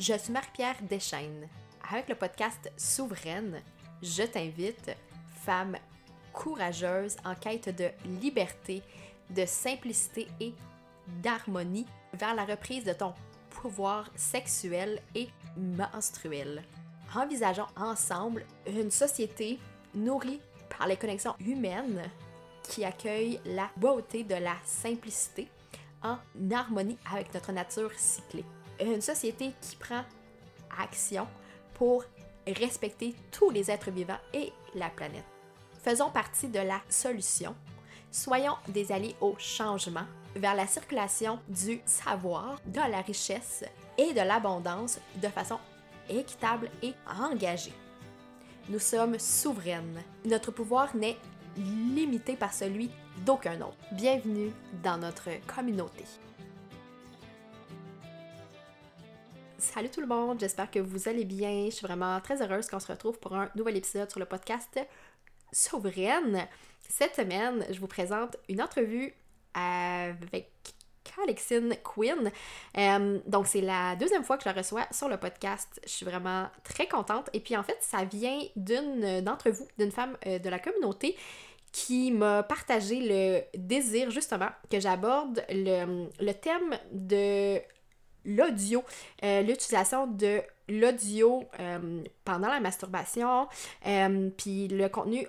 Je 0.00 0.14
suis 0.16 0.32
Marie-Pierre 0.32 0.78
Deschaines. 0.88 1.46
Avec 1.92 2.08
le 2.08 2.14
podcast 2.14 2.72
Souveraine, 2.78 3.60
je 4.02 4.22
t'invite, 4.22 4.96
femme 5.44 5.76
courageuse 6.32 7.18
en 7.22 7.34
quête 7.34 7.68
de 7.76 7.90
liberté, 8.18 8.82
de 9.28 9.44
simplicité 9.44 10.26
et 10.40 10.54
d'harmonie, 11.22 11.84
vers 12.14 12.34
la 12.34 12.46
reprise 12.46 12.84
de 12.84 12.94
ton 12.94 13.12
pouvoir 13.50 14.10
sexuel 14.16 15.02
et 15.14 15.28
menstruel. 15.58 16.62
Envisageons 17.14 17.68
ensemble 17.76 18.46
une 18.66 18.90
société 18.90 19.58
nourrie 19.94 20.40
par 20.78 20.86
les 20.86 20.96
connexions 20.96 21.36
humaines 21.40 22.08
qui 22.62 22.86
accueille 22.86 23.38
la 23.44 23.68
beauté 23.76 24.24
de 24.24 24.36
la 24.36 24.56
simplicité 24.64 25.46
en 26.02 26.16
harmonie 26.50 26.96
avec 27.12 27.34
notre 27.34 27.52
nature 27.52 27.92
cyclée. 27.98 28.46
Une 28.80 29.00
société 29.00 29.52
qui 29.60 29.76
prend 29.76 30.04
action 30.78 31.26
pour 31.74 32.04
respecter 32.46 33.14
tous 33.30 33.50
les 33.50 33.70
êtres 33.70 33.90
vivants 33.90 34.18
et 34.32 34.52
la 34.74 34.88
planète. 34.88 35.24
Faisons 35.82 36.10
partie 36.10 36.48
de 36.48 36.58
la 36.58 36.80
solution. 36.88 37.54
Soyons 38.10 38.56
des 38.68 38.90
alliés 38.92 39.16
au 39.20 39.34
changement 39.38 40.06
vers 40.34 40.54
la 40.54 40.66
circulation 40.66 41.38
du 41.48 41.80
savoir, 41.84 42.58
de 42.66 42.80
la 42.80 43.00
richesse 43.00 43.64
et 43.98 44.12
de 44.12 44.20
l'abondance 44.20 44.98
de 45.16 45.28
façon 45.28 45.58
équitable 46.08 46.70
et 46.82 46.94
engagée. 47.20 47.74
Nous 48.68 48.78
sommes 48.78 49.18
souveraines. 49.18 50.02
Notre 50.24 50.50
pouvoir 50.50 50.94
n'est 50.96 51.18
limité 51.56 52.36
par 52.36 52.52
celui 52.52 52.90
d'aucun 53.24 53.60
autre. 53.60 53.76
Bienvenue 53.92 54.52
dans 54.82 54.98
notre 54.98 55.28
communauté. 55.46 56.04
Salut 59.72 59.88
tout 59.88 60.00
le 60.00 60.08
monde, 60.08 60.40
j'espère 60.40 60.68
que 60.68 60.80
vous 60.80 61.08
allez 61.08 61.24
bien. 61.24 61.66
Je 61.66 61.70
suis 61.70 61.86
vraiment 61.86 62.20
très 62.20 62.42
heureuse 62.42 62.66
qu'on 62.66 62.80
se 62.80 62.88
retrouve 62.88 63.20
pour 63.20 63.36
un 63.36 63.48
nouvel 63.54 63.76
épisode 63.76 64.10
sur 64.10 64.18
le 64.18 64.26
podcast 64.26 64.80
Souveraine. 65.52 66.48
Cette 66.88 67.14
semaine, 67.14 67.64
je 67.70 67.78
vous 67.78 67.86
présente 67.86 68.36
une 68.48 68.60
entrevue 68.60 69.14
avec 69.54 70.50
Alexine 71.22 71.76
Quinn. 71.84 72.32
Euh, 72.76 73.20
donc, 73.26 73.46
c'est 73.46 73.60
la 73.60 73.94
deuxième 73.94 74.24
fois 74.24 74.38
que 74.38 74.42
je 74.42 74.48
la 74.48 74.56
reçois 74.56 74.88
sur 74.90 75.08
le 75.08 75.18
podcast. 75.18 75.80
Je 75.84 75.90
suis 75.90 76.04
vraiment 76.04 76.48
très 76.64 76.88
contente. 76.88 77.30
Et 77.32 77.38
puis, 77.38 77.56
en 77.56 77.62
fait, 77.62 77.78
ça 77.80 78.02
vient 78.02 78.40
d'une 78.56 79.20
d'entre 79.20 79.50
vous, 79.50 79.68
d'une 79.78 79.92
femme 79.92 80.16
euh, 80.26 80.40
de 80.40 80.48
la 80.48 80.58
communauté 80.58 81.16
qui 81.70 82.10
m'a 82.10 82.42
partagé 82.42 82.98
le 83.00 83.42
désir, 83.56 84.10
justement, 84.10 84.48
que 84.68 84.80
j'aborde 84.80 85.44
le, 85.48 86.08
le, 86.18 86.32
thème 86.32 86.76
de 86.90 87.60
l'audio, 88.24 88.84
euh, 89.24 89.42
l'utilisation 89.42 90.06
de 90.06 90.40
l'audio 90.68 91.48
pendant 92.24 92.48
la 92.48 92.60
masturbation, 92.60 93.48
puis 94.36 94.68
le 94.68 94.88
contenu 94.88 95.26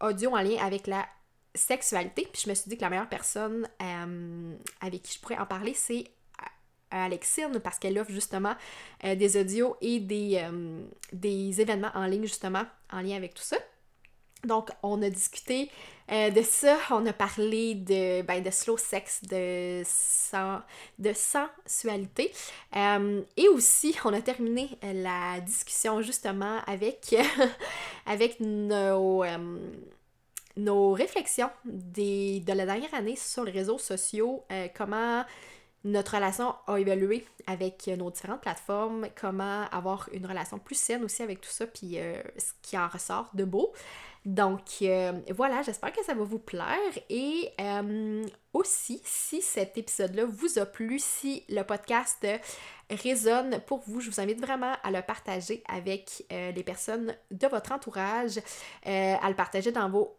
audio 0.00 0.30
en 0.30 0.42
lien 0.42 0.58
avec 0.62 0.86
la 0.86 1.06
sexualité. 1.54 2.28
Puis 2.32 2.42
je 2.44 2.50
me 2.50 2.54
suis 2.54 2.68
dit 2.68 2.76
que 2.76 2.82
la 2.82 2.90
meilleure 2.90 3.08
personne 3.08 3.68
euh, 3.82 4.54
avec 4.80 5.02
qui 5.02 5.14
je 5.14 5.20
pourrais 5.20 5.38
en 5.38 5.46
parler, 5.46 5.74
c'est 5.74 6.04
euh, 6.42 6.46
Alexine, 6.90 7.60
parce 7.62 7.78
qu'elle 7.78 7.98
offre 7.98 8.10
justement 8.10 8.54
euh, 9.04 9.14
des 9.14 9.36
audios 9.40 9.76
et 9.80 10.00
des, 10.00 10.44
des 11.12 11.60
événements 11.60 11.90
en 11.94 12.06
ligne, 12.06 12.24
justement, 12.24 12.64
en 12.92 13.00
lien 13.00 13.16
avec 13.16 13.34
tout 13.34 13.42
ça. 13.42 13.56
Donc, 14.44 14.70
on 14.82 15.02
a 15.02 15.10
discuté 15.10 15.70
de 16.08 16.42
ça, 16.42 16.76
on 16.90 17.06
a 17.06 17.12
parlé 17.12 17.76
de, 17.76 18.22
ben, 18.22 18.42
de 18.42 18.50
slow 18.50 18.76
sex, 18.76 19.20
de, 19.22 19.82
de 20.98 21.12
sensualité. 21.12 22.32
et 22.74 23.48
aussi, 23.48 23.94
on 24.04 24.12
a 24.12 24.20
terminé 24.20 24.70
la 24.82 25.38
discussion 25.40 26.02
justement 26.02 26.58
avec, 26.66 27.14
avec 28.06 28.40
nos 28.40 29.22
nos 30.56 30.92
réflexions 30.92 31.50
des, 31.64 32.40
de 32.40 32.52
la 32.52 32.66
dernière 32.66 32.92
année 32.94 33.16
sur 33.16 33.44
les 33.44 33.52
réseaux 33.52 33.78
sociaux, 33.78 34.44
euh, 34.52 34.68
comment 34.74 35.24
notre 35.84 36.16
relation 36.16 36.54
a 36.66 36.76
évolué 36.76 37.26
avec 37.46 37.86
nos 37.96 38.10
différentes 38.10 38.42
plateformes, 38.42 39.08
comment 39.18 39.64
avoir 39.72 40.08
une 40.12 40.26
relation 40.26 40.58
plus 40.58 40.78
saine 40.78 41.02
aussi 41.04 41.22
avec 41.22 41.40
tout 41.40 41.48
ça, 41.48 41.66
puis 41.66 41.98
euh, 41.98 42.20
ce 42.36 42.52
qui 42.60 42.76
en 42.76 42.86
ressort 42.86 43.30
de 43.32 43.44
beau. 43.44 43.72
Donc 44.26 44.60
euh, 44.82 45.12
voilà, 45.34 45.62
j'espère 45.62 45.92
que 45.92 46.04
ça 46.04 46.14
va 46.14 46.24
vous 46.24 46.38
plaire. 46.38 46.76
Et 47.08 47.50
aussi, 48.52 49.00
si 49.04 49.40
cet 49.40 49.78
épisode-là 49.78 50.24
vous 50.26 50.58
a 50.58 50.66
plu, 50.66 50.98
si 50.98 51.44
le 51.48 51.62
podcast 51.62 52.26
résonne 52.90 53.60
pour 53.66 53.80
vous, 53.86 54.00
je 54.00 54.10
vous 54.10 54.20
invite 54.20 54.40
vraiment 54.40 54.74
à 54.82 54.90
le 54.90 55.02
partager 55.02 55.62
avec 55.68 56.24
les 56.30 56.62
personnes 56.62 57.14
de 57.30 57.46
votre 57.46 57.72
entourage, 57.72 58.38
à 58.84 59.28
le 59.28 59.34
partager 59.34 59.72
dans 59.72 59.88
vos 59.88 60.16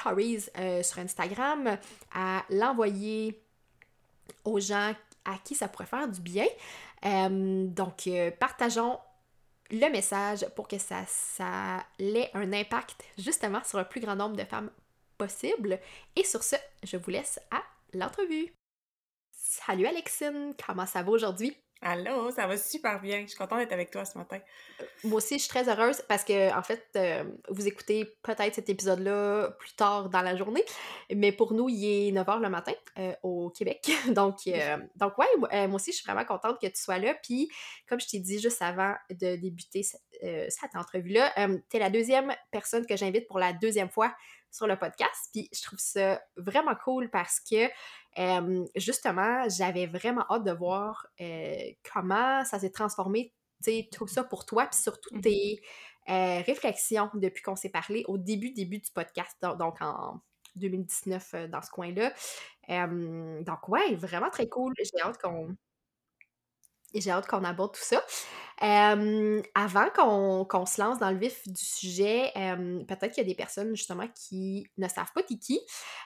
stories 0.00 0.46
euh, 0.58 0.82
sur 0.82 0.98
Instagram, 0.98 1.76
à 2.14 2.44
l'envoyer 2.50 3.42
aux 4.44 4.60
gens 4.60 4.92
à 5.24 5.36
qui 5.44 5.54
ça 5.54 5.68
pourrait 5.68 5.86
faire 5.86 6.08
du 6.08 6.20
bien. 6.20 6.46
Euh, 7.04 7.66
donc, 7.66 8.06
euh, 8.06 8.30
partageons 8.38 8.98
le 9.70 9.90
message 9.90 10.46
pour 10.56 10.68
que 10.68 10.78
ça, 10.78 11.04
ait 11.98 12.30
un 12.34 12.52
impact 12.52 13.04
justement 13.18 13.62
sur 13.64 13.78
un 13.78 13.84
plus 13.84 14.00
grand 14.00 14.16
nombre 14.16 14.36
de 14.36 14.44
femmes 14.44 14.70
possible. 15.18 15.78
Et 16.16 16.24
sur 16.24 16.42
ce, 16.42 16.56
je 16.82 16.96
vous 16.96 17.10
laisse 17.10 17.38
à 17.50 17.62
l'entrevue. 17.92 18.52
Salut 19.32 19.86
Alexine, 19.86 20.54
comment 20.66 20.86
ça 20.86 21.02
va 21.02 21.10
aujourd'hui? 21.10 21.56
Allô, 21.82 22.30
ça 22.30 22.46
va 22.46 22.58
super 22.58 23.00
bien. 23.00 23.22
Je 23.22 23.28
suis 23.28 23.38
contente 23.38 23.58
d'être 23.58 23.72
avec 23.72 23.90
toi 23.90 24.04
ce 24.04 24.18
matin. 24.18 24.38
Moi 25.02 25.16
aussi, 25.16 25.36
je 25.36 25.44
suis 25.44 25.48
très 25.48 25.66
heureuse 25.66 26.02
parce 26.08 26.24
que, 26.24 26.54
en 26.54 26.62
fait, 26.62 26.84
euh, 26.96 27.24
vous 27.48 27.66
écoutez 27.66 28.04
peut-être 28.22 28.54
cet 28.54 28.68
épisode-là 28.68 29.50
plus 29.58 29.72
tard 29.72 30.10
dans 30.10 30.20
la 30.20 30.36
journée, 30.36 30.62
mais 31.14 31.32
pour 31.32 31.54
nous, 31.54 31.70
il 31.70 32.08
est 32.08 32.12
9 32.12 32.26
h 32.26 32.40
le 32.40 32.50
matin 32.50 32.74
euh, 32.98 33.14
au 33.22 33.48
Québec. 33.48 33.90
donc, 34.08 34.40
euh, 34.46 34.76
donc, 34.96 35.16
ouais, 35.16 35.66
moi 35.68 35.76
aussi, 35.76 35.92
je 35.92 35.96
suis 35.96 36.04
vraiment 36.04 36.26
contente 36.26 36.60
que 36.60 36.66
tu 36.66 36.82
sois 36.82 36.98
là. 36.98 37.14
Puis, 37.22 37.50
comme 37.88 37.98
je 37.98 38.08
t'ai 38.08 38.18
dit 38.18 38.38
juste 38.38 38.60
avant 38.60 38.94
de 39.08 39.36
débuter 39.36 39.82
cette, 39.82 40.02
cette 40.52 40.76
entrevue-là, 40.76 41.32
tu 41.70 41.76
es 41.78 41.80
la 41.80 41.88
deuxième 41.88 42.36
personne 42.50 42.84
que 42.84 42.94
j'invite 42.94 43.26
pour 43.26 43.38
la 43.38 43.54
deuxième 43.54 43.88
fois 43.88 44.14
sur 44.50 44.66
le 44.66 44.76
podcast. 44.76 45.30
Puis, 45.32 45.48
je 45.50 45.62
trouve 45.62 45.78
ça 45.78 46.20
vraiment 46.36 46.74
cool 46.84 47.08
parce 47.08 47.40
que 47.40 47.70
justement, 48.76 49.48
j'avais 49.48 49.86
vraiment 49.86 50.24
hâte 50.30 50.44
de 50.44 50.52
voir 50.52 51.06
comment 51.92 52.44
ça 52.44 52.58
s'est 52.58 52.70
transformé, 52.70 53.32
tout 53.92 54.06
ça 54.06 54.24
pour 54.24 54.46
toi, 54.46 54.66
puis 54.66 54.80
surtout 54.80 55.14
mmh 55.16 55.20
tes 55.20 55.60
réflexions 56.06 57.10
depuis 57.14 57.42
qu'on 57.42 57.56
s'est 57.56 57.70
parlé 57.70 58.04
au 58.08 58.18
début, 58.18 58.50
début 58.50 58.78
du 58.78 58.90
podcast, 58.90 59.36
donc 59.58 59.80
en 59.80 60.20
2019 60.56 61.34
dans 61.48 61.62
ce 61.62 61.70
coin-là. 61.70 62.12
donc 62.68 63.68
ouais, 63.68 63.94
vraiment 63.94 64.30
très 64.30 64.48
cool. 64.48 64.74
J'ai 64.78 65.00
hâte 65.02 65.18
qu'on 65.20 65.54
j'ai 66.94 67.10
hâte 67.10 67.26
qu'on 67.26 67.44
aborde 67.44 67.74
tout 67.74 67.82
ça. 67.82 68.04
avant 68.60 69.88
qu'on 70.48 70.66
se 70.66 70.80
lance 70.80 70.98
dans 70.98 71.10
le 71.10 71.18
vif 71.18 71.46
du 71.46 71.64
sujet, 71.64 72.30
peut-être 72.34 73.12
qu'il 73.12 73.22
y 73.22 73.26
a 73.26 73.28
des 73.28 73.34
personnes 73.34 73.74
justement 73.74 74.08
qui 74.08 74.66
ne 74.76 74.88
savent 74.88 75.12
pas 75.14 75.20
t'es 75.22 75.38
qui, 75.38 75.60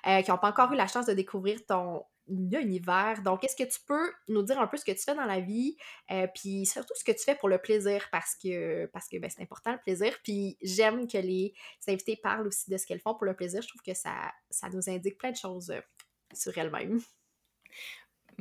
euh, 0.07 0.23
qui 0.23 0.31
n'ont 0.31 0.39
pas 0.39 0.49
encore 0.49 0.73
eu 0.73 0.77
la 0.77 0.87
chance 0.87 1.07
de 1.07 1.13
découvrir 1.13 1.65
ton 1.67 2.05
univers. 2.29 3.21
Donc, 3.23 3.45
est-ce 3.45 3.57
que 3.57 3.69
tu 3.69 3.81
peux 3.87 4.13
nous 4.29 4.43
dire 4.43 4.59
un 4.59 4.67
peu 4.67 4.77
ce 4.77 4.85
que 4.85 4.93
tu 4.93 5.03
fais 5.03 5.15
dans 5.15 5.27
la 5.27 5.41
vie, 5.41 5.77
euh, 6.11 6.27
puis 6.35 6.65
surtout 6.65 6.95
ce 6.97 7.05
que 7.05 7.13
tu 7.13 7.23
fais 7.23 7.35
pour 7.35 7.49
le 7.49 7.59
plaisir, 7.59 8.09
parce 8.11 8.35
que, 8.43 8.87
parce 8.87 9.09
que 9.09 9.19
ben, 9.19 9.31
c'est 9.31 9.43
important 9.43 9.73
le 9.73 9.79
plaisir. 9.79 10.17
Puis 10.23 10.57
j'aime 10.63 11.07
que 11.07 11.19
les 11.19 11.53
invités 11.87 12.17
parlent 12.17 12.47
aussi 12.47 12.71
de 12.71 12.77
ce 12.79 12.87
qu'elles 12.87 13.01
font 13.01 13.15
pour 13.15 13.27
le 13.27 13.35
plaisir. 13.35 13.61
Je 13.61 13.69
trouve 13.69 13.83
que 13.83 13.95
ça, 13.95 14.33
ça 14.51 14.69
nous 14.71 14.89
indique 14.89 15.19
plein 15.19 15.33
de 15.33 15.37
choses 15.37 15.71
euh, 15.71 15.81
sur 16.33 16.57
elles-mêmes 16.57 17.01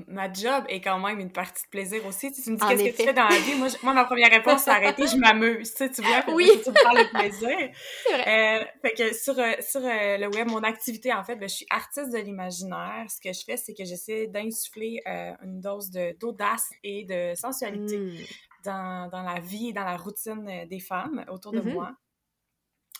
ma 0.07 0.31
job 0.31 0.63
est 0.67 0.81
quand 0.81 0.99
même 0.99 1.19
une 1.19 1.31
partie 1.31 1.63
de 1.63 1.69
plaisir 1.69 2.05
aussi. 2.05 2.31
Tu, 2.31 2.50
me 2.51 2.57
dis 2.57 2.68
qu'est-ce 2.68 2.83
que 2.83 2.97
tu 2.97 3.03
fais 3.03 3.13
dans 3.13 3.27
la 3.27 3.38
vie? 3.38 3.56
Moi, 3.56 3.68
moi 3.83 3.94
ma 3.94 4.06
première 4.06 4.29
réponse, 4.29 4.63
c'est 4.63 4.71
arrêter, 4.71 5.07
je 5.07 5.18
m'amuse. 5.18 5.71
Tu, 5.71 5.77
sais, 5.77 5.91
tu 5.91 6.01
vois, 6.01 6.23
oui. 6.33 6.50
tu 6.63 6.69
me 6.69 6.83
parles 6.83 7.00
de 7.00 7.09
plaisir. 7.09 7.50
Euh, 8.13 8.63
fait 8.81 8.94
que 8.94 9.13
sur, 9.13 9.38
euh, 9.38 9.53
sur 9.59 9.81
euh, 9.81 10.18
le 10.18 10.27
web, 10.27 10.50
mon 10.50 10.63
activité, 10.63 11.12
en 11.13 11.23
fait, 11.23 11.35
ben, 11.35 11.50
je 11.50 11.56
suis 11.56 11.65
artiste 11.69 12.12
de 12.12 12.18
l'imaginaire. 12.18 13.06
Ce 13.09 13.19
que 13.19 13.33
je 13.33 13.44
fais, 13.44 13.57
c'est 13.57 13.73
que 13.73 13.83
j'essaie 13.83 14.27
d'insuffler 14.27 15.01
une 15.44 15.59
dose 15.59 15.89
d'audace 16.19 16.71
et 16.83 17.03
de 17.06 17.35
sensualité 17.35 17.97
hmm. 17.97 18.18
dans, 18.65 19.09
dans, 19.09 19.23
la 19.23 19.39
vie 19.39 19.69
et 19.69 19.73
dans 19.73 19.83
la 19.83 19.97
routine 19.97 20.65
des 20.69 20.79
femmes 20.79 21.25
autour 21.29 21.51
de 21.51 21.59
mm-hmm. 21.59 21.73
moi. 21.73 21.91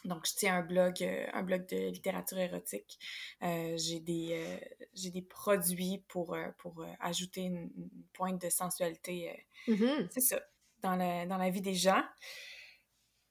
Donc, 0.06 0.28
je 0.28 0.34
tiens 0.36 0.58
un 0.58 0.62
blog, 0.62 0.96
euh, 1.02 1.26
un 1.34 1.44
blog 1.44 1.68
de 1.70 1.90
littérature 1.90 2.38
érotique. 2.38 3.00
Euh, 3.42 3.76
j'ai 3.78 4.00
des, 4.00 4.30
euh, 4.34 4.58
j'ai 4.94 5.12
des 5.12 5.22
produits 5.22 6.04
pour, 6.08 6.38
pour 6.58 6.86
ajouter 7.00 7.42
une, 7.42 7.70
pointe 8.14 8.42
de 8.42 8.50
sensualité. 8.50 9.46
Mm-hmm. 9.68 10.08
C'est 10.12 10.22
ça, 10.22 10.40
dans 10.82 10.96
la, 10.96 11.26
dans 11.26 11.38
la 11.38 11.50
vie 11.50 11.62
des 11.62 11.74
gens. 11.74 12.04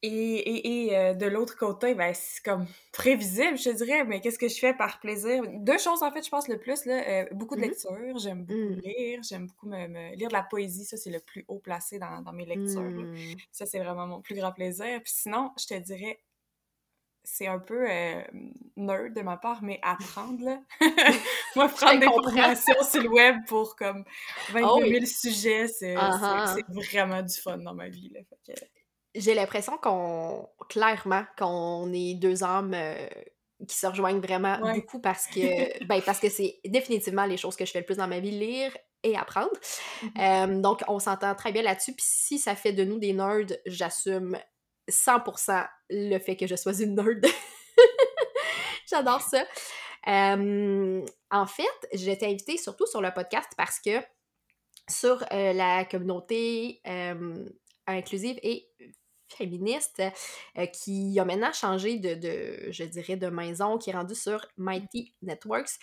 et, 0.04 0.86
et, 0.86 0.98
euh, 0.98 1.14
de 1.14 1.26
l'autre 1.26 1.56
côté, 1.56 1.94
ben, 1.94 2.12
c'est 2.12 2.42
comme 2.44 2.66
prévisible, 2.92 3.56
je 3.56 3.70
dirais, 3.70 4.04
mais 4.04 4.20
qu'est-ce 4.20 4.38
que 4.38 4.48
je 4.48 4.58
fais 4.58 4.75
par 4.75 4.98
plaisir? 4.98 5.44
Deux 5.60 5.78
choses, 5.78 6.02
en 6.02 6.10
fait, 6.10 6.25
je 6.25 6.28
pense 6.28 6.48
le 6.48 6.58
plus, 6.58 6.86
là, 6.86 7.08
euh, 7.08 7.25
beaucoup 7.30 7.54
de 7.54 7.60
mm-hmm. 7.60 7.68
lecture, 7.68 8.18
j'aime 8.18 8.44
beaucoup 8.44 8.75
mm. 8.75 8.80
lire, 8.80 9.20
j'aime 9.22 9.46
beaucoup 9.46 9.68
me, 9.68 10.16
lire 10.16 10.28
de 10.28 10.32
la 10.32 10.42
poésie, 10.42 10.84
ça, 10.84 10.96
c'est 10.96 11.10
le 11.10 11.20
plus 11.20 11.44
haut 11.46 11.60
placé 11.60 12.00
dans, 12.00 12.20
dans 12.20 12.32
mes 12.32 12.46
lectures. 12.46 12.82
Mm. 12.82 13.14
Ça, 13.52 13.64
c'est 13.64 13.78
vraiment 13.78 14.08
mon 14.08 14.20
plus 14.20 14.34
grand 14.34 14.50
plaisir. 14.50 15.00
Puis 15.04 15.12
sinon, 15.14 15.52
je 15.56 15.66
te 15.66 15.78
dirais, 15.78 16.18
c'est 17.24 17.46
un 17.46 17.58
peu 17.58 17.86
euh, 17.88 18.22
nerd 18.76 19.14
de 19.14 19.22
ma 19.22 19.36
part, 19.36 19.62
mais 19.62 19.78
apprendre, 19.82 20.44
là. 20.44 20.60
Moi, 21.56 21.69
prendre 21.69 22.00
des 22.00 22.06
formations 22.06 22.82
sur 22.82 23.02
le 23.02 23.08
web 23.08 23.36
pour, 23.46 23.76
comme, 23.76 24.04
22 24.50 24.88
000 24.88 25.06
sujets, 25.06 25.66
uh-huh. 25.66 26.54
c'est 26.54 26.74
vraiment 26.74 27.22
du 27.22 27.34
fun 27.34 27.58
dans 27.58 27.74
ma 27.74 27.88
vie, 27.88 28.10
là. 28.10 28.20
Que 28.46 28.52
j'ai 29.14 29.34
l'impression 29.34 29.76
qu'on, 29.76 30.48
clairement, 30.69 31.24
qu'on 31.36 31.92
est 31.92 32.14
deux 32.14 32.44
âmes 32.44 32.72
euh, 32.74 33.06
qui 33.68 33.76
se 33.76 33.86
rejoignent 33.86 34.20
vraiment 34.20 34.58
beaucoup 34.75 35.00
parce 35.00 35.26
que, 35.26 35.84
ben, 35.86 36.00
parce 36.00 36.18
que 36.18 36.28
c'est 36.28 36.58
définitivement 36.64 37.26
les 37.26 37.36
choses 37.36 37.56
que 37.56 37.66
je 37.66 37.70
fais 37.70 37.80
le 37.80 37.84
plus 37.84 37.98
dans 37.98 38.08
ma 38.08 38.20
vie, 38.20 38.30
lire 38.30 38.76
et 39.02 39.16
apprendre. 39.16 39.50
Mm-hmm. 40.02 40.60
donc, 40.60 40.82
on 40.88 40.98
s'entend 40.98 41.34
très 41.34 41.52
bien 41.52 41.62
là-dessus. 41.62 41.92
Puis 41.92 42.06
si 42.06 42.38
ça 42.38 42.56
fait 42.56 42.72
de 42.72 42.84
nous 42.84 42.98
des 42.98 43.12
nerds, 43.12 43.58
j'assume 43.66 44.38
100% 44.88 45.66
le 45.92 46.18
fait 46.18 46.36
que 46.36 46.46
je 46.46 46.56
sois 46.56 46.80
une 46.80 46.94
nerd. 46.94 47.24
J'adore 48.90 49.22
ça. 49.22 49.44
en 50.06 51.46
fait, 51.46 51.88
j'étais 51.92 52.26
invitée 52.26 52.56
surtout 52.56 52.86
sur 52.86 53.00
le 53.00 53.12
podcast 53.12 53.50
parce 53.56 53.78
que 53.78 54.00
sur 54.88 55.22
euh, 55.32 55.52
la 55.52 55.84
communauté 55.84 56.80
inclusive 57.86 58.38
et 58.42 58.68
féministe 59.32 60.02
euh, 60.58 60.66
qui 60.66 61.18
a 61.18 61.24
maintenant 61.24 61.52
changé 61.52 61.98
de, 61.98 62.70
je 62.70 62.84
dirais, 62.84 63.16
de 63.16 63.28
maison, 63.28 63.78
qui 63.78 63.90
est 63.90 63.94
rendu 63.94 64.14
sur 64.14 64.46
Mighty 64.56 65.14
Networks. 65.22 65.78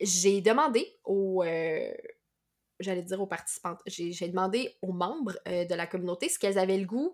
j'ai 0.00 0.40
demandé 0.40 0.98
euh, 1.08 1.92
j'allais 2.82 3.02
dire 3.02 3.20
aux 3.20 3.26
participantes, 3.26 3.80
j'ai 3.86 4.28
demandé 4.28 4.76
aux 4.82 4.92
membres 4.92 5.38
euh, 5.48 5.64
de 5.64 5.74
la 5.74 5.86
communauté 5.86 6.28
ce 6.28 6.38
qu'elles 6.38 6.58
avaient 6.58 6.78
le 6.78 6.86
goût, 6.86 7.12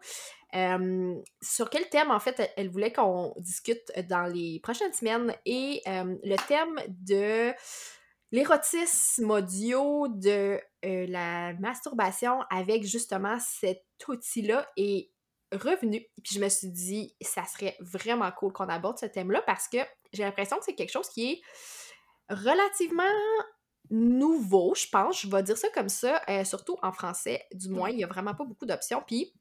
sur 1.42 1.68
quel 1.68 1.88
thème 1.90 2.10
en 2.10 2.20
fait 2.20 2.50
elles 2.56 2.70
voulaient 2.70 2.92
qu'on 2.92 3.34
discute 3.36 3.92
dans 4.08 4.24
les 4.24 4.60
prochaines 4.62 4.92
semaines 4.94 5.34
et 5.44 5.82
le 5.86 6.36
thème 6.48 6.80
de 6.88 7.52
l'érotisme 8.30 9.30
audio 9.30 10.08
de 10.08 10.60
euh, 10.84 11.06
la 11.08 11.54
masturbation 11.54 12.42
avec 12.50 12.84
justement 12.84 13.38
cet 13.40 13.84
outil-là 14.06 14.68
est 14.76 15.10
revenu. 15.52 16.06
Puis 16.22 16.34
je 16.34 16.40
me 16.40 16.48
suis 16.48 16.68
dit, 16.68 17.16
ça 17.22 17.44
serait 17.46 17.76
vraiment 17.80 18.30
cool 18.32 18.52
qu'on 18.52 18.68
aborde 18.68 18.98
ce 18.98 19.06
thème-là 19.06 19.42
parce 19.46 19.68
que 19.68 19.78
j'ai 20.12 20.24
l'impression 20.24 20.58
que 20.58 20.64
c'est 20.64 20.74
quelque 20.74 20.92
chose 20.92 21.08
qui 21.08 21.32
est 21.32 21.40
relativement 22.28 23.02
nouveau, 23.90 24.75
je 24.75 24.86
pense. 24.88 25.22
Je 25.22 25.28
vais 25.28 25.42
dire 25.42 25.56
ça 25.56 25.69
comme 25.70 25.88
ça, 25.88 26.22
euh, 26.28 26.44
surtout 26.44 26.76
en 26.82 26.92
français. 26.92 27.44
Du 27.52 27.69
moins, 27.69 27.90
il 27.90 27.96
n'y 27.96 28.04
a 28.04 28.06
vraiment 28.06 28.34
pas 28.34 28.44
beaucoup 28.44 28.66
d'options. 28.66 29.02
Puis 29.06 29.32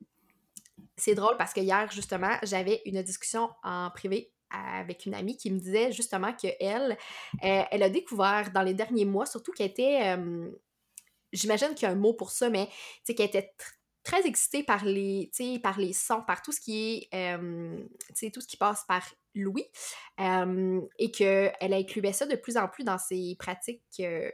c'est 0.95 1.15
drôle 1.15 1.37
parce 1.37 1.53
que 1.53 1.59
hier, 1.59 1.89
justement, 1.91 2.37
j'avais 2.43 2.81
une 2.85 3.01
discussion 3.03 3.49
en 3.63 3.89
privé 3.91 4.31
avec 4.49 5.05
une 5.05 5.13
amie 5.13 5.35
qui 5.35 5.51
me 5.51 5.59
disait 5.59 5.91
justement 5.91 6.33
qu'elle, 6.33 6.97
euh, 7.43 7.63
elle 7.69 7.83
a 7.83 7.89
découvert 7.89 8.51
dans 8.53 8.61
les 8.61 8.73
derniers 8.73 9.03
mois, 9.03 9.25
surtout 9.25 9.51
qu'elle 9.51 9.67
était, 9.67 10.17
j'imagine 11.33 11.75
qu'il 11.75 11.85
y 11.85 11.85
a 11.85 11.91
un 11.91 11.95
mot 11.95 12.13
pour 12.13 12.31
ça, 12.31 12.49
mais 12.49 12.69
qu'elle 13.05 13.25
était 13.25 13.53
très 14.03 14.25
excitée 14.25 14.63
par 14.63 14.85
les, 14.85 15.29
par 15.61 15.77
les 15.77 15.91
sons, 15.91 16.21
par 16.21 16.41
tout 16.41 16.53
ce 16.53 16.61
qui 16.61 17.09
est, 17.11 17.37
tout 18.31 18.39
ce 18.39 18.47
qui 18.47 18.55
passe 18.55 18.85
par 18.87 19.03
l'ouïe, 19.37 19.69
et 20.99 21.11
qu'elle 21.11 21.73
incluait 21.73 22.13
ça 22.13 22.25
de 22.25 22.35
plus 22.35 22.57
en 22.57 22.67
plus 22.67 22.83
dans 22.83 22.97
ses 22.97 23.35
pratiques 23.39 23.83
euh, 23.99 24.29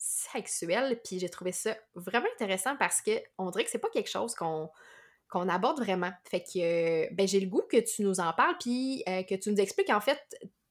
sexuelles, 0.00 0.98
puis 1.04 1.18
j'ai 1.18 1.28
trouvé 1.28 1.52
ça 1.52 1.76
vraiment 1.94 2.26
intéressant 2.34 2.74
parce 2.76 3.02
que 3.02 3.22
on 3.36 3.50
dirait 3.50 3.64
que 3.64 3.70
c'est 3.70 3.78
pas 3.78 3.90
quelque 3.90 4.10
chose 4.10 4.34
qu'on 4.34 5.48
aborde 5.48 5.78
vraiment. 5.78 6.10
Fait 6.28 6.42
que 6.42 7.12
ben, 7.14 7.28
j'ai 7.28 7.40
le 7.40 7.46
goût 7.46 7.62
que 7.70 7.76
tu 7.76 8.02
nous 8.02 8.18
en 8.18 8.32
parles, 8.32 8.56
puis 8.58 9.04
euh, 9.08 9.22
que 9.22 9.34
tu 9.34 9.50
nous 9.50 9.60
expliques 9.60 9.90
en 9.90 10.00
fait 10.00 10.18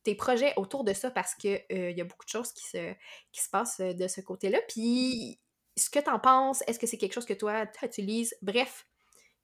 tes 0.04 0.16
projets 0.16 0.54
autour 0.56 0.84
de 0.84 0.94
ça 0.94 1.12
parce 1.12 1.36
qu'il 1.36 1.62
euh, 1.72 1.92
y 1.92 2.02
a 2.02 2.04
beaucoup 2.04 2.26
de 2.26 2.30
choses 2.30 2.52
qui 2.54 2.66
se, 2.68 2.94
qui 3.32 3.42
se 3.42 3.50
passent 3.50 3.80
euh, 3.82 3.94
de 3.94 4.08
ce 4.08 4.22
côté-là. 4.22 4.60
Puis 4.68 5.40
ce 5.78 5.90
que 5.90 6.00
tu 6.00 6.10
en 6.10 6.20
penses, 6.20 6.64
est-ce 6.68 6.80
que 6.80 6.88
c'est 6.88 6.98
quelque 6.98 7.14
chose 7.14 7.26
que 7.26 7.34
toi 7.34 7.68
tu 7.68 7.86
utilises? 7.86 8.36
Bref, 8.42 8.88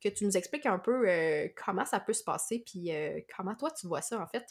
que 0.10 0.16
tu 0.16 0.26
nous 0.26 0.38
expliques 0.38 0.66
un 0.66 0.80
peu 0.80 1.08
comment 1.64 1.86
ça 1.86 2.00
peut 2.00 2.14
se 2.14 2.24
passer, 2.24 2.64
puis 2.66 2.92
comment 3.36 3.56
toi 3.56 3.72
tu 3.72 3.88
vois 3.88 4.02
ça 4.02 4.20
en 4.20 4.28
fait? 4.28 4.46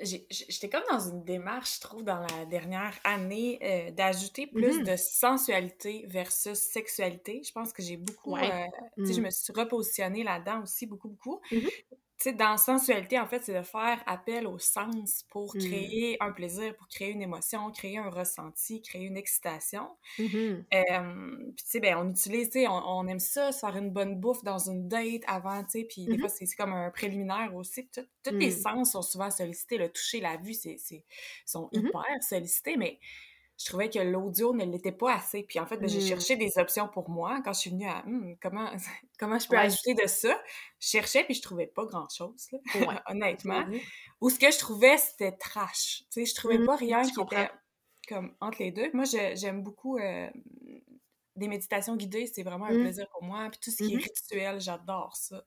J'étais 0.00 0.68
comme 0.68 0.82
dans 0.90 1.00
une 1.00 1.24
démarche, 1.24 1.76
je 1.76 1.80
trouve, 1.80 2.04
dans 2.04 2.20
la 2.20 2.44
dernière 2.46 2.98
année, 3.04 3.58
euh, 3.62 3.90
d'ajouter 3.90 4.46
plus 4.46 4.80
mmh 4.80 4.84
de 4.84 4.96
sensualité 4.96 6.04
versus 6.08 6.58
sexualité. 6.58 7.42
Je 7.42 7.52
pense 7.52 7.72
que 7.72 7.82
j'ai 7.82 7.96
beaucoup, 7.96 8.36
euh, 8.36 8.40
tu 8.96 9.06
sais, 9.06 9.14
je 9.14 9.20
mmh. 9.20 9.24
me 9.24 9.30
suis 9.30 9.52
repositionnée 9.52 10.24
là-dedans 10.24 10.62
aussi, 10.62 10.86
beaucoup, 10.86 11.08
beaucoup. 11.08 11.40
Mmh 11.50 11.68
sais, 12.24 12.32
dans 12.32 12.56
sensualité, 12.56 13.18
en 13.18 13.26
fait, 13.26 13.42
c'est 13.42 13.58
de 13.58 13.62
faire 13.62 14.02
appel 14.06 14.46
au 14.46 14.58
sens 14.58 15.24
pour 15.30 15.54
mmh. 15.54 15.58
créer 15.58 16.16
un 16.20 16.32
plaisir, 16.32 16.76
pour 16.76 16.88
créer 16.88 17.10
une 17.10 17.22
émotion, 17.22 17.70
créer 17.70 17.98
un 17.98 18.10
ressenti, 18.10 18.82
créer 18.82 19.04
une 19.06 19.16
excitation. 19.16 19.88
Mmh 20.18 20.28
puis, 20.70 21.54
tu 21.56 21.64
sais, 21.64 21.80
ben, 21.80 21.96
on 21.96 22.10
utilise, 22.10 22.50
tu 22.50 22.60
sais, 22.60 22.68
on, 22.68 23.06
aime 23.06 23.18
ça, 23.18 23.52
se 23.52 23.60
faire 23.60 23.76
une 23.76 23.90
bonne 23.90 24.16
bouffe 24.20 24.42
dans 24.44 24.58
une 24.58 24.88
date 24.88 25.22
avant, 25.26 25.62
tu 25.64 25.80
sais, 25.80 25.84
puis 25.84 26.06
des 26.06 26.16
mmh 26.16 26.20
fois, 26.20 26.28
c'est 26.28 26.46
comme 26.56 26.72
un 26.72 26.90
préliminaire 26.90 27.54
aussi. 27.54 27.88
Tous 27.88 28.34
les 28.34 28.50
sens 28.50 28.92
sont 28.92 29.02
souvent 29.02 29.30
sollicités. 29.30 29.78
Le 29.78 29.88
toucher, 29.88 30.20
la 30.20 30.36
vue, 30.36 30.54
c'est 30.54 30.76
sont 31.46 31.68
hyper 31.72 32.04
sollicités, 32.22 32.76
mais 32.76 32.98
je 33.60 33.66
trouvais 33.66 33.90
que 33.90 33.98
l'audio 33.98 34.54
ne 34.54 34.64
l'était 34.64 34.90
pas 34.90 35.16
assez. 35.16 35.42
Puis 35.42 35.60
en 35.60 35.66
fait, 35.66 35.76
ben, 35.76 35.86
j'ai 35.86 35.98
mmh. 35.98 36.08
cherché 36.08 36.36
des 36.36 36.56
options 36.56 36.88
pour 36.88 37.10
moi 37.10 37.42
quand 37.44 37.52
je 37.52 37.60
suis 37.60 37.70
venue 37.70 37.86
à 37.86 38.02
«Hmm, 38.06 38.34
comment, 38.40 38.70
comment 39.18 39.38
je 39.38 39.48
peux 39.48 39.58
ajouter 39.58 39.92
de 39.92 40.06
ça. 40.06 40.34
Je 40.78 40.88
cherchais 40.88 41.24
puis 41.24 41.34
je 41.34 41.42
trouvais 41.42 41.66
pas 41.66 41.84
grand-chose, 41.84 42.48
honnêtement. 43.06 43.66
Ou 44.22 44.30
ce 44.30 44.38
que 44.38 44.50
je 44.50 44.58
trouvais, 44.58 44.96
c'était 44.96 45.32
trash. 45.32 46.04
Tu 46.10 46.20
sais, 46.20 46.24
je 46.24 46.34
trouvais 46.34 46.56
mmh, 46.56 46.66
pas 46.66 46.76
rien 46.76 47.02
qui 47.02 47.20
était 47.20 47.50
comme 48.08 48.34
entre 48.40 48.62
les 48.62 48.72
deux. 48.72 48.90
Moi, 48.94 49.04
j'aime 49.04 49.62
beaucoup 49.62 49.98
euh, 49.98 50.30
des 51.36 51.46
méditations 51.46 51.96
guidées, 51.96 52.26
c'est 52.26 52.42
vraiment 52.42 52.64
un 52.64 52.80
plaisir 52.80 53.06
pour 53.10 53.22
moi. 53.22 53.50
Puis 53.50 53.60
tout 53.62 53.70
ce 53.70 53.84
qui 53.84 53.92
est 53.92 53.98
rituel, 53.98 54.58
j'adore 54.58 55.14
ça. 55.16 55.44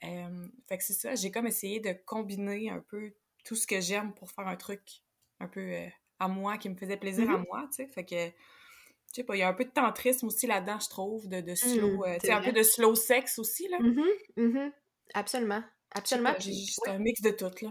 fait 0.00 0.78
que 0.78 0.84
c'est 0.84 0.94
ça, 0.94 1.16
j'ai 1.16 1.32
comme 1.32 1.48
essayé 1.48 1.80
de 1.80 1.92
combiner 2.06 2.70
un 2.70 2.84
peu 2.88 3.14
tout 3.44 3.56
ce 3.56 3.66
que 3.66 3.80
j'aime 3.80 4.14
pour 4.14 4.30
faire 4.30 4.46
un 4.46 4.56
truc 4.56 5.02
un 5.40 5.48
peu 5.48 5.60
euh, 5.60 5.88
à 6.18 6.28
moi, 6.28 6.58
qui 6.58 6.68
me 6.68 6.76
faisait 6.76 6.96
plaisir 6.96 7.30
à 7.30 7.38
mmh 7.38 7.44
moi, 7.48 7.62
tu 7.70 7.76
sais. 7.76 7.86
Fait 7.88 8.04
que, 8.04 8.16
je 8.16 9.14
sais 9.14 9.24
pas, 9.24 9.36
il 9.36 9.40
y 9.40 9.42
a 9.42 9.48
un 9.48 9.54
peu 9.54 9.64
de 9.64 9.70
tantrisme 9.70 10.26
aussi 10.26 10.46
là-dedans, 10.46 10.78
je 10.80 10.88
trouve, 10.88 11.28
de, 11.28 11.40
de 11.40 11.52
mmh, 11.52 11.56
slow, 11.56 12.04
euh, 12.04 12.16
tu 12.20 12.26
sais, 12.26 12.32
un 12.32 12.42
peu 12.42 12.52
de 12.52 12.62
slow 12.62 12.94
sex 12.94 13.38
aussi, 13.38 13.68
là. 13.68 13.78
Mmh 13.80 14.70
Absolument. 15.14 15.62
Absolument. 15.94 16.34
C'est 16.38 16.90
un 16.90 16.98
mix 16.98 17.22
de 17.22 17.30
tout, 17.30 17.50
là. 17.62 17.70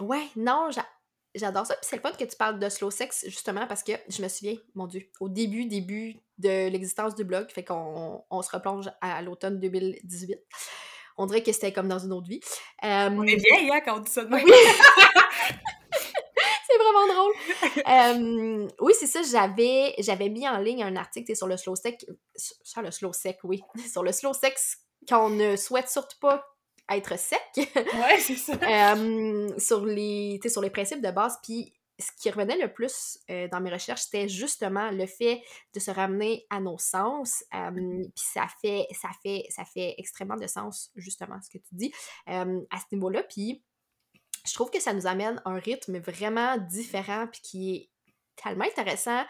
Ouais, 0.00 0.26
non, 0.36 0.70
j'adore 1.34 1.66
ça. 1.66 1.74
Puis 1.74 1.88
c'est 1.90 1.96
le 1.96 2.02
fun 2.02 2.12
que 2.12 2.24
tu 2.24 2.36
parles 2.36 2.58
de 2.58 2.68
slow 2.68 2.90
sex, 2.90 3.24
justement, 3.26 3.66
parce 3.66 3.82
que 3.82 3.92
je 4.08 4.22
me 4.22 4.28
souviens, 4.28 4.56
mon 4.74 4.86
Dieu, 4.86 5.10
au 5.20 5.28
début, 5.28 5.66
début 5.66 6.16
de 6.38 6.68
l'existence 6.68 7.14
du 7.14 7.24
blog, 7.24 7.50
fait 7.50 7.64
qu'on 7.64 8.24
on 8.30 8.42
se 8.42 8.50
replonge 8.50 8.90
à, 9.00 9.20
l'automne 9.22 9.58
2018 9.58 10.38
on 11.20 11.26
dirait 11.26 11.42
que 11.42 11.52
c'était 11.52 11.72
comme 11.72 11.88
dans 11.88 11.98
une 11.98 12.12
autre 12.12 12.28
vie. 12.28 12.40
On 12.80 13.26
est 13.26 13.34
vieille, 13.34 13.70
hein, 13.72 13.80
quand 13.84 13.98
on 13.98 14.00
dit 14.00 14.10
ça 14.10 14.24
de 14.24 14.30
même. 14.30 14.46
vraiment 16.92 17.14
drôle. 17.14 18.72
oui, 18.80 18.92
c'est 18.98 19.06
ça, 19.06 19.22
j'avais, 19.22 19.94
j'avais 19.98 20.28
mis 20.28 20.48
en 20.48 20.58
ligne 20.58 20.82
un 20.82 20.96
article 20.96 21.34
sur 21.36 21.46
le 21.46 21.56
slow 21.56 21.76
sex, 21.76 22.04
sur 22.36 22.82
le 22.82 22.90
slow 22.90 23.12
sec, 23.12 23.38
oui, 23.44 23.62
sur 23.90 24.02
le 24.02 24.12
slow 24.12 24.32
sex 24.32 24.78
qu'on 25.08 25.30
ne 25.30 25.56
souhaite 25.56 25.88
surtout 25.88 26.18
pas 26.20 26.44
être 26.90 27.18
sec. 27.18 27.40
Ouais, 27.56 28.18
c'est 28.18 28.36
ça. 28.36 28.54
sur, 29.58 29.84
les, 29.84 30.40
sur 30.48 30.62
les 30.62 30.70
principes 30.70 31.02
de 31.02 31.10
base, 31.10 31.38
puis 31.42 31.74
ce 32.00 32.12
qui 32.12 32.30
revenait 32.30 32.56
le 32.56 32.72
plus 32.72 33.18
euh, 33.28 33.48
dans 33.48 33.60
mes 33.60 33.72
recherches, 33.72 34.02
c'était 34.02 34.28
justement 34.28 34.90
le 34.92 35.06
fait 35.06 35.42
de 35.74 35.80
se 35.80 35.90
ramener 35.90 36.46
à 36.48 36.60
nos 36.60 36.78
sens. 36.78 37.42
puis 37.74 38.12
ça 38.14 38.46
fait, 38.62 38.86
ça, 38.92 39.08
fait, 39.22 39.46
ça 39.50 39.64
fait 39.64 39.96
extrêmement 39.98 40.36
de 40.36 40.46
sens, 40.46 40.92
justement, 40.94 41.36
ce 41.42 41.50
que 41.50 41.58
tu 41.58 41.74
dis 41.74 41.92
à 42.26 42.44
ce 42.44 42.94
niveau-là. 42.94 43.24
Puis 43.24 43.62
je 44.48 44.54
trouve 44.54 44.70
que 44.70 44.80
ça 44.80 44.92
nous 44.92 45.06
amène 45.06 45.40
un 45.44 45.58
rythme 45.58 45.98
vraiment 45.98 46.56
différent 46.56 47.26
puis 47.30 47.40
qui 47.42 47.76
est 47.76 47.90
tellement 48.36 48.64
intéressant. 48.64 49.24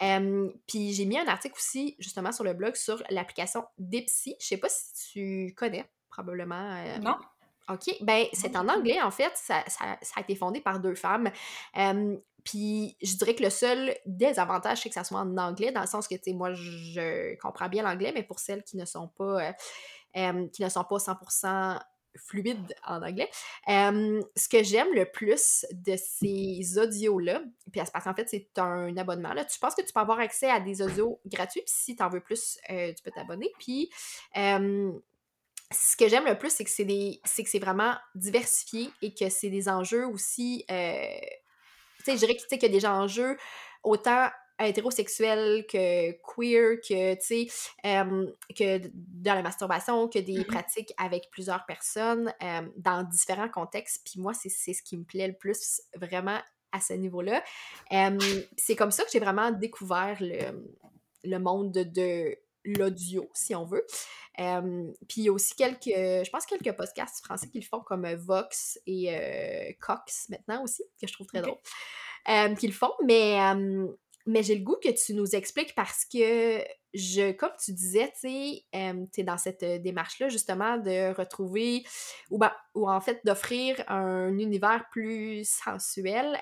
Mmh. 0.00 0.48
puis 0.66 0.92
j'ai 0.92 1.04
mis 1.04 1.18
un 1.18 1.26
article 1.26 1.54
aussi 1.56 1.96
justement 1.98 2.32
sur 2.32 2.44
le 2.44 2.54
blog 2.54 2.74
sur 2.76 3.02
l'application 3.10 3.64
Dipsy. 3.78 4.36
Je 4.40 4.46
sais 4.46 4.56
pas 4.56 4.68
si 4.68 5.12
tu 5.12 5.54
connais 5.54 5.84
probablement. 6.10 6.98
non. 7.00 7.16
OK. 7.68 7.96
Ben, 8.02 8.26
c'est 8.32 8.56
en 8.56 8.68
anglais, 8.68 9.00
en 9.00 9.10
fait. 9.10 9.32
Ça, 9.36 9.64
a 10.16 10.20
été 10.20 10.36
fondé 10.36 10.60
par 10.60 10.80
deux 10.80 10.94
femmes. 10.94 11.30
puis 12.44 12.96
je 13.02 13.16
dirais 13.16 13.34
que 13.34 13.42
le 13.42 13.50
seul 13.50 13.96
désavantage, 14.06 14.82
c'est 14.82 14.90
que 14.90 14.94
ça 14.94 15.04
soit 15.04 15.20
en 15.20 15.36
anglais, 15.38 15.72
dans 15.72 15.80
le 15.80 15.86
sens 15.86 16.06
que, 16.06 16.14
tu 16.14 16.24
sais, 16.24 16.32
moi, 16.34 16.52
je 16.52 17.36
comprends 17.40 17.68
bien 17.68 17.82
l'anglais, 17.82 18.12
mais 18.14 18.22
pour 18.22 18.38
celles 18.38 18.62
qui 18.64 18.76
ne 18.76 18.84
sont 18.84 19.08
pas 19.08 19.54
qui 20.14 20.62
ne 20.62 20.68
sont 20.68 20.84
pas 20.84 20.96
100% 20.96 21.80
fluide 22.16 22.74
en 22.86 23.02
anglais. 23.02 23.30
ce 23.66 24.48
que 24.48 24.62
j'aime 24.62 24.92
le 24.94 25.04
plus 25.06 25.66
de 25.72 25.96
ces 25.96 26.78
audios-là, 26.78 27.42
puis 27.72 27.80
parce 27.92 28.04
qu'en 28.04 28.14
fait, 28.14 28.28
c'est 28.28 28.58
un 28.58 28.96
abonnement, 28.96 29.32
là, 29.32 29.44
tu 29.44 29.58
penses 29.58 29.74
que 29.74 29.82
tu 29.82 29.92
peux 29.92 30.00
avoir 30.00 30.20
accès 30.20 30.50
à 30.50 30.60
des 30.60 30.82
audios 30.82 31.20
gratuits, 31.26 31.62
puis 31.62 31.74
si 31.74 31.96
tu 31.96 32.02
en 32.02 32.08
veux 32.08 32.20
plus, 32.20 32.58
euh, 32.70 32.92
tu 32.92 33.02
peux 33.02 33.10
t'abonner. 33.10 33.50
Puis 33.58 33.90
ce 35.74 35.96
que 35.96 36.08
j'aime 36.08 36.24
le 36.24 36.38
plus, 36.38 36.50
c'est 36.50 36.64
que 36.64 36.70
c'est 36.70 36.84
des 36.84 37.20
c'est 37.24 37.42
que 37.42 37.50
c'est 37.50 37.58
vraiment 37.58 37.94
diversifié 38.14 38.90
et 39.02 39.12
que 39.14 39.28
c'est 39.28 39.50
des 39.50 39.68
enjeux 39.68 40.06
aussi. 40.06 40.64
Euh, 40.70 41.16
tu 41.98 42.04
sais, 42.04 42.12
je 42.12 42.18
dirais 42.18 42.36
qu'il 42.36 42.62
y 42.62 42.64
a 42.64 42.68
des 42.68 42.86
enjeux 42.86 43.36
autant 43.82 44.28
hétérosexuel 44.60 45.66
que 45.66 46.12
queer, 46.12 46.80
que, 46.80 47.14
tu 47.14 47.48
sais, 47.48 48.36
que 48.56 48.90
dans 48.94 49.34
la 49.34 49.42
masturbation, 49.42 50.08
que 50.08 50.18
des 50.18 50.38
mm-hmm. 50.38 50.46
pratiques 50.46 50.92
avec 50.96 51.28
plusieurs 51.30 51.66
personnes 51.66 52.32
dans 52.76 53.02
différents 53.02 53.48
contextes. 53.48 54.02
Puis 54.04 54.20
moi, 54.20 54.32
c'est 54.34 54.48
ce 54.48 54.82
qui 54.82 54.96
me 54.96 55.04
plaît 55.04 55.28
le 55.28 55.34
plus 55.34 55.82
vraiment 55.96 56.38
à 56.72 56.80
ce 56.80 56.92
niveau-là. 56.94 57.42
c'est 58.56 58.76
comme 58.76 58.90
ça 58.90 59.04
que 59.04 59.10
j'ai 59.12 59.20
vraiment 59.20 59.50
découvert 59.50 60.16
le, 60.20 60.64
le 61.24 61.38
monde 61.38 61.72
de, 61.72 62.36
l'audio, 62.64 63.30
si 63.34 63.54
on 63.54 63.64
veut. 63.64 63.86
puis 64.36 65.18
il 65.18 65.24
y 65.24 65.28
a 65.28 65.32
aussi 65.32 65.54
quelques, 65.54 65.84
je 65.84 66.30
pense, 66.30 66.46
quelques 66.46 66.72
podcasts 66.72 67.24
français 67.24 67.48
qui 67.48 67.60
le 67.60 67.66
font, 67.66 67.80
comme 67.80 68.06
Vox 68.14 68.78
et 68.86 69.76
Cox 69.80 70.28
maintenant 70.28 70.62
aussi, 70.62 70.82
que 71.00 71.06
je 71.06 71.12
trouve 71.12 71.26
très 71.26 71.42
drôle, 71.42 71.58
qui 72.58 72.66
le 72.66 72.72
font. 72.72 72.92
Mais 73.04 73.38
mais 74.26 74.42
j'ai 74.42 74.54
le 74.54 74.64
goût 74.64 74.76
que 74.82 74.90
tu 74.90 75.14
nous 75.14 75.34
expliques 75.34 75.74
parce 75.74 76.04
que 76.04 76.62
je, 76.94 77.32
comme 77.32 77.50
tu 77.62 77.72
disais, 77.72 78.12
tu 78.20 78.28
sais, 78.28 78.64
tu 79.12 79.20
es 79.20 79.24
dans 79.24 79.36
cette 79.36 79.62
euh, 79.62 79.78
démarche-là 79.78 80.28
justement 80.28 80.78
de 80.78 81.14
retrouver 81.14 81.84
ou, 82.30 82.38
ben, 82.38 82.52
ou 82.74 82.88
en 82.88 83.00
fait 83.00 83.20
d'offrir 83.24 83.82
un 83.88 84.38
univers 84.38 84.86
plus 84.90 85.44
sensuel. 85.44 86.38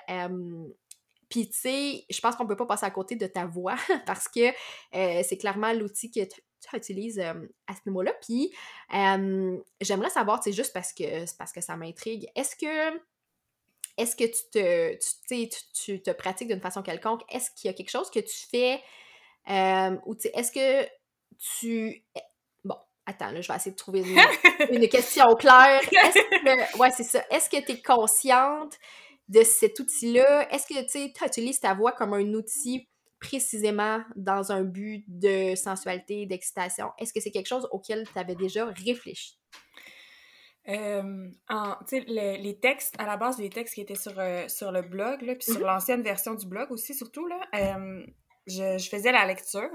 Puis, 1.29 1.49
tu 1.49 1.59
sais, 1.59 2.05
je 2.09 2.21
pense 2.21 2.35
qu'on 2.35 2.45
peut 2.45 2.55
pas 2.55 2.67
passer 2.67 2.85
à 2.85 2.91
côté 2.91 3.15
de 3.15 3.25
ta 3.25 3.45
voix 3.45 3.75
parce 4.05 4.27
que 4.27 4.49
euh, 4.95 5.23
c'est 5.27 5.37
clairement 5.37 5.73
l'outil 5.73 6.11
que 6.11 6.21
tu 6.21 6.41
utilises 6.75 7.19
à 7.19 7.73
ce 7.73 7.79
niveau-là. 7.87 8.13
Puis, 8.21 8.53
j'aimerais 9.81 10.11
savoir, 10.11 10.39
tu 10.39 10.51
sais, 10.51 10.55
juste 10.55 10.73
parce 10.73 10.93
que, 10.93 11.25
parce 11.37 11.51
que 11.51 11.61
ça 11.61 11.75
m'intrigue, 11.75 12.27
est-ce 12.35 12.55
que 12.55 12.99
est-ce 13.97 14.15
que 14.15 14.23
tu 14.23 14.49
te, 14.51 14.97
tu, 15.27 15.49
tu, 15.73 16.01
te 16.01 16.11
pratiques 16.11 16.47
d'une 16.47 16.61
façon 16.61 16.81
quelconque? 16.81 17.21
Est-ce 17.29 17.51
qu'il 17.51 17.69
y 17.69 17.73
a 17.73 17.73
quelque 17.73 17.91
chose 17.91 18.09
que 18.09 18.19
tu 18.19 18.47
fais 18.49 18.81
euh, 19.49 19.97
ou 20.05 20.15
est-ce 20.33 20.51
que 20.51 20.87
tu. 21.39 22.03
Eh, 22.15 22.19
bon, 22.63 22.75
attends, 23.05 23.31
là, 23.31 23.41
je 23.41 23.47
vais 23.47 23.55
essayer 23.55 23.71
de 23.71 23.77
trouver 23.77 24.03
une, 24.69 24.87
question 24.89 25.35
claire. 25.35 25.81
Que, 26.43 26.77
ouais, 26.77 26.91
c'est 26.91 27.03
ça. 27.03 27.23
Est-ce 27.29 27.49
que 27.49 27.63
tu 27.63 27.73
es 27.73 27.81
consciente 27.81 28.77
de 29.29 29.43
cet 29.43 29.79
outil-là? 29.79 30.51
Est-ce 30.53 30.67
que 30.67 30.85
tu 30.89 31.25
utilises 31.25 31.59
ta 31.59 31.73
voix 31.73 31.93
comme 31.93 32.13
un 32.13 32.33
outil 32.33 32.89
précisément 33.19 34.01
dans 34.17 34.51
un 34.51 34.63
but 34.63 35.05
de 35.07 35.55
sensualité, 35.55 36.25
d'excitation? 36.25 36.91
Est-ce 36.97 37.13
que 37.13 37.21
c'est 37.21 37.31
quelque 37.31 37.47
chose 37.47 37.67
auquel 37.71 38.07
tu 38.11 38.19
avais 38.19 38.35
déjà 38.35 38.65
réfléchi? 38.65 39.37
Euh, 40.69 41.29
en, 41.49 41.75
les 41.91 42.59
textes, 42.61 42.95
à 42.97 43.05
la 43.05 43.17
base, 43.17 43.37
les 43.37 43.49
textes 43.49 43.75
qui 43.75 43.81
étaient 43.81 43.95
sur, 43.95 44.17
euh, 44.17 44.47
sur 44.47 44.71
le 44.71 44.81
blog, 44.81 45.21
là, 45.21 45.35
puis 45.35 45.51
sur 45.51 45.61
mm-hmm. 45.61 45.65
l'ancienne 45.65 46.01
version 46.01 46.35
du 46.35 46.45
blog 46.45 46.71
aussi, 46.71 46.93
surtout, 46.93 47.27
là, 47.27 47.39
euh, 47.55 48.05
je, 48.47 48.77
je, 48.77 48.89
faisais 48.89 49.11
la 49.11 49.25
lecture 49.25 49.69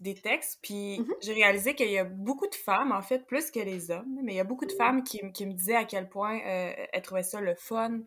des 0.00 0.14
textes, 0.14 0.58
puis 0.62 1.00
mmh 1.00 1.06
j'ai 1.22 1.32
réalisé 1.32 1.74
qu'il 1.74 1.90
y 1.90 1.98
a 1.98 2.04
beaucoup 2.04 2.46
de 2.46 2.54
femmes, 2.54 2.92
en 2.92 3.02
fait, 3.02 3.26
plus 3.26 3.50
que 3.50 3.60
les 3.60 3.90
hommes, 3.90 4.18
mais 4.22 4.34
il 4.34 4.36
y 4.36 4.40
a 4.40 4.44
beaucoup 4.44 4.66
de 4.66 4.74
mmh. 4.74 4.76
femmes 4.76 5.02
qui, 5.02 5.20
qui 5.32 5.46
me 5.46 5.52
disaient 5.52 5.76
à 5.76 5.84
quel 5.84 6.08
point 6.08 6.38
euh, 6.38 6.72
elles 6.92 7.02
trouvaient 7.02 7.22
ça 7.22 7.40
le 7.40 7.54
fun 7.54 7.88
mmh 7.88 8.04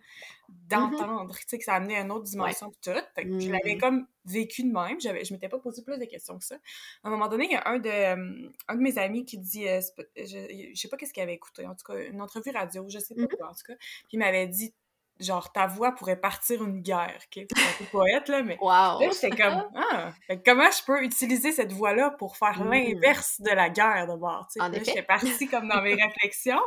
d'entendre, 0.68 1.36
tu 1.38 1.48
sais, 1.48 1.58
que 1.60 1.64
ça 1.64 1.76
amenait 1.76 2.02
une 2.02 2.12
autre 2.12 2.24
dimension 2.24 2.72
tout. 2.82 2.92
Fait 3.14 3.24
que 3.24 3.40
je 3.40 3.52
l'avais 3.52 3.78
comme 3.78 4.08
vécu 4.26 4.64
de 4.64 4.72
même, 4.72 5.00
j'avais, 5.00 5.24
je 5.24 5.32
m'étais 5.34 5.48
pas 5.48 5.60
posé 5.60 5.84
plus 5.84 5.98
de 5.98 6.06
questions 6.06 6.38
que 6.40 6.44
ça. 6.44 6.56
À 7.04 7.08
un 7.08 7.12
moment 7.12 7.28
donné, 7.28 7.46
il 7.46 7.52
y 7.52 7.56
a 7.56 7.68
un 7.68 7.78
de, 7.78 8.50
un 8.68 8.76
de 8.76 8.82
mes 8.82 8.98
amis 8.98 9.26
qui 9.26 9.38
dit, 9.38 9.68
euh, 9.68 9.80
je, 10.18 10.72
je, 10.74 10.80
sais 10.80 10.88
pas 10.88 10.98
qu'est-ce 10.98 11.14
qu'il 11.14 11.22
avait 11.24 11.36
écouté, 11.36 11.68
en 11.68 11.76
tout 11.76 11.86
cas, 11.86 12.00
une 12.04 12.22
entrevue 12.22 12.52
radio, 12.52 12.86
je 12.90 13.00
sais 13.00 13.16
pas 13.16 13.28
quoi, 13.28 13.50
en 13.50 13.54
tout 13.54 13.64
cas, 13.68 13.76
puis 13.76 14.14
il 14.14 14.20
m'avait 14.20 14.48
dit, 14.48 14.74
genre 15.20 15.52
ta 15.52 15.68
voix 15.68 15.92
pourrait 15.94 16.20
partir 16.20 16.64
une 16.64 16.82
guerre, 16.82 17.18
ok? 17.18 17.46
C'est 17.52 17.62
un 17.62 17.78
peu 17.78 17.86
poète, 17.86 18.30
là, 18.30 18.42
mais 18.42 18.58
wow. 18.62 19.00
là, 19.00 19.10
j'étais 19.12 19.30
comme, 19.32 19.70
ah, 19.76 20.12
comment 20.46 20.70
je 20.72 20.84
peux 20.86 21.04
utiliser 21.04 21.52
cette 21.52 21.72
voix-là 21.72 22.12
pour 22.12 22.38
faire 22.38 22.64
mmh. 22.64 22.72
l'inverse 22.72 23.42
de 23.42 23.52
la 23.52 23.70
guerre 23.70 24.08
d'abord, 24.08 24.48
tu 24.52 24.60
sais? 24.60 24.70
Là, 24.70 24.84
j'étais 24.84 25.04
partie 25.04 25.48
comme 25.48 25.68
dans 25.68 25.82
mes 25.82 25.96
réflexions, 26.04 26.62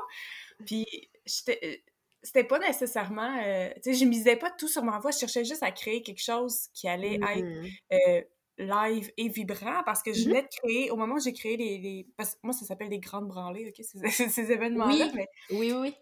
puis 0.66 0.86
j'étais 1.24 1.58
euh, 1.64 1.76
c'était 2.24 2.44
pas 2.44 2.60
nécessairement, 2.60 3.36
euh, 3.44 3.68
tu 3.82 3.92
sais, 3.92 3.94
je 3.94 4.04
misais 4.04 4.36
pas 4.36 4.50
tout 4.50 4.68
sur 4.68 4.84
ma 4.84 4.98
voix, 5.00 5.10
je 5.10 5.18
cherchais 5.18 5.44
juste 5.44 5.62
à 5.64 5.72
créer 5.72 6.02
quelque 6.02 6.22
chose 6.22 6.68
qui 6.72 6.86
allait 6.86 7.16
être 7.16 7.42
mmh. 7.42 7.68
euh, 7.94 8.22
live 8.58 9.10
et 9.16 9.28
vibrant 9.28 9.82
parce 9.84 10.02
que 10.02 10.12
je 10.12 10.20
mmh 10.20 10.28
venais 10.28 10.42
de 10.42 10.48
créer, 10.48 10.90
au 10.90 10.96
moment 10.96 11.16
où 11.16 11.20
j'ai 11.20 11.32
créé 11.32 11.56
les, 11.56 11.78
les, 11.78 12.06
parce 12.16 12.34
que 12.34 12.40
moi 12.44 12.52
ça 12.52 12.64
s'appelle 12.64 12.90
les 12.90 13.00
grandes 13.00 13.26
branlées, 13.26 13.68
ok, 13.68 13.84
ces, 13.84 14.28
ces 14.28 14.52
événements-là, 14.52 15.08
oui. 15.14 15.24
oui, 15.50 15.72
oui, 15.72 15.94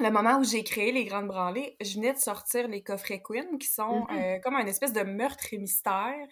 le 0.00 0.10
moment 0.10 0.38
où 0.38 0.44
j'ai 0.44 0.64
créé 0.64 0.92
les 0.92 1.04
Grandes 1.04 1.28
Branlées, 1.28 1.76
je 1.80 1.94
venais 1.94 2.12
de 2.12 2.18
sortir 2.18 2.68
les 2.68 2.82
coffrets 2.82 3.22
Queen 3.22 3.58
qui 3.58 3.68
sont 3.68 4.06
mm-hmm. 4.06 4.36
euh, 4.36 4.38
comme 4.40 4.54
un 4.54 4.66
espèce 4.66 4.92
de 4.92 5.02
meurtre 5.02 5.52
et 5.52 5.58
mystère 5.58 6.28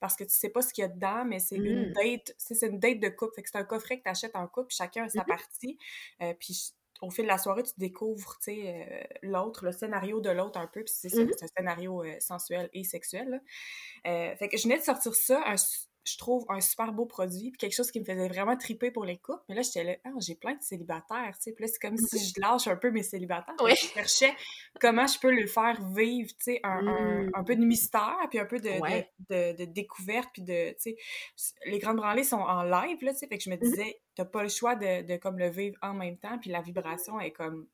parce 0.00 0.16
que 0.16 0.24
tu 0.24 0.34
sais 0.34 0.50
pas 0.50 0.62
ce 0.62 0.72
qu'il 0.72 0.82
y 0.82 0.84
a 0.84 0.88
dedans, 0.88 1.24
mais 1.24 1.38
c'est 1.38 1.56
une 1.56 1.90
mm. 1.90 1.92
date, 1.92 2.34
c'est 2.38 2.66
une 2.66 2.78
date 2.78 3.00
de 3.00 3.08
couple. 3.08 3.34
Fait 3.36 3.42
que 3.42 3.50
c'est 3.50 3.58
un 3.58 3.64
coffret 3.64 3.98
que 3.98 4.04
tu 4.04 4.10
achètes 4.10 4.36
en 4.36 4.46
couple, 4.46 4.72
chacun 4.74 5.04
a 5.04 5.08
sa 5.08 5.22
mm-hmm. 5.22 5.26
partie. 5.26 5.78
Euh, 6.22 6.34
puis 6.38 6.72
au 7.00 7.10
fil 7.10 7.24
de 7.24 7.28
la 7.28 7.38
soirée, 7.38 7.62
tu 7.64 7.72
découvres 7.78 8.38
euh, 8.48 9.02
l'autre, 9.22 9.64
le 9.64 9.72
scénario 9.72 10.20
de 10.20 10.30
l'autre 10.30 10.58
un 10.58 10.68
peu, 10.68 10.84
puis 10.84 10.94
c'est 10.94 11.08
mm-hmm. 11.08 11.44
un 11.44 11.46
scénario 11.56 12.04
sensuel 12.20 12.70
et 12.72 12.84
sexuel. 12.84 13.42
fait 14.04 14.48
que 14.50 14.56
je 14.56 14.64
venais 14.64 14.78
de 14.78 14.84
sortir 14.84 15.14
ça, 15.14 15.42
un, 15.46 15.56
je 16.04 16.18
trouve 16.18 16.44
un 16.48 16.60
super 16.60 16.92
beau 16.92 17.06
produit, 17.06 17.50
puis 17.50 17.58
quelque 17.58 17.74
chose 17.74 17.90
qui 17.90 18.00
me 18.00 18.04
faisait 18.04 18.28
vraiment 18.28 18.56
triper 18.56 18.90
pour 18.90 19.04
les 19.04 19.18
couples. 19.18 19.42
Mais 19.48 19.54
là, 19.54 19.62
j'étais 19.62 19.84
là, 19.84 19.96
ah, 20.04 20.10
j'ai 20.18 20.34
plein 20.34 20.54
de 20.54 20.62
célibataires, 20.62 21.32
tu 21.36 21.42
sais. 21.42 21.52
Puis 21.52 21.64
là, 21.64 21.70
c'est 21.72 21.78
comme 21.78 21.96
si 21.96 22.18
je 22.18 22.40
lâche 22.40 22.66
un 22.66 22.76
peu 22.76 22.90
mes 22.90 23.02
célibataires. 23.02 23.54
Je 23.60 23.74
cherchais 23.74 24.34
comment 24.80 25.06
je 25.06 25.18
peux 25.18 25.30
le 25.30 25.46
faire 25.46 25.80
vivre, 25.94 26.30
tu 26.30 26.44
sais, 26.44 26.60
un, 26.64 26.86
un, 26.86 27.40
mmh. 27.40 27.44
peu 27.44 27.56
de 27.56 27.64
mystère, 27.64 28.18
puis 28.30 28.38
un 28.38 28.46
peu 28.46 28.58
de, 28.58 28.70
de, 29.30 29.56
de, 29.56 29.64
découverte, 29.64 30.28
puis 30.32 30.42
de, 30.42 30.70
tu 30.70 30.96
sais, 31.36 31.54
les 31.66 31.78
grandes 31.78 31.96
branlées 31.96 32.24
sont 32.24 32.36
en 32.36 32.62
live, 32.62 32.98
là, 33.02 33.12
tu 33.12 33.18
sais. 33.18 33.26
Fait 33.28 33.38
que 33.38 33.44
je 33.44 33.50
me 33.50 33.56
mmh 33.56 33.60
disais, 33.60 34.00
t'as 34.16 34.24
pas 34.24 34.42
le 34.42 34.48
choix 34.48 34.74
de, 34.74 35.02
de 35.02 35.16
comme 35.16 35.38
le 35.38 35.48
vivre 35.48 35.76
en 35.82 35.94
même 35.94 36.18
temps, 36.18 36.38
puis 36.38 36.50
la 36.50 36.60
vibration 36.60 37.20
est 37.20 37.32
comme 37.32 37.66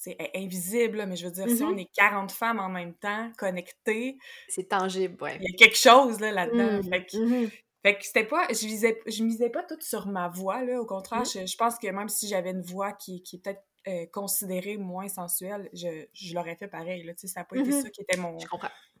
c'est 0.00 0.16
invisible, 0.34 1.04
mais 1.06 1.14
je 1.14 1.26
veux 1.26 1.30
dire, 1.30 1.46
si 1.50 1.62
on 1.62 1.74
mm-hmm. 1.74 1.82
est 1.82 1.94
40 1.94 2.32
femmes 2.32 2.58
en 2.58 2.70
même 2.70 2.94
temps, 2.94 3.30
connectées... 3.36 4.16
C'est 4.48 4.70
tangible, 4.70 5.22
ouais. 5.22 5.36
Il 5.42 5.50
y 5.50 5.54
a 5.54 5.58
quelque 5.58 5.76
chose, 5.76 6.20
là, 6.20 6.32
là-dedans. 6.32 6.78
Mm, 6.78 6.80
mm-hmm. 6.80 7.50
Fait 7.82 7.98
que, 7.98 8.06
c'était 8.06 8.24
pas... 8.24 8.48
Je 8.48 8.66
visais, 8.66 8.98
je 9.06 9.22
misais 9.22 9.50
pas 9.50 9.62
tout 9.62 9.76
sur 9.80 10.06
ma 10.06 10.28
voix, 10.28 10.64
là. 10.64 10.80
Au 10.80 10.86
contraire, 10.86 11.20
mm. 11.20 11.46
je, 11.46 11.56
pense 11.58 11.76
que 11.78 11.86
même 11.88 12.08
si 12.08 12.28
j'avais 12.28 12.52
une 12.52 12.62
voix 12.62 12.92
qui, 12.92 13.22
qui 13.22 13.36
est 13.36 13.38
peut-être 13.40 13.62
euh, 13.88 14.06
considérée 14.10 14.78
moins 14.78 15.08
sensuelle, 15.08 15.68
je, 15.74 16.06
je 16.14 16.34
l'aurais 16.34 16.56
fait 16.56 16.68
pareil, 16.68 17.02
là. 17.02 17.12
Tu 17.12 17.20
sais, 17.20 17.34
ça 17.34 17.40
n'a 17.40 17.44
pas 17.44 17.56
été 17.58 17.68
mm-hmm. 17.68 17.82
ça 17.82 17.90
qui 17.90 18.00
était 18.00 18.16
mon, 18.16 18.38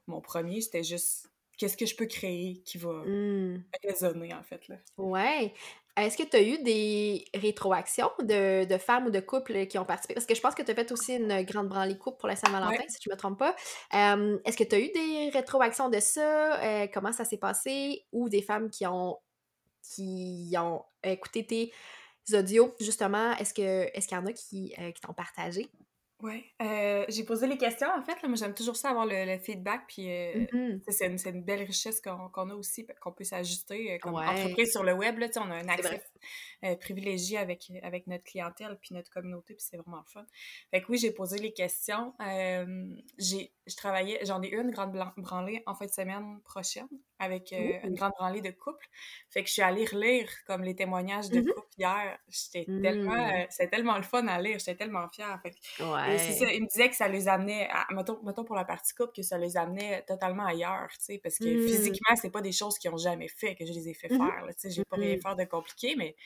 mon 0.06 0.20
premier. 0.20 0.60
C'était 0.60 0.84
juste 0.84 1.30
qu'est-ce 1.56 1.78
que 1.78 1.86
je 1.86 1.96
peux 1.96 2.06
créer 2.06 2.60
qui 2.66 2.76
va 2.76 2.92
mm. 3.06 3.64
résonner, 3.84 4.34
en 4.34 4.42
fait, 4.42 4.68
là. 4.68 4.76
Ouais. 4.98 5.54
Est-ce 5.96 6.16
que 6.16 6.22
tu 6.22 6.36
as 6.36 6.42
eu 6.42 6.62
des 6.62 7.24
rétroactions 7.34 8.10
de, 8.20 8.64
de, 8.64 8.78
femmes 8.78 9.06
ou 9.06 9.10
de 9.10 9.20
couples 9.20 9.66
qui 9.66 9.78
ont 9.78 9.84
participé? 9.84 10.14
Parce 10.14 10.26
que 10.26 10.34
je 10.34 10.40
pense 10.40 10.54
que 10.54 10.62
tu 10.62 10.70
as 10.70 10.74
fait 10.74 10.90
aussi 10.92 11.16
une 11.16 11.42
grande 11.42 11.68
branlée 11.68 11.98
couple 11.98 12.18
pour 12.18 12.28
la 12.28 12.36
Saint-Valentin, 12.36 12.84
si 12.88 12.98
je 13.02 13.10
ne 13.10 13.14
me 13.14 13.18
trompe 13.18 13.38
pas. 13.38 13.54
Est-ce 13.92 14.56
que 14.56 14.64
tu 14.64 14.74
as 14.74 14.80
eu 14.80 14.90
des 14.92 15.30
rétroactions 15.32 15.88
de 15.88 16.00
ça? 16.00 16.60
Euh, 16.62 16.86
comment 16.92 17.12
ça 17.12 17.24
s'est 17.24 17.38
passé? 17.38 18.06
Ou 18.12 18.28
des 18.28 18.42
femmes 18.42 18.70
qui 18.70 18.86
ont, 18.86 19.18
qui 19.82 20.52
ont 20.56 20.84
écouté 21.02 21.46
tes 21.46 21.72
audios, 22.32 22.74
justement? 22.80 23.32
Est-ce 23.36 23.52
qu'il 23.52 23.64
est 23.64 24.12
y 24.12 24.16
en 24.16 24.26
a 24.26 24.32
qui, 24.32 24.74
euh, 24.78 24.92
qui 24.92 25.00
t'ont 25.00 25.12
partagé? 25.12 25.68
Oui, 26.22 26.44
euh, 26.60 27.04
j'ai 27.08 27.24
posé 27.24 27.46
les 27.46 27.56
questions 27.56 27.88
en 27.96 28.02
fait. 28.02 28.20
Là, 28.22 28.28
moi, 28.28 28.36
j'aime 28.36 28.54
toujours 28.54 28.76
ça 28.76 28.90
avoir 28.90 29.06
le, 29.06 29.38
feedback. 29.38 29.84
Puis 29.88 30.10
euh, 30.10 30.46
mm-hmm. 30.52 30.82
c'est 30.88 31.30
une, 31.30 31.42
belle 31.42 31.62
richesse 31.62 32.00
qu'on 32.00 32.50
a 32.50 32.54
aussi, 32.54 32.86
qu'on 33.00 33.12
peut 33.12 33.24
s'ajuster 33.24 33.94
euh, 33.94 33.98
comme 33.98 34.14
entreprise 34.14 34.70
sur 34.70 34.82
le 34.82 34.92
web. 34.92 35.18
Là, 35.18 35.28
on 35.36 35.50
a 35.50 35.56
un 35.56 35.68
accès 35.68 36.02
privilégié 36.80 37.38
avec, 37.38 37.70
avec 37.82 38.06
notre 38.06 38.24
clientèle 38.24 38.78
puis 38.80 38.94
notre 38.94 39.10
communauté, 39.10 39.54
puis 39.54 39.64
c'est 39.66 39.76
vraiment 39.76 40.02
fun. 40.06 40.26
Fait 40.70 40.82
que 40.82 40.86
oui, 40.90 40.98
j'ai 40.98 41.12
posé 41.12 41.38
les 41.38 41.52
questions. 41.52 42.14
j'ai 43.18 43.52
je 43.66 43.76
travaillais, 43.76 44.18
j'en 44.24 44.42
ai 44.42 44.48
une 44.48 44.70
grande 44.70 44.92
branlée 45.16 45.62
en 45.66 45.74
fin 45.74 45.86
de 45.86 45.90
semaine 45.90 46.40
prochaine 46.44 46.88
avec 47.20 47.52
euh, 47.52 47.78
une 47.84 47.94
grande 47.94 48.12
branlée 48.18 48.40
de 48.40 48.50
couple. 48.50 48.88
Fait 49.28 49.42
que 49.42 49.48
je 49.48 49.52
suis 49.52 49.62
allée 49.62 49.84
relire 49.84 50.28
comme 50.46 50.62
les 50.64 50.74
témoignages 50.74 51.28
de 51.28 51.40
mmh 51.40 51.52
couple 51.52 51.68
hier. 51.78 52.18
Tellement, 52.52 53.14
mmh. 53.14 53.30
euh, 53.30 53.44
c'était 53.50 53.68
tellement 53.68 53.96
le 53.96 54.02
fun 54.02 54.26
à 54.26 54.40
lire, 54.40 54.58
j'étais 54.58 54.74
tellement 54.74 55.06
fière. 55.10 55.38
Fait 55.42 55.54
ouais. 55.84 56.18
ça, 56.18 56.52
ils 56.52 56.62
me 56.62 56.66
disaient 56.66 56.88
que 56.88 56.96
ça 56.96 57.08
les 57.08 57.28
amenait, 57.28 57.68
à, 57.70 57.86
mettons, 57.90 58.18
mettons, 58.24 58.44
pour 58.44 58.56
la 58.56 58.64
partie 58.64 58.94
couple, 58.94 59.12
que 59.14 59.22
ça 59.22 59.36
les 59.36 59.56
amenait 59.58 60.02
totalement 60.06 60.46
ailleurs, 60.46 60.88
tu 60.92 61.04
sais, 61.04 61.20
parce 61.22 61.38
que 61.38 61.44
mmh. 61.44 61.68
physiquement, 61.68 62.16
c'est 62.16 62.30
pas 62.30 62.40
des 62.40 62.52
choses 62.52 62.78
qu'ils 62.78 62.90
ont 62.90 62.96
jamais 62.96 63.28
fait, 63.28 63.54
que 63.54 63.66
je 63.66 63.72
les 63.72 63.90
ai 63.90 63.94
fait 63.94 64.08
faire, 64.08 64.46
tu 64.48 64.54
sais, 64.56 64.70
j'ai 64.70 64.84
pas 64.84 64.96
rien 64.96 65.18
faire 65.18 65.36
de 65.36 65.44
compliqué, 65.44 65.94
mais 65.96 66.16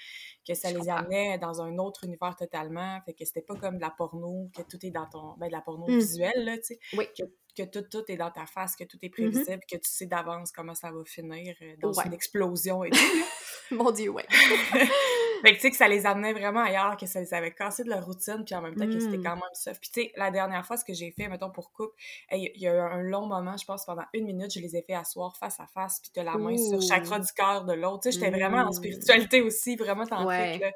que 0.46 0.54
ça 0.54 0.70
les 0.70 0.88
amenait 0.88 1.38
dans 1.38 1.60
un 1.60 1.76
autre 1.78 2.04
univers 2.04 2.36
totalement, 2.36 3.00
fait 3.04 3.14
que 3.14 3.24
c'était 3.24 3.42
pas 3.42 3.56
comme 3.56 3.76
de 3.76 3.82
la 3.82 3.90
porno, 3.90 4.48
que 4.56 4.62
tout 4.62 4.78
est 4.86 4.90
dans 4.90 5.06
ton, 5.06 5.34
ben 5.38 5.48
de 5.48 5.52
la 5.52 5.60
porno 5.60 5.86
visuelle, 5.86 6.44
là, 6.44 6.56
tu 6.58 6.64
sais, 6.64 6.78
oui 6.96 7.06
que 7.18 7.24
tout, 7.62 7.82
tout 7.82 8.04
est 8.08 8.16
dans 8.16 8.30
ta 8.30 8.46
face, 8.46 8.76
que 8.76 8.84
tout 8.84 8.98
est 9.02 9.08
mmh 9.08 9.10
prévisible, 9.10 9.60
que 9.70 9.76
tu 9.76 9.88
sais 9.88 10.06
d'avance 10.06 10.52
comment 10.52 10.74
ça 10.74 10.90
va 10.90 11.04
finir 11.04 11.54
euh, 11.62 11.74
dans 11.80 11.92
une 12.00 12.12
explosion 12.12 12.84
et 12.84 12.90
tout. 13.70 13.74
Mon 13.74 13.90
Dieu, 13.90 14.10
ouais. 14.10 14.26
fait 14.30 15.50
que 15.50 15.54
tu 15.54 15.60
sais 15.60 15.70
que 15.70 15.76
ça 15.76 15.88
les 15.88 16.06
amenait 16.06 16.32
vraiment 16.32 16.62
ailleurs, 16.62 16.96
que 16.96 17.06
ça 17.06 17.20
les 17.20 17.32
avait 17.32 17.52
cassé 17.52 17.84
de 17.84 17.88
leur 17.88 18.04
routine, 18.04 18.44
puis 18.44 18.54
en 18.54 18.60
même 18.60 18.74
temps 18.74 18.86
que 18.86 18.98
c'était 18.98 19.18
mmh. 19.18 19.22
quand 19.22 19.36
même 19.36 19.42
ça. 19.52 19.72
Puis 19.72 19.90
tu 19.90 20.02
sais, 20.02 20.12
la 20.16 20.30
dernière 20.30 20.66
fois, 20.66 20.76
ce 20.76 20.84
que 20.84 20.92
j'ai 20.92 21.10
fait, 21.12 21.28
mettons, 21.28 21.50
pour 21.50 21.72
couple, 21.72 21.94
il 22.32 22.50
y 22.56 22.66
a 22.66 22.74
eu 22.74 22.78
un 22.78 23.02
long 23.02 23.26
moment, 23.26 23.56
je 23.56 23.64
pense, 23.64 23.84
pendant 23.84 24.04
une 24.12 24.26
minute, 24.26 24.52
je 24.52 24.60
les 24.60 24.76
ai 24.76 24.82
fait 24.82 24.94
asseoir 24.94 25.36
face 25.36 25.58
à 25.60 25.66
face, 25.66 26.00
puis 26.00 26.20
as 26.20 26.24
la 26.24 26.36
main 26.36 26.56
sur 26.56 26.80
chaque 26.82 27.04
chakra 27.04 27.18
du 27.20 27.32
cœur 27.32 27.64
de 27.64 27.72
l'autre. 27.72 28.02
Tu 28.02 28.12
sais, 28.12 28.18
j'étais 28.18 28.30
vraiment 28.30 28.58
en 28.58 28.70
mmh. 28.70 28.74
spiritualité 28.74 29.40
aussi, 29.40 29.76
vraiment 29.76 30.06
tantrique, 30.06 30.60
là. 30.60 30.72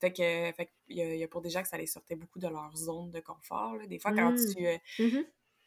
Fait 0.00 0.12
que, 0.12 0.52
fait 0.56 0.70
il 0.88 0.96
y, 0.96 1.24
a 1.24 1.28
pour 1.28 1.40
des 1.40 1.50
gens 1.50 1.60
que 1.62 1.68
ça 1.68 1.76
les 1.76 1.86
sortait 1.86 2.14
beaucoup 2.14 2.38
de 2.38 2.46
leur 2.46 2.74
zone 2.76 3.10
de 3.10 3.20
confort. 3.20 3.74
Là. 3.76 3.86
Des 3.86 3.98
fois, 3.98 4.12
quand 4.12 4.34
tu, 4.34 4.64
euh, 4.64 4.76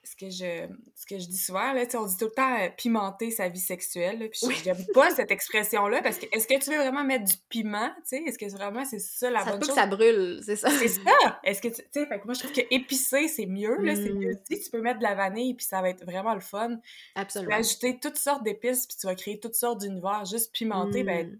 ce 0.03 0.15
que 0.15 0.29
je 0.29 0.67
ce 0.95 1.05
que 1.05 1.19
je 1.19 1.27
dis 1.27 1.37
souvent 1.37 1.73
là, 1.73 1.83
on 1.93 2.05
dit 2.05 2.17
tout 2.17 2.25
le 2.25 2.31
temps 2.31 2.59
euh, 2.59 2.69
pimenter 2.75 3.29
sa 3.29 3.49
vie 3.49 3.59
sexuelle 3.59 4.19
là, 4.19 4.27
puis 4.29 4.55
j'aime 4.63 4.83
pas 4.93 5.11
cette 5.11 5.29
expression 5.29 5.87
là 5.87 6.01
parce 6.01 6.17
que 6.17 6.25
est-ce 6.31 6.47
que 6.47 6.59
tu 6.59 6.71
veux 6.71 6.77
vraiment 6.77 7.03
mettre 7.03 7.25
du 7.25 7.35
piment 7.49 7.89
tu 7.97 8.01
sais? 8.17 8.23
Est-ce 8.25 8.39
que 8.39 8.49
vraiment 8.51 8.83
c'est 8.83 8.99
ça 8.99 9.29
la 9.29 9.43
ça 9.43 9.51
bonne 9.51 9.59
chose 9.59 9.69
que 9.69 9.75
ça 9.75 9.85
brûle 9.85 10.41
c'est 10.43 10.55
ça. 10.55 10.71
C'est 10.71 10.87
ça! 10.87 11.39
Est-ce 11.43 11.61
que 11.61 11.67
tu 11.67 11.83
sais 11.91 12.05
fait 12.07 12.19
que 12.19 12.25
moi 12.25 12.33
je 12.33 12.39
trouve 12.39 12.51
que 12.51 12.61
épicé 12.71 13.27
c'est 13.27 13.45
mieux 13.45 13.77
là 13.77 13.95
c'est 13.95 14.13
mieux 14.13 14.33
mm. 14.33 14.55
tu 14.55 14.69
peux 14.71 14.81
mettre 14.81 14.99
de 14.99 15.03
la 15.03 15.13
vanille 15.13 15.53
puis 15.53 15.65
ça 15.65 15.81
va 15.81 15.89
être 15.89 16.03
vraiment 16.03 16.33
le 16.33 16.41
fun. 16.41 16.79
Absolument 17.15 17.51
tu 17.51 17.55
peux 17.55 17.59
ajouter 17.59 17.99
toutes 18.01 18.17
sortes 18.17 18.43
d'épices 18.43 18.87
puis 18.87 18.97
tu 18.99 19.05
vas 19.05 19.15
créer 19.15 19.39
toutes 19.39 19.55
sortes 19.55 19.81
d'univers. 19.81 20.25
Juste 20.25 20.51
pimenter 20.51 21.03
ben 21.03 21.39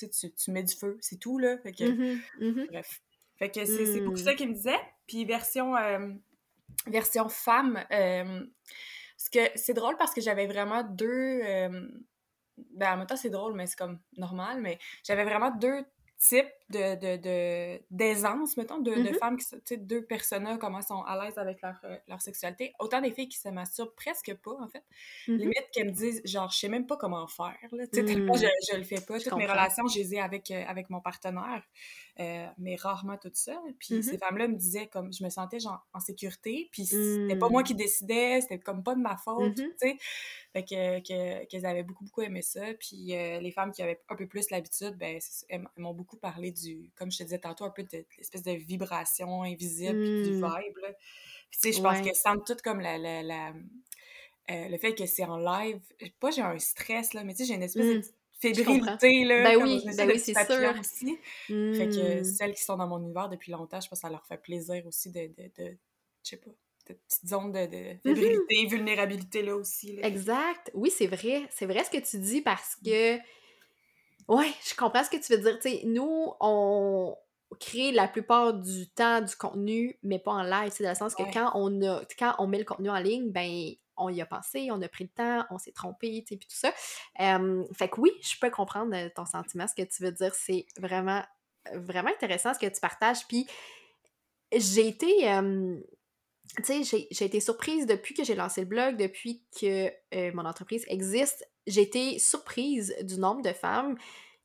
mm. 0.00 0.08
tu, 0.08 0.32
tu 0.32 0.50
mets 0.50 0.62
du 0.62 0.74
feu 0.74 0.96
c'est 1.00 1.18
tout 1.18 1.38
là 1.38 1.58
fait 1.58 1.72
que 1.72 1.84
mm-hmm, 1.84 2.18
mm-hmm. 2.40 2.66
bref. 2.68 3.02
Fait 3.38 3.50
que 3.50 3.64
c'est 3.64 4.00
beaucoup 4.00 4.18
mm. 4.18 4.24
ça 4.24 4.34
qu'il 4.34 4.48
me 4.48 4.54
disait. 4.54 4.80
Puis 5.06 5.24
version 5.24 5.76
euh, 5.76 6.08
version 6.86 7.28
femme. 7.28 7.84
Euh, 7.92 8.46
que 9.32 9.40
c'est 9.56 9.74
drôle 9.74 9.96
parce 9.96 10.14
que 10.14 10.20
j'avais 10.20 10.46
vraiment 10.46 10.82
deux. 10.82 11.40
Euh, 11.44 11.88
ben, 12.72 12.94
en 12.94 12.96
même 12.98 13.06
temps, 13.06 13.16
c'est 13.16 13.30
drôle, 13.30 13.54
mais 13.54 13.66
c'est 13.66 13.76
comme 13.76 14.00
normal, 14.16 14.60
mais 14.60 14.78
j'avais 15.04 15.24
vraiment 15.24 15.50
deux 15.50 15.84
type 16.18 16.48
de, 16.70 16.94
de, 16.96 17.16
de 17.16 17.80
d'aisance, 17.90 18.56
mettons, 18.56 18.78
de, 18.78 18.92
de 18.92 19.00
mm-hmm. 19.00 19.18
femmes 19.18 19.36
qui, 19.36 19.46
tu 19.46 19.58
sais, 19.64 19.76
deux 19.76 20.04
personnes, 20.04 20.58
comment 20.58 20.82
sont 20.82 21.02
à 21.02 21.24
l'aise 21.24 21.38
avec 21.38 21.62
leur, 21.62 21.80
euh, 21.84 21.96
leur 22.08 22.20
sexualité. 22.20 22.72
Autant 22.78 23.00
des 23.00 23.10
filles 23.10 23.28
qui 23.28 23.38
se 23.38 23.48
masturbent 23.48 23.94
presque 23.94 24.34
pas, 24.34 24.52
en 24.60 24.68
fait. 24.68 24.84
Mm-hmm. 25.26 25.36
Limite 25.36 25.64
qu'elles 25.72 25.86
me 25.86 25.92
disent, 25.92 26.20
genre, 26.24 26.50
je 26.50 26.58
sais 26.58 26.68
même 26.68 26.86
pas 26.86 26.96
comment 26.96 27.26
faire, 27.26 27.56
là. 27.72 27.86
Tu 27.86 28.06
sais, 28.06 28.16
mm. 28.16 28.34
je, 28.34 28.46
je 28.72 28.76
le 28.76 28.84
fais 28.84 29.00
pas. 29.00 29.18
Toutes 29.18 29.36
mes 29.36 29.46
relations, 29.46 29.86
je 29.88 29.98
les 29.98 30.14
ai 30.14 30.20
avec, 30.20 30.50
euh, 30.50 30.62
avec 30.66 30.90
mon 30.90 31.00
partenaire, 31.00 31.62
euh, 32.20 32.46
mais 32.58 32.76
rarement 32.76 33.16
tout 33.16 33.30
ça. 33.32 33.60
Puis 33.78 33.94
mm-hmm. 33.94 34.02
ces 34.02 34.18
femmes-là 34.18 34.48
me 34.48 34.56
disaient, 34.56 34.88
comme, 34.88 35.12
je 35.12 35.24
me 35.24 35.30
sentais, 35.30 35.60
genre, 35.60 35.86
en 35.94 36.00
sécurité, 36.00 36.68
puis 36.70 36.84
c'était 36.84 37.38
pas 37.38 37.48
moi 37.48 37.62
mm. 37.62 37.64
qui 37.64 37.74
décidais, 37.74 38.40
c'était 38.42 38.58
comme 38.58 38.82
pas 38.82 38.94
de 38.94 39.00
ma 39.00 39.16
faute, 39.16 39.54
tu 39.54 39.72
sais. 39.78 39.96
Fait 40.52 40.64
que, 40.64 40.98
que, 41.00 41.44
qu'elles 41.46 41.66
avaient 41.66 41.82
beaucoup, 41.82 42.04
beaucoup 42.04 42.22
aimé 42.22 42.42
ça. 42.42 42.62
Puis 42.78 43.06
les 43.06 43.52
femmes 43.52 43.72
qui 43.72 43.82
avaient 43.82 44.00
un 44.08 44.16
peu 44.16 44.26
plus 44.26 44.50
l'habitude, 44.50 44.96
ben, 44.98 45.18
elles 45.48 45.66
m'ont 45.76 45.94
beaucoup 45.94 46.16
parlé 46.16 46.50
du, 46.60 46.90
comme 46.96 47.10
je 47.10 47.18
te 47.18 47.22
disais 47.24 47.38
tantôt, 47.38 47.64
un 47.64 47.70
peu 47.70 47.82
de, 47.82 48.04
l'espèce 48.16 48.42
de 48.42 48.52
vibration 48.52 49.42
invisible, 49.42 50.02
du 50.02 50.30
mmh. 50.32 50.34
vibe. 50.34 50.76
Là. 50.82 50.92
tu 51.50 51.58
sais, 51.58 51.72
je 51.72 51.80
pense 51.80 52.00
que 52.06 52.14
ça 52.14 52.34
tout 52.46 52.56
comme 52.62 52.80
la, 52.80 52.98
la, 52.98 53.22
la 53.22 53.52
euh, 54.50 54.68
le 54.68 54.78
fait 54.78 54.94
que 54.94 55.06
c'est 55.06 55.24
en 55.24 55.36
live. 55.36 55.80
Pas 56.20 56.30
j'ai 56.30 56.42
un 56.42 56.58
stress, 56.58 57.12
là, 57.14 57.24
mais 57.24 57.34
tu 57.34 57.38
sais, 57.38 57.48
j'ai 57.48 57.54
une 57.54 57.62
espèce 57.62 57.86
de 57.86 57.98
mmh. 57.98 58.12
fébrilité, 58.40 59.24
là. 59.24 59.42
Ben 59.44 59.62
oui, 59.62 59.82
ben 59.84 60.08
oui 60.08 60.18
c'est 60.18 60.34
sûr. 60.34 60.74
Aussi. 60.80 61.18
Fait 61.46 61.88
que 61.88 62.20
mmh. 62.20 62.24
celles 62.24 62.54
qui 62.54 62.62
sont 62.62 62.76
dans 62.76 62.86
mon 62.86 63.00
univers 63.00 63.28
depuis 63.28 63.52
longtemps, 63.52 63.80
je 63.80 63.88
pense 63.88 63.98
que 63.98 64.06
ça 64.06 64.10
leur 64.10 64.24
fait 64.26 64.38
plaisir 64.38 64.86
aussi 64.86 65.10
de, 65.10 65.26
de, 65.26 65.50
de 65.58 65.76
je 66.24 66.30
sais 66.30 66.36
pas, 66.36 66.50
de 66.88 66.94
petite 66.94 67.28
zone 67.28 67.52
de, 67.52 67.66
de 67.66 67.98
fébrilité, 68.02 68.66
vulnérabilité 68.66 69.42
là 69.42 69.56
aussi. 69.56 69.96
Là. 69.96 70.06
Exact. 70.06 70.70
Oui, 70.74 70.90
c'est 70.90 71.06
vrai. 71.06 71.42
C'est 71.50 71.66
vrai 71.66 71.84
ce 71.84 71.90
que 71.90 71.98
tu 71.98 72.18
dis 72.18 72.40
parce 72.40 72.76
que 72.76 73.18
Ouais, 74.28 74.52
je 74.68 74.74
comprends 74.74 75.02
ce 75.04 75.10
que 75.10 75.16
tu 75.16 75.34
veux 75.34 75.38
dire. 75.38 75.82
nous, 75.86 76.32
on 76.40 77.16
crée 77.60 77.92
la 77.92 78.06
plupart 78.06 78.52
du 78.52 78.88
temps 78.90 79.22
du 79.22 79.34
contenu, 79.34 79.98
mais 80.02 80.18
pas 80.18 80.32
en 80.32 80.42
live. 80.42 80.70
C'est 80.70 80.84
dans 80.84 80.90
le 80.90 80.96
sens 80.96 81.14
que 81.14 81.22
quand 81.32 81.52
on 81.54 81.82
a 81.82 82.02
quand 82.18 82.34
on 82.38 82.46
met 82.46 82.58
le 82.58 82.64
contenu 82.64 82.90
en 82.90 82.98
ligne, 82.98 83.30
ben 83.30 83.72
on 83.96 84.10
y 84.10 84.20
a 84.20 84.26
pensé, 84.26 84.68
on 84.70 84.80
a 84.80 84.88
pris 84.88 85.04
le 85.04 85.10
temps, 85.10 85.44
on 85.50 85.58
s'est 85.58 85.72
trompé, 85.72 86.22
tu 86.22 86.34
sais, 86.34 86.36
puis 86.36 86.48
tout 86.48 86.56
ça. 86.56 86.72
fait 87.72 87.88
que 87.88 88.00
oui, 88.00 88.12
je 88.22 88.38
peux 88.40 88.50
comprendre 88.50 88.94
euh, 88.94 89.08
ton 89.14 89.24
sentiment, 89.24 89.66
ce 89.66 89.74
que 89.74 89.88
tu 89.88 90.02
veux 90.02 90.12
dire. 90.12 90.34
C'est 90.34 90.66
vraiment, 90.78 91.22
vraiment 91.74 92.10
intéressant 92.10 92.54
ce 92.54 92.58
que 92.58 92.66
tu 92.66 92.80
partages. 92.80 93.26
Puis 93.26 93.46
j'ai 94.52 94.86
été, 94.86 95.06
tu 96.64 96.84
sais, 96.84 97.06
j'ai 97.10 97.24
été 97.24 97.40
surprise 97.40 97.86
depuis 97.86 98.14
que 98.14 98.24
j'ai 98.24 98.34
lancé 98.34 98.60
le 98.60 98.66
blog, 98.66 98.96
depuis 98.96 99.42
que 99.60 99.90
euh, 100.14 100.32
mon 100.34 100.44
entreprise 100.44 100.84
existe. 100.88 101.48
J'ai 101.68 101.82
été 101.82 102.18
surprise 102.18 102.94
du 103.02 103.18
nombre 103.18 103.42
de 103.42 103.52
femmes 103.52 103.96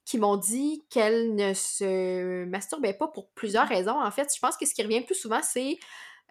qui 0.05 0.17
m'ont 0.17 0.37
dit 0.37 0.83
qu'elles 0.89 1.33
ne 1.33 1.53
se 1.53 2.45
masturbaient 2.45 2.93
pas 2.93 3.07
pour 3.07 3.29
plusieurs 3.31 3.67
raisons. 3.67 3.99
En 3.99 4.11
fait, 4.11 4.29
je 4.33 4.39
pense 4.39 4.57
que 4.57 4.65
ce 4.65 4.73
qui 4.73 4.83
revient 4.83 5.01
plus 5.01 5.15
souvent, 5.15 5.41
c'est 5.41 5.79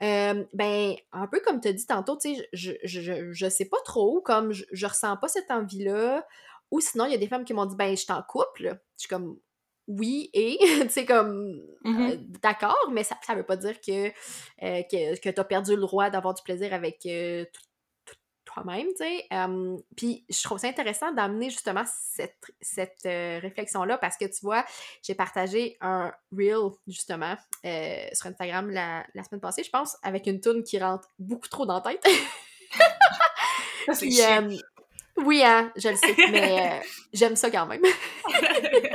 euh, 0.03 0.45
ben, 0.53 0.95
un 1.13 1.27
peu 1.27 1.41
comme 1.41 1.61
tu 1.61 1.69
as 1.69 1.73
dit 1.73 1.87
tantôt, 1.87 2.17
tu 2.17 2.35
sais, 2.35 2.49
je, 2.53 2.73
je, 2.85 3.33
je, 3.33 3.49
sais 3.49 3.65
pas 3.67 3.81
trop, 3.85 4.21
comme 4.21 4.53
je, 4.53 4.65
je 4.73 4.87
ressens 4.87 5.17
pas 5.17 5.29
cette 5.29 5.51
envie-là. 5.51 6.27
Ou 6.71 6.81
sinon, 6.81 7.07
il 7.07 7.13
y 7.13 7.15
a 7.15 7.19
des 7.19 7.29
femmes 7.29 7.45
qui 7.45 7.55
m'ont 7.55 7.67
dit, 7.67 7.77
ben, 7.77 7.97
je 7.97 8.07
t'en 8.07 8.23
couple. 8.23 8.79
Je 8.97 9.01
suis 9.01 9.09
comme, 9.09 9.39
oui 9.89 10.31
et, 10.33 10.59
tu 10.83 10.89
sais, 10.91 11.05
comme, 11.05 11.61
mmh 11.85 12.01
euh, 12.01 12.17
d'accord, 12.43 12.91
mais 12.93 13.05
ça 13.05 13.17
ne 13.29 13.35
veut 13.35 13.47
pas 13.47 13.57
dire 13.57 13.81
que, 13.81 14.09
euh, 14.09 14.83
que, 14.91 15.21
que 15.21 15.29
tu 15.29 15.41
as 15.41 15.45
perdu 15.45 15.75
le 15.75 15.81
droit 15.81 16.11
d'avoir 16.11 16.35
du 16.35 16.43
plaisir 16.43 16.73
avec 16.73 17.05
euh, 17.07 17.45
toi-même, 18.53 18.87
tu 18.89 19.05
sais. 19.05 19.27
Puis 19.97 20.25
je 20.29 20.43
trouve 20.43 20.59
ça 20.59 20.69
intéressant 20.69 21.13
d'amener 21.13 21.51
justement 21.51 21.85
cette, 21.87 22.37
cette 22.61 23.03
réflexion-là 23.05 23.99
parce 23.99 24.17
que 24.17 24.25
tu 24.25 24.41
vois, 24.43 24.65
j'ai 25.03 25.15
partagé 25.15 25.77
un 25.81 26.13
reel 26.37 26.71
justement 26.87 27.37
sur 27.65 28.27
Instagram 28.27 28.71
la, 28.71 29.05
la, 29.15 29.25
semaine 29.25 29.41
passée, 29.41 29.65
je 29.65 29.71
pense, 29.71 29.97
avec 30.03 30.27
une 30.27 30.41
tune 30.41 30.63
qui 30.63 30.79
rentre 30.79 31.09
beaucoup 31.19 31.49
trop 31.49 31.67
dans 31.67 31.83
la 31.83 31.93
tête. 31.93 32.05
Puis, 33.99 34.21
oui, 35.19 35.43
hein, 35.45 35.71
je 35.77 35.89
le 35.89 35.97
sais, 35.97 36.15
mais 36.31 36.81
j'aime 37.13 37.37
ça 37.37 37.51
quand 37.51 37.67
même. 37.67 37.83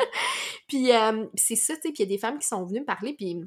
Puis 0.67 0.89
c'est 1.35 1.55
ça, 1.55 1.75
tu 1.75 1.81
sais, 1.81 1.91
puis 1.93 2.03
il 2.03 2.09
y 2.09 2.13
a 2.13 2.15
des 2.15 2.17
femmes 2.17 2.39
qui 2.39 2.47
sont 2.47 2.65
venues 2.65 2.81
me 2.81 2.85
parler, 2.85 3.13
puis 3.13 3.39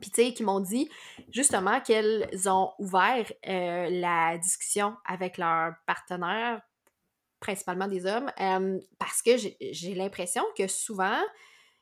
puis, 0.00 0.10
tu 0.10 0.22
sais, 0.22 0.34
qui 0.34 0.42
m'ont 0.42 0.60
dit 0.60 0.88
justement 1.30 1.80
qu'elles 1.80 2.28
ont 2.48 2.72
ouvert 2.78 3.30
la 3.44 4.38
discussion 4.38 4.96
avec 5.04 5.38
leurs 5.38 5.74
partenaires, 5.86 6.60
principalement 7.40 7.88
des 7.88 8.06
hommes, 8.06 8.30
parce 8.98 9.22
que 9.22 9.36
j'ai 9.36 9.94
l'impression 9.94 10.42
que 10.56 10.66
souvent, 10.66 11.20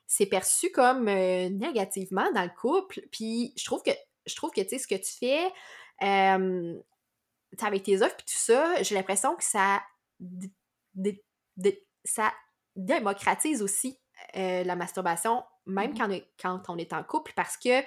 c'est 0.06 0.26
perçu 0.26 0.70
comme 0.70 1.04
négativement 1.04 2.30
dans 2.32 2.44
le 2.44 2.60
couple. 2.60 3.00
Puis, 3.12 3.52
je 3.56 3.64
trouve 3.64 3.82
que, 3.82 3.90
je 4.26 4.34
trouve 4.36 4.50
que, 4.50 4.60
tu 4.60 4.70
sais, 4.70 4.78
ce 4.78 4.86
que 4.86 4.94
tu 4.94 5.12
fais 5.18 5.52
avec 7.60 7.82
tes 7.82 8.02
offres, 8.02 8.16
puis 8.16 8.26
tout 8.26 8.38
ça, 8.38 8.82
j'ai 8.82 8.94
l'impression 8.94 9.34
que 9.36 9.44
ça, 9.44 9.82
ça 12.04 12.32
démocratise 12.76 13.62
aussi 13.62 13.98
euh, 14.36 14.64
la 14.64 14.76
masturbation, 14.76 15.42
même 15.68 15.92
mmh 15.92 15.98
quand, 15.98 16.08
on 16.08 16.10
est, 16.10 16.28
quand 16.40 16.62
on 16.68 16.76
est 16.78 16.92
en 16.92 17.02
couple, 17.04 17.32
parce 17.36 17.56
que 17.56 17.82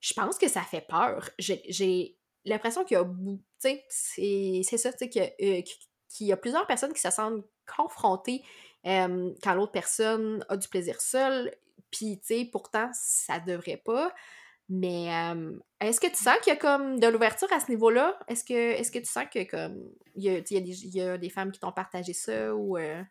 je 0.00 0.14
pense 0.14 0.38
que 0.38 0.48
ça 0.48 0.62
fait 0.62 0.86
peur. 0.86 1.30
J'ai 1.38 2.18
l'impression 2.44 2.84
qu'il 2.84 2.96
y 2.96 3.00
a, 3.00 3.04
tu 3.04 3.40
sais, 3.58 3.84
c'est 3.88 4.76
ça, 4.76 4.92
tu 4.92 5.10
sais, 5.10 5.34
euh, 5.42 5.62
qu'il 6.08 6.26
y 6.26 6.32
a 6.32 6.36
plusieurs 6.36 6.66
personnes 6.66 6.92
qui 6.92 7.00
se 7.00 7.10
sentent 7.10 7.44
confrontées 7.66 8.42
quand 8.84 9.54
l'autre 9.54 9.72
personne 9.72 10.44
a 10.48 10.56
du 10.56 10.68
plaisir 10.68 11.00
seul, 11.00 11.54
puis, 11.92 12.18
tu 12.18 12.26
sais, 12.26 12.48
pourtant, 12.50 12.90
ça 12.94 13.38
devrait 13.38 13.76
pas. 13.76 14.12
Mais 14.68 15.08
est-ce 15.80 16.00
que 16.00 16.06
tu 16.06 16.16
sens 16.16 16.36
qu'il 16.42 16.52
y 16.52 16.56
a 16.56 16.58
comme 16.58 16.98
de 16.98 17.06
l'ouverture 17.06 17.52
à 17.52 17.60
ce 17.60 17.70
niveau-là? 17.70 18.18
Est-ce 18.26 18.44
que, 18.44 18.54
est 18.54 18.90
que 18.90 18.98
tu 18.98 19.04
sens 19.04 19.26
que 19.32 19.44
comme 19.44 19.90
il 20.14 20.24
y 20.24 20.30
a, 20.30 20.40
y 20.50 21.00
a, 21.00 21.18
des, 21.18 21.28
femmes 21.28 21.52
qui 21.52 21.60
t'ont 21.60 21.72
partagé 21.72 22.14
ça 22.14 22.54
ou 22.54 22.78
euh? 22.78 23.02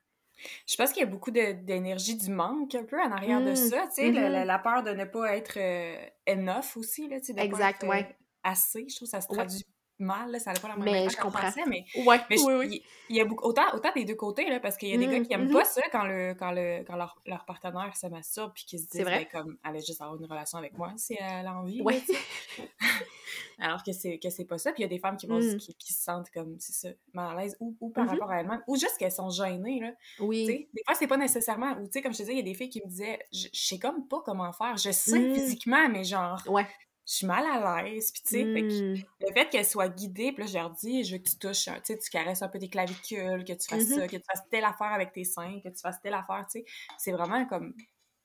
Je 0.68 0.76
pense 0.76 0.92
qu'il 0.92 1.02
y 1.02 1.06
a 1.06 1.10
beaucoup 1.10 1.32
d'énergie 1.32 2.16
du 2.16 2.32
manque 2.32 2.76
un 2.76 2.84
peu 2.84 3.00
en 3.00 3.12
arrière 3.12 3.42
de 3.42 3.52
mmh. 3.52 3.56
ça, 3.56 3.88
tu 3.88 4.02
sais, 4.02 4.12
mmh. 4.12 4.46
la, 4.46 4.60
peur 4.60 4.84
de 4.84 4.92
ne 4.92 5.06
pas 5.06 5.36
être 5.36 5.58
euh, 5.58 5.96
enough 6.28 6.78
aussi, 6.78 7.08
là, 7.08 7.20
tu 7.20 7.34
sais, 7.34 7.40
Exact, 7.40 7.86
pas 7.86 8.00
être, 8.00 8.10
euh, 8.10 8.14
assez, 8.44 8.86
je 8.90 8.96
trouve 8.96 9.08
que 9.08 9.12
ça 9.12 9.22
se 9.22 9.28
traduit 9.28 9.66
mal, 10.02 10.40
ça 10.40 10.54
n'a 10.54 10.60
pas 10.60 10.68
la 10.70 10.76
même 10.76 10.86
mais 10.86 11.10
je 11.10 11.18
comprends. 11.18 11.40
français, 11.40 11.64
mais, 11.68 11.86
ouais, 12.06 12.20
mais 12.30 12.40
oui, 12.42 12.54
oui. 12.54 12.84
Il, 13.10 13.16
y 13.16 13.22
a 13.22 13.26
beaucoup, 13.26 13.48
autant, 13.48 13.74
autant 13.74 13.92
des 13.94 14.06
deux 14.06 14.16
côtés, 14.16 14.50
là, 14.50 14.60
parce 14.60 14.78
qu'il 14.78 14.90
y 14.90 14.94
a 14.94 14.98
des 14.98 15.08
gars 15.08 15.20
qui 15.20 15.34
aiment 15.34 15.48
mm-hmm. 15.48 15.54
pas 15.54 15.66
ça 15.66 15.82
quand, 15.92 16.04
le, 16.06 16.34
quand, 16.34 16.52
le, 16.52 16.84
quand 16.86 16.96
leur, 16.96 17.22
leur 17.26 17.46
partenaire 17.46 17.96
se 17.96 18.08
masturbe 18.08 18.52
puis 18.54 18.66
qui 18.66 18.80
se 18.80 18.90
disent, 18.90 19.02
vrai. 19.02 19.28
Ben, 19.32 19.42
comme, 19.42 19.58
elle 19.68 19.76
est 19.76 19.86
juste 19.86 20.02
avoir 20.02 20.18
une 20.18 20.26
relation 20.26 20.58
avec 20.58 20.78
moi 20.78 20.94
si 20.98 21.18
elle 21.20 21.48
a 21.48 21.54
envie. 21.54 21.82
Ouais. 21.82 22.02
Alors 23.60 23.84
que 23.84 23.92
c'est, 23.92 24.18
que 24.18 24.30
c'est 24.30 24.46
pas 24.46 24.58
ça. 24.58 24.72
Puis 24.72 24.82
il 24.82 24.86
y 24.86 24.86
a 24.86 24.90
des 24.90 25.00
femmes 25.00 25.18
qui, 25.18 25.28
vont, 25.28 25.40
Mm. 25.40 25.58
qui, 25.58 25.74
qui 25.76 25.94
se 25.94 26.04
sentent 26.04 26.30
comme, 26.32 26.56
c'est 26.60 26.74
ça, 26.74 26.90
mal 27.14 27.38
à 27.38 27.42
l'aise 27.42 27.56
ou, 27.60 27.76
ou 27.80 27.90
par 27.90 28.08
rapport 28.08 28.30
à 28.32 28.40
elles-mêmes, 28.40 28.64
ou 28.68 28.76
juste 28.76 28.98
qu'elles 28.98 29.12
sont 29.12 29.30
gênées, 29.30 29.80
là. 29.80 29.92
Oui. 30.20 30.46
Des 30.46 30.84
fois, 30.86 30.96
c'est 30.96 31.08
pas 31.08 31.18
nécessairement. 31.18 31.74
Ou, 31.74 31.86
tu 31.86 31.94
sais, 31.94 32.02
comme 32.02 32.14
je 32.14 32.20
te 32.20 32.24
disais, 32.24 32.34
il 32.34 32.38
y 32.38 32.42
a 32.42 32.44
des 32.44 32.54
filles 32.54 32.70
qui 32.70 32.82
me 32.84 32.90
disaient, 32.90 33.20
je, 33.32 33.48
sais 33.54 33.80
comme 33.80 34.08
pas 34.08 34.22
comment 34.26 34.52
faire. 34.52 34.78
Je 34.78 34.92
sais 34.92 35.34
physiquement, 35.34 35.90
mais 35.90 36.04
genre, 36.04 36.42
Ouais. 36.48 36.68
Je 37.12 37.18
suis 37.18 37.28
mal 37.28 37.46
à 37.46 37.84
l'aise. 37.84 38.12
Puis, 38.14 38.24
tu 38.24 38.30
sais, 38.32 38.50
fait 38.54 38.68
que 38.68 38.74
Mm. 38.74 39.06
le 39.22 39.34
fait 39.34 39.50
qu'elles 39.50 39.66
soient 39.66 39.90
guidées, 39.90 40.32
puis 40.34 40.44
là, 40.44 40.48
je 40.50 40.54
leur 40.58 40.72
dis, 40.72 41.04
je 41.04 41.14
veux 41.16 41.20
que 41.22 41.30
tu 41.30 41.38
touches, 41.38 41.66
tu 41.66 41.72
sais, 41.84 42.00
tu 42.00 42.10
caresses 42.10 42.42
un 42.42 42.50
peu 42.50 42.60
tes 42.60 42.70
clavicules, 42.70 43.44
que 43.46 43.54
tu 43.54 43.68
fasses 43.68 43.90
Mhm. 43.90 43.94
ça, 43.94 44.08
que 44.08 44.18
tu 44.18 44.24
fasses 44.28 44.48
telle 44.50 44.64
affaire 44.66 44.94
avec 44.94 45.12
tes 45.14 45.26
seins, 45.26 45.60
que 45.64 45.70
tu 45.70 45.80
fasses 45.82 46.02
telle 46.02 46.14
affaire, 46.14 46.46
tu 46.52 46.60
sais. 46.62 46.66
C'est 46.98 47.12
vraiment 47.12 47.46
comme, 47.48 47.74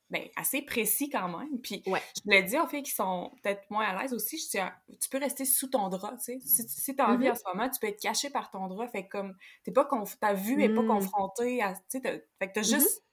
ben, 0.09 0.23
assez 0.37 0.61
précis 0.63 1.09
quand 1.09 1.27
même. 1.37 1.59
Puis, 1.61 1.83
Ouais. 1.85 2.03
je 2.15 2.21
le 2.31 2.41
dis 2.43 2.57
aux 2.57 2.67
filles 2.67 2.83
qui 2.83 2.91
sont 2.91 3.31
peut-être 3.43 3.69
moins 3.71 3.85
à 3.87 4.01
l'aise 4.01 4.13
aussi, 4.13 4.37
je 4.37 4.49
dis, 4.51 4.59
ah, 4.59 4.75
tu 5.01 5.09
peux 5.09 5.17
rester 5.19 5.45
sous 5.45 5.67
ton 5.69 5.89
drap, 5.89 6.17
tu 6.17 6.23
sais. 6.23 6.39
Si, 6.45 6.63
si 6.69 6.95
t'as 6.95 7.07
envie 7.13 7.29
Mhm. 7.29 7.31
en 7.31 7.35
ce 7.35 7.43
moment, 7.53 7.69
tu 7.69 7.79
peux 7.79 7.87
être 7.87 8.01
caché 8.01 8.29
par 8.29 8.49
ton 8.51 8.67
drap. 8.67 8.87
Fait 8.89 9.03
que 9.05 9.09
comme, 9.09 9.35
t'es 9.65 9.71
pas 9.73 9.85
conf... 9.85 10.17
ta 10.19 10.33
vue 10.33 10.61
est 10.63 10.69
pas 10.69 10.83
Mm. 10.83 10.87
confrontée 10.87 11.61
à, 11.61 11.73
tu 11.75 11.81
sais, 11.89 12.01
fait 12.01 12.47
que 12.49 12.53
t'as 12.53 12.61
Mhm. 12.65 12.87
juste 12.87 13.03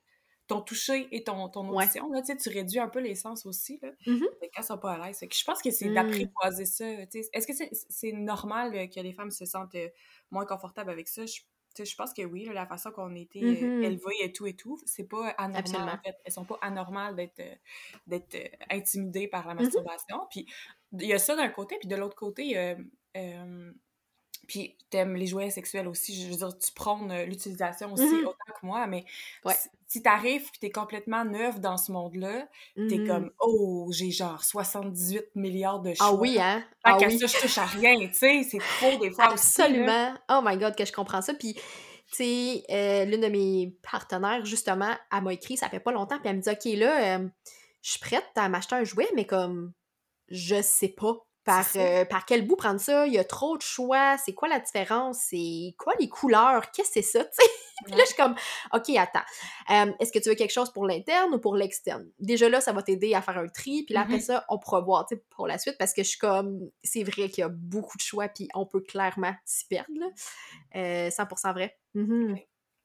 ton 0.47 0.61
toucher 0.61 1.09
et 1.11 1.25
ton, 1.25 1.49
ton 1.49 1.69
Ouais. 1.71 1.85
audition, 1.85 2.11
là, 2.13 2.21
tu 2.23 2.49
réduis 2.51 2.79
un 2.79 2.89
peu 2.89 3.01
les 3.01 3.15
sens 3.15 3.47
aussi, 3.47 3.79
là. 3.83 3.91
Fait 4.41 4.49
qu'elles 4.51 4.65
sont 4.65 4.79
pas 4.79 4.93
à 4.95 5.07
l'aise. 5.09 5.19
Je 5.23 5.45
pense 5.45 5.63
que 5.63 5.71
c'est 5.71 5.89
Mm. 5.89 5.95
d'apprivoiser 5.95 6.65
ça. 6.67 6.87
Est-ce 6.89 7.47
que 7.47 7.55
c'est 7.55 7.71
c'est 7.73 8.13
normal 8.13 8.75
euh, 8.77 8.87
que 8.87 9.01
les 9.01 9.13
femmes 9.13 9.31
se 9.31 9.47
sentent 9.47 9.75
euh, 9.75 9.89
moins 10.31 10.45
confortables 10.47 10.91
avec 10.91 11.09
ça? 11.09 11.25
Je, 11.27 11.41
je 11.85 11.97
pense 11.97 12.13
que 12.13 12.23
oui, 12.23 12.45
là, 12.45 12.53
la 12.53 12.67
façon 12.67 12.91
qu'on 12.93 13.15
a 13.17 13.19
été 13.19 13.43
euh, 13.43 13.83
élevées 13.83 14.15
et 14.23 14.33
tout 14.33 14.47
et 14.47 14.55
tout, 14.55 14.79
c'est 14.85 15.09
pas 15.09 15.29
anormal, 15.39 15.57
Absolument. 15.61 15.93
en 15.93 15.99
fait. 16.05 16.15
Elles 16.25 16.33
sont 16.33 16.45
pas 16.45 16.59
anormales 16.61 17.17
d'être 17.17 17.41
euh, 17.41 17.55
d'être 18.07 18.37
intimidées 18.71 19.27
par 19.29 19.47
la 19.49 19.55
Mhm. 19.55 19.63
masturbation. 19.63 20.27
Puis 20.31 20.47
il 20.93 21.07
y 21.07 21.13
a 21.15 21.19
ça 21.19 21.35
d'un 21.37 21.49
côté, 21.49 21.77
puis 21.79 21.89
de 21.89 21.97
l'autre 21.97 22.17
côté, 22.17 22.77
puis 24.47 24.77
t'aimes 24.91 25.17
les 25.17 25.27
jouets 25.27 25.51
sexuels 25.51 25.89
aussi, 25.89 26.23
je 26.25 26.31
veux 26.31 26.37
dire, 26.37 26.59
tu 26.59 26.73
prônes 26.73 27.11
euh, 27.11 27.25
l'utilisation 27.27 27.93
aussi 27.93 28.17
Mhm. 28.17 28.27
autant 28.27 28.53
que 28.61 28.67
moi, 28.67 28.87
mais 28.87 29.05
Ouais. 29.45 29.55
si, 29.89 30.03
t'arrives 30.03 30.51
puis 30.51 30.61
t'es 30.61 30.71
complètement 30.71 31.25
neuf 31.25 31.61
dans 31.61 31.77
ce 31.77 31.93
monde-là, 31.93 32.49
t'es 32.89 32.99
Mhm. 32.99 33.07
comme 33.07 33.31
«Oh, 33.41 33.89
j'ai 33.93 34.11
genre 34.11 34.43
78 34.45 35.27
milliards 35.35 35.81
de 35.81 35.95
choix. 35.95 36.07
Ah 36.07 36.13
oui, 36.15 36.39
hein? 36.41 36.65
Ah 36.85 36.99
oui. 37.01 37.19
ça, 37.19 37.27
je 37.27 37.37
touche 37.39 37.59
à 37.59 37.67
rien, 37.67 37.95
tu 38.09 38.15
sais, 38.15 38.43
c'est 38.43 38.59
trop 38.59 38.99
des 38.99 39.11
fois 39.11 39.33
aussi. 39.33 39.63
Absolument. 39.63 40.15
Oh 40.29 40.41
my 40.45 40.57
god, 40.59 40.77
que 40.77 40.85
je 40.85 40.93
comprends 40.93 41.23
ça. 41.23 41.35
Puis, 41.35 41.55
tu 41.55 41.63
sais, 42.13 42.65
euh, 42.71 43.05
l'une 43.05 43.21
de 43.21 43.29
mes 43.29 43.77
partenaires, 43.83 44.45
justement, 44.45 44.95
elle 45.13 45.23
m'a 45.23 45.33
écrit, 45.33 45.57
ça 45.57 45.69
fait 45.69 45.81
pas 45.81 45.93
longtemps, 45.93 46.19
puis 46.19 46.29
elle 46.29 46.37
me 46.37 46.43
dit 46.43 46.51
Ok, 46.51 46.65
là, 46.79 47.19
euh, 47.19 47.29
je 47.83 47.91
suis 47.91 48.01
prête 48.01 48.25
à 48.37 48.49
m'acheter 48.49 48.75
un 48.77 48.85
jouet, 48.85 49.09
mais 49.15 49.27
comme, 49.27 49.73
je 50.29 50.63
sais 50.63 50.89
pas. 50.89 51.17
Par, 51.45 51.67
euh, 51.77 52.05
par 52.07 52.25
quel 52.25 52.47
bout 52.47 52.57
prendre 52.57 52.81
ça? 52.81 53.07
Il 53.07 53.13
y 53.13 53.19
a 53.19 53.25
trop 53.25 53.57
de 53.59 53.63
choix. 53.63 54.17
C'est 54.17 54.33
quoi 54.33 54.49
la 54.49 54.61
différence? 54.61 55.19
C'est 55.29 55.75
quoi 55.79 55.93
les 56.01 56.09
couleurs? 56.09 56.71
Qu'est-ce 56.71 56.89
que 56.95 57.03
c'est 57.03 57.19
ça? 57.19 57.25
Puis 57.85 57.95
là, 57.95 57.99
je 58.01 58.07
suis 58.07 58.17
comme, 58.17 58.35
OK, 58.73 58.89
attends. 58.97 59.19
Euh, 59.71 59.93
Est-ce 60.01 60.11
que 60.13 60.19
tu 60.21 60.29
veux 60.31 60.37
quelque 60.37 60.53
chose 60.53 60.73
pour 60.73 60.87
l'interne 60.87 61.35
ou 61.35 61.39
pour 61.39 61.55
l'externe? 61.57 62.09
Déjà 62.19 62.49
là, 62.49 62.61
ça 62.63 62.73
va 62.73 62.83
t'aider 62.83 63.15
à 63.15 63.21
faire 63.21 63.37
un 63.37 63.49
tri. 63.49 63.83
Puis 63.85 63.95
là, 63.95 64.03
après 64.03 64.15
Mhm. 64.17 64.21
ça, 64.21 64.45
on 64.49 64.59
pourra 64.59 64.81
voir 64.81 65.07
pour 65.31 65.47
la 65.47 65.59
suite 65.59 65.77
parce 65.79 65.93
que 65.93 66.03
je 66.03 66.09
suis 66.09 66.19
comme, 66.19 66.61
c'est 66.83 67.03
vrai 67.03 67.29
qu'il 67.29 67.39
y 67.39 67.43
a 67.43 67.49
beaucoup 67.51 67.97
de 67.99 68.03
choix. 68.03 68.29
Puis 68.29 68.49
on 68.55 68.65
peut 68.65 68.81
clairement 68.81 69.35
s'y 69.45 69.67
perdre. 69.67 69.91
Là. 69.99 70.07
Euh, 70.77 71.11
100% 71.11 71.53
vrai. 71.53 71.77
Mhm. 71.95 72.39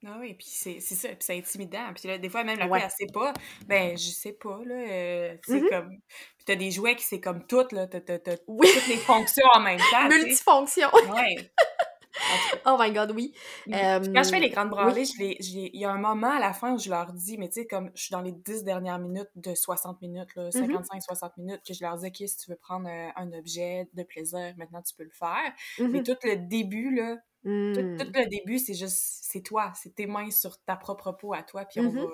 Ah 0.07 0.17
oui, 0.19 0.33
puis 0.33 0.47
c'est 0.49 0.79
c'est 0.79 0.95
ça, 0.95 1.09
puis 1.09 1.17
c'est 1.19 1.37
intimidant. 1.37 1.91
Puis 1.93 2.07
là, 2.07 2.17
des 2.17 2.29
fois, 2.29 2.43
même 2.45 2.57
la 2.57 2.67
Ouais. 2.67 2.79
fille, 2.79 2.87
elle 2.99 3.07
sait 3.07 3.13
pas. 3.13 3.33
Ben, 3.67 3.97
je 3.97 4.09
sais 4.09 4.31
pas, 4.33 4.59
là. 4.65 4.75
euh, 4.75 5.37
c'est 5.45 5.59
Mhm. 5.61 5.69
comme. 5.69 5.89
Puis 6.37 6.45
t'as 6.45 6.55
des 6.55 6.71
jouets 6.71 6.95
qui 6.95 7.03
c'est 7.03 7.19
comme 7.19 7.45
toutes, 7.45 7.73
là. 7.73 7.85
T'as 7.87 7.99
t'as- 7.99 8.19
t'as 8.19 8.37
Oui. 8.47 8.67
toutes 8.73 8.87
les 8.87 8.97
fonctions 8.97 9.45
en 9.53 9.59
même 9.59 9.79
temps. 9.91 10.07
Multifonction. 10.07 10.87
Ouais. 10.93 11.51
Oh 12.65 12.75
my 12.77 12.91
god, 12.91 13.11
oui. 13.11 13.33
Quand 13.71 14.01
je 14.03 14.29
fais 14.29 14.37
Euh, 14.37 14.39
les 14.39 14.49
grandes 14.49 14.69
branlées, 14.71 15.05
je 15.05 15.17
les- 15.19 15.37
je 15.39 15.55
les- 15.55 15.69
il 15.73 15.79
y 15.79 15.85
a 15.85 15.91
un 15.91 15.97
moment 15.99 16.31
à 16.31 16.39
la 16.39 16.51
fin 16.53 16.73
où 16.73 16.77
je 16.77 16.89
leur 16.89 17.13
dis, 17.13 17.37
mais 17.37 17.47
tu 17.47 17.61
sais, 17.61 17.67
comme 17.67 17.91
je 17.95 18.01
suis 18.03 18.11
dans 18.11 18.21
les 18.21 18.33
10 18.33 18.63
dernières 18.65 18.99
minutes 18.99 19.29
de 19.35 19.53
60 19.55 20.01
minutes, 20.01 20.35
là, 20.35 20.45
Mhm. 20.45 20.51
55-60 20.51 21.37
minutes, 21.37 21.61
que 21.65 21.73
je 21.73 21.81
leur 21.81 21.95
dis, 21.97 22.07
OK, 22.07 22.15
si 22.27 22.35
tu 22.35 22.49
veux 22.49 22.57
prendre 22.57 22.89
euh, 22.89 23.09
un 23.15 23.31
objet 23.33 23.87
de 23.93 24.03
plaisir, 24.03 24.53
maintenant 24.57 24.81
tu 24.81 24.93
peux 24.95 25.03
le 25.03 25.11
faire. 25.11 25.53
Mais 25.79 25.99
mhm. 25.99 26.03
tout 26.03 26.17
le 26.23 26.35
début, 26.35 26.93
là, 26.93 27.15
Mm. 27.43 27.73
tout 27.97 28.11
le 28.13 28.27
début, 28.29 28.59
c'est 28.59 28.73
juste, 28.73 28.97
c'est 29.23 29.41
toi, 29.41 29.71
c'est 29.75 29.95
tes 29.95 30.07
mains 30.07 30.29
sur 30.31 30.61
ta 30.63 30.75
propre 30.75 31.11
peau 31.13 31.33
à 31.33 31.43
toi, 31.43 31.65
puis 31.65 31.79
on 31.79 31.91
Mhm. 31.91 31.99
va. 32.05 32.07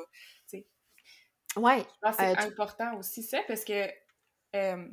tu 0.50 0.60
sais. 0.60 0.68
Ouais. 1.58 1.80
Je 1.80 1.84
pense 2.02 2.18
que 2.18 2.24
c'est 2.24 2.32
Euh, 2.32 2.36
tu- 2.36 2.48
important 2.48 2.98
aussi 2.98 3.24
ça, 3.24 3.42
parce 3.48 3.64
que. 3.66 3.88
euh, 4.56 4.88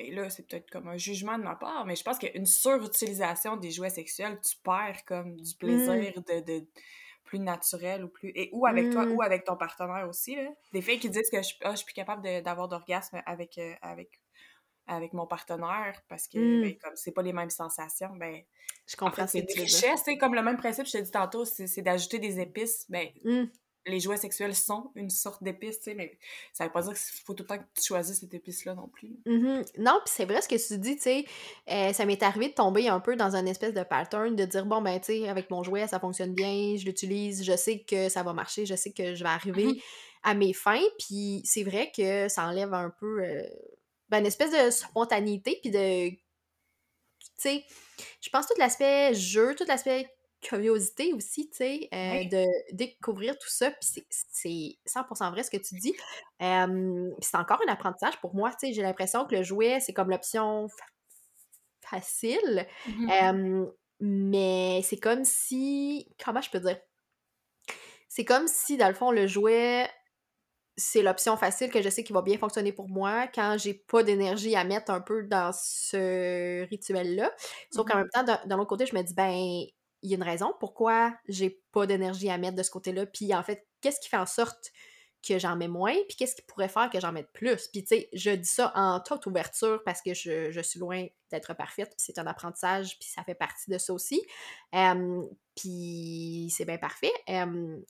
et 0.00 0.12
là, 0.12 0.30
c'est 0.30 0.46
peut-être 0.46 0.70
comme 0.70 0.88
un 0.88 0.96
jugement 0.96 1.38
de 1.38 1.42
ma 1.44 1.56
part, 1.56 1.84
mais 1.86 1.96
je 1.96 2.04
pense 2.04 2.18
qu'une 2.18 2.46
surutilisation 2.46 3.56
des 3.56 3.70
jouets 3.72 3.90
sexuels, 3.90 4.38
tu 4.40 4.56
perds 4.62 5.04
comme 5.06 5.36
du 5.40 5.54
plaisir 5.56 5.94
Mm. 5.94 6.22
de, 6.22 6.40
de 6.60 6.66
plus 7.24 7.38
naturel 7.40 8.04
ou 8.04 8.08
plus. 8.08 8.30
Et 8.34 8.48
ou 8.52 8.66
avec 8.66 8.90
toi, 8.90 9.06
Mm. 9.06 9.12
ou 9.12 9.22
avec 9.22 9.44
ton 9.44 9.56
partenaire 9.56 10.08
aussi. 10.08 10.36
Là. 10.36 10.50
Des 10.72 10.82
filles 10.82 10.98
qui 11.00 11.10
disent 11.10 11.28
que 11.30 11.42
je, 11.42 11.54
ah, 11.62 11.72
je 11.72 11.76
suis 11.76 11.84
plus 11.86 11.94
capable 11.94 12.22
d'avoir 12.42 12.68
d'orgasme 12.68 13.20
avec, 13.26 13.58
euh, 13.58 13.74
avec, 13.82 14.20
avec 14.88 15.12
mon 15.12 15.26
partenaire 15.26 16.02
parce 16.08 16.28
que 16.28 16.38
Mm. 16.38 16.60
ben, 16.60 16.78
comme 16.78 16.96
c'est 16.96 17.12
pas 17.12 17.22
les 17.22 17.32
mêmes 17.32 17.50
sensations, 17.50 18.14
ben 18.16 18.42
Je 18.86 18.96
en 19.04 19.10
comprends 19.10 19.26
fait, 19.26 19.26
ce 19.28 19.32
c'est 19.32 19.40
une 19.40 19.60
richesse, 19.62 20.02
c'est 20.04 20.18
comme 20.18 20.34
le 20.34 20.42
même 20.42 20.56
principe, 20.56 20.86
je 20.86 20.92
te 20.92 20.98
dis 20.98 21.10
tantôt, 21.10 21.44
c'est 21.44 21.82
d'ajouter 21.82 22.18
des 22.18 22.40
épices. 22.40 22.86
Ben, 22.90 23.08
Mm. 23.24 23.48
les 23.86 24.00
jouets 24.00 24.16
sexuels 24.18 24.54
sont 24.54 24.92
une 24.96 25.10
sorte 25.10 25.42
d'épice, 25.44 25.78
tu 25.78 25.84
sais, 25.84 25.94
mais 25.94 26.18
ça 26.52 26.64
veut 26.66 26.72
pas 26.72 26.82
dire 26.82 26.92
qu'il 26.94 27.24
faut 27.24 27.34
tout 27.34 27.44
le 27.44 27.48
temps 27.48 27.58
que 27.58 27.64
tu 27.74 27.84
choisisses 27.86 28.20
cette 28.20 28.34
épice-là 28.34 28.74
non 28.74 28.88
plus. 28.88 29.18
Mhm. 29.26 29.64
Non, 29.78 30.00
puis 30.04 30.14
c'est 30.14 30.24
vrai 30.24 30.40
ce 30.40 30.48
que 30.48 30.54
tu 30.56 30.78
dis, 30.78 30.96
tu 30.96 31.02
sais, 31.02 31.24
euh, 31.70 31.92
ça 31.92 32.06
m'est 32.06 32.22
arrivé 32.22 32.48
de 32.48 32.54
tomber 32.54 32.88
un 32.88 33.00
peu 33.00 33.14
dans 33.16 33.36
un 33.36 33.44
espèce 33.46 33.74
de 33.74 33.82
pattern, 33.82 34.34
de 34.34 34.44
dire, 34.46 34.64
bon, 34.64 34.80
ben, 34.80 34.98
tu 35.00 35.06
sais, 35.22 35.28
avec 35.28 35.50
mon 35.50 35.62
jouet, 35.62 35.86
ça 35.86 36.00
fonctionne 36.00 36.34
bien, 36.34 36.76
je 36.76 36.84
l'utilise, 36.86 37.44
je 37.44 37.54
sais 37.56 37.80
que 37.80 38.08
ça 38.08 38.22
va 38.22 38.32
marcher, 38.32 38.64
je 38.64 38.74
sais 38.74 38.92
que 38.92 39.14
je 39.14 39.22
vais 39.24 39.28
arriver 39.30 39.66
Mhm. 39.66 39.80
à 40.22 40.34
mes 40.34 40.54
fins, 40.54 40.80
puis 40.98 41.42
c'est 41.44 41.62
vrai 41.64 41.92
que 41.94 42.28
ça 42.28 42.46
enlève 42.46 42.72
un 42.72 42.90
peu, 42.90 43.22
euh, 43.22 43.42
ben, 44.10 44.20
une 44.20 44.26
espèce 44.26 44.50
de 44.52 44.70
spontanéité, 44.70 45.58
puis 45.62 45.70
de, 45.70 46.10
tu 46.10 46.18
sais, 47.36 47.64
je 48.20 48.30
pense 48.30 48.46
tout 48.46 48.54
l'aspect 48.58 49.14
jeu, 49.14 49.54
tout 49.54 49.64
l'aspect 49.66 50.08
curiosité 50.40 51.12
aussi, 51.14 51.48
tu 51.50 51.56
sais, 51.56 51.88
euh, 51.92 52.18
Oui. 52.18 52.28
de 52.30 52.44
découvrir 52.72 53.36
tout 53.38 53.48
ça, 53.48 53.70
puis 53.72 53.80
c'est- 53.82 54.06
c'est 54.10 54.78
100% 54.86 55.30
vrai 55.32 55.42
ce 55.42 55.50
que 55.50 55.56
tu 55.56 55.74
dis. 55.76 55.94
Euh, 56.42 57.10
puis 57.20 57.28
c'est 57.28 57.36
encore 57.36 57.60
un 57.66 57.72
apprentissage 57.72 58.20
pour 58.20 58.34
moi, 58.34 58.50
tu 58.52 58.68
sais, 58.68 58.72
j'ai 58.72 58.82
l'impression 58.82 59.26
que 59.26 59.34
le 59.34 59.42
jouet, 59.42 59.80
c'est 59.80 59.92
comme 59.92 60.10
l'option 60.10 60.68
fa- 60.68 60.86
facile, 61.98 62.66
euh, 63.10 63.66
mais 64.00 64.80
c'est 64.84 64.98
comme 64.98 65.24
si, 65.24 66.14
comment 66.24 66.40
je 66.40 66.50
peux 66.50 66.60
dire? 66.60 66.78
C'est 68.08 68.24
comme 68.24 68.48
si, 68.48 68.76
dans 68.76 68.88
le 68.88 68.94
fond, 68.94 69.10
le 69.10 69.26
jouet, 69.26 69.88
c'est 70.78 71.02
l'option 71.02 71.36
facile 71.36 71.70
que 71.70 71.82
je 71.82 71.88
sais 71.90 72.04
qui 72.04 72.12
va 72.14 72.22
bien 72.22 72.38
fonctionner 72.38 72.72
pour 72.72 72.88
moi 72.88 73.26
quand 73.28 73.56
j'ai 73.58 73.74
pas 73.74 74.02
d'énergie 74.04 74.56
à 74.56 74.64
mettre 74.64 74.90
un 74.92 75.00
peu 75.02 75.24
dans 75.24 75.52
ce 75.52 76.66
rituel-là. 76.68 77.32
Sauf 77.70 77.86
qu'en 77.86 77.96
Mhm. 77.96 77.98
même 77.98 78.08
temps, 78.14 78.24
d'un 78.24 78.40
d'un 78.46 78.58
autre 78.58 78.68
côté, 78.68 78.86
je 78.86 78.94
me 78.96 79.02
dis, 79.02 79.14
ben, 79.14 79.30
il 80.02 80.10
y 80.10 80.14
a 80.14 80.16
une 80.16 80.22
raison 80.22 80.54
pourquoi 80.60 81.14
j'ai 81.28 81.62
pas 81.72 81.86
d'énergie 81.86 82.30
à 82.30 82.38
mettre 82.38 82.56
de 82.56 82.62
ce 82.62 82.70
côté-là. 82.70 83.06
Puis 83.06 83.34
en 83.34 83.42
fait, 83.42 83.66
qu'est-ce 83.80 84.00
qui 84.00 84.08
fait 84.08 84.16
en 84.16 84.26
sorte 84.26 84.70
que 85.26 85.38
j'en 85.38 85.56
mets 85.56 85.68
moins, 85.68 85.94
puis 86.08 86.16
qu'est-ce 86.16 86.36
qui 86.36 86.42
pourrait 86.42 86.68
faire 86.68 86.90
que 86.90 87.00
j'en 87.00 87.12
mette 87.12 87.32
plus? 87.32 87.68
Puis 87.68 87.82
tu 87.82 87.88
sais, 87.88 88.08
je 88.12 88.30
dis 88.30 88.48
ça 88.48 88.72
en 88.74 89.00
toute 89.00 89.26
ouverture 89.26 89.82
parce 89.84 90.00
que 90.00 90.14
je, 90.14 90.60
suis 90.62 90.78
loin 90.78 91.06
d'être 91.30 91.54
parfaite, 91.54 91.92
c'est 91.96 92.18
un 92.18 92.26
apprentissage, 92.26 92.98
puis 92.98 93.08
ça 93.08 93.22
fait 93.24 93.34
partie 93.34 93.70
de 93.70 93.78
ça 93.78 93.92
aussi. 93.92 94.22
Puis 95.56 96.52
c'est 96.54 96.64
bien 96.64 96.78
parfait. 96.78 97.12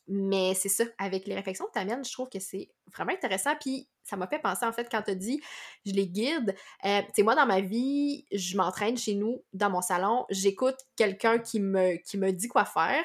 Mais 0.09 0.55
c'est 0.55 0.69
ça, 0.69 0.85
avec 0.99 1.27
les 1.27 1.35
réflexions 1.35 1.67
que 1.67 1.73
tu 1.73 1.79
amènes, 1.79 2.05
je 2.05 2.13
trouve 2.13 2.29
que 2.29 2.41
c'est 2.41 2.71
vraiment 2.93 3.13
intéressant. 3.13 3.55
Puis 3.61 3.89
ça 4.09 4.17
m'a 4.17 4.27
fait 4.27 4.39
penser, 4.39 4.65
en 4.65 4.73
fait, 4.73 4.89
quand 4.91 5.03
tu 5.03 5.11
as 5.11 5.15
dit 5.15 5.41
je 5.85 5.93
les 5.93 6.07
guide. 6.09 6.55
Euh, 6.85 7.01
tu 7.03 7.09
sais, 7.17 7.23
moi, 7.23 7.35
dans 7.35 7.47
ma 7.47 7.61
vie, 7.61 8.25
je 8.33 8.57
m'entraîne 8.57 8.97
chez 8.97 9.15
nous, 9.15 9.43
dans 9.53 9.71
mon 9.71 9.81
salon, 9.83 10.25
j'écoute 10.31 10.77
quelqu'un 10.97 11.39
qui 11.39 11.61
me, 11.61 11.97
qui 12.03 12.17
me 12.19 12.31
dit 12.33 12.49
quoi 12.49 12.65
faire. 12.65 13.05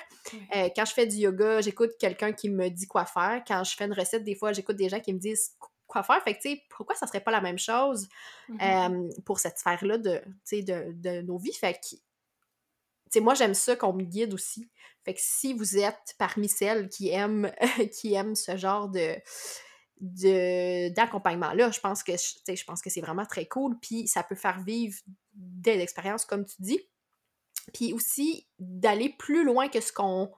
Euh, 0.56 0.70
quand 0.76 0.86
je 0.86 0.94
fais 0.94 1.06
du 1.08 1.18
yoga, 1.18 1.62
j'écoute 1.62 1.92
quelqu'un 2.00 2.32
qui 2.34 2.50
me 2.50 2.70
dit 2.70 2.88
quoi 2.88 3.06
faire. 3.06 3.44
Quand 3.48 3.64
je 3.64 3.76
fais 3.76 3.86
une 3.86 3.94
recette, 3.94 4.24
des 4.24 4.36
fois, 4.36 4.54
j'écoute 4.54 4.76
des 4.78 4.90
gens 4.90 5.00
qui 5.00 5.14
me 5.14 5.20
disent 5.20 5.56
quoi 5.88 6.04
faire. 6.04 6.22
Fait 6.24 6.34
que, 6.36 6.42
tu 6.42 6.50
sais, 6.52 6.62
pourquoi 6.76 6.96
ça 6.96 7.06
serait 7.08 7.22
pas 7.22 7.32
la 7.32 7.42
même 7.42 7.60
chose 7.60 8.08
Mhm. 8.50 8.58
euh, 8.62 9.10
pour 9.26 9.40
cette 9.40 9.58
sphère-là 9.60 9.98
de, 9.98 10.22
de, 10.52 10.92
de 10.94 11.22
nos 11.22 11.38
vies? 11.38 11.54
Fait 11.54 11.74
que, 11.74 11.80
tu 11.90 11.98
sais, 13.10 13.20
moi, 13.20 13.34
j'aime 13.36 13.54
ça 13.54 13.76
qu'on 13.76 13.94
me 13.94 14.04
guide 14.04 14.34
aussi. 14.34 14.70
Fait 15.06 15.14
que 15.14 15.20
si 15.22 15.54
vous 15.54 15.78
êtes 15.78 16.16
parmi 16.18 16.48
celles 16.50 16.88
qui 16.90 17.10
aiment, 17.10 17.52
qui 17.94 18.14
aiment 18.14 18.36
ce 18.36 18.58
genre 18.58 18.88
de 18.90 19.16
de- 20.04 20.94
d'accompagnement 20.94 21.54
là 21.54 21.72
je 21.72 21.80
pense 21.80 22.04
que 22.04 22.14
je 22.14 22.64
pense 22.66 22.82
que 22.82 22.90
c'est 22.90 23.02
vraiment 23.02 23.26
très 23.26 23.46
cool 23.46 23.80
puis 23.80 24.08
ça 24.08 24.22
peut 24.22 24.36
faire 24.36 24.62
vivre 24.62 24.96
des 25.34 25.80
expériences, 25.80 26.26
comme 26.26 26.46
tu 26.46 26.56
dis. 26.60 26.80
Puis 27.74 27.94
aussi 27.94 28.48
d'aller 28.60 29.10
plus 29.18 29.46
loin 29.46 29.70
que 29.70 29.82
ce 29.82 29.92
qu'on 29.92 30.32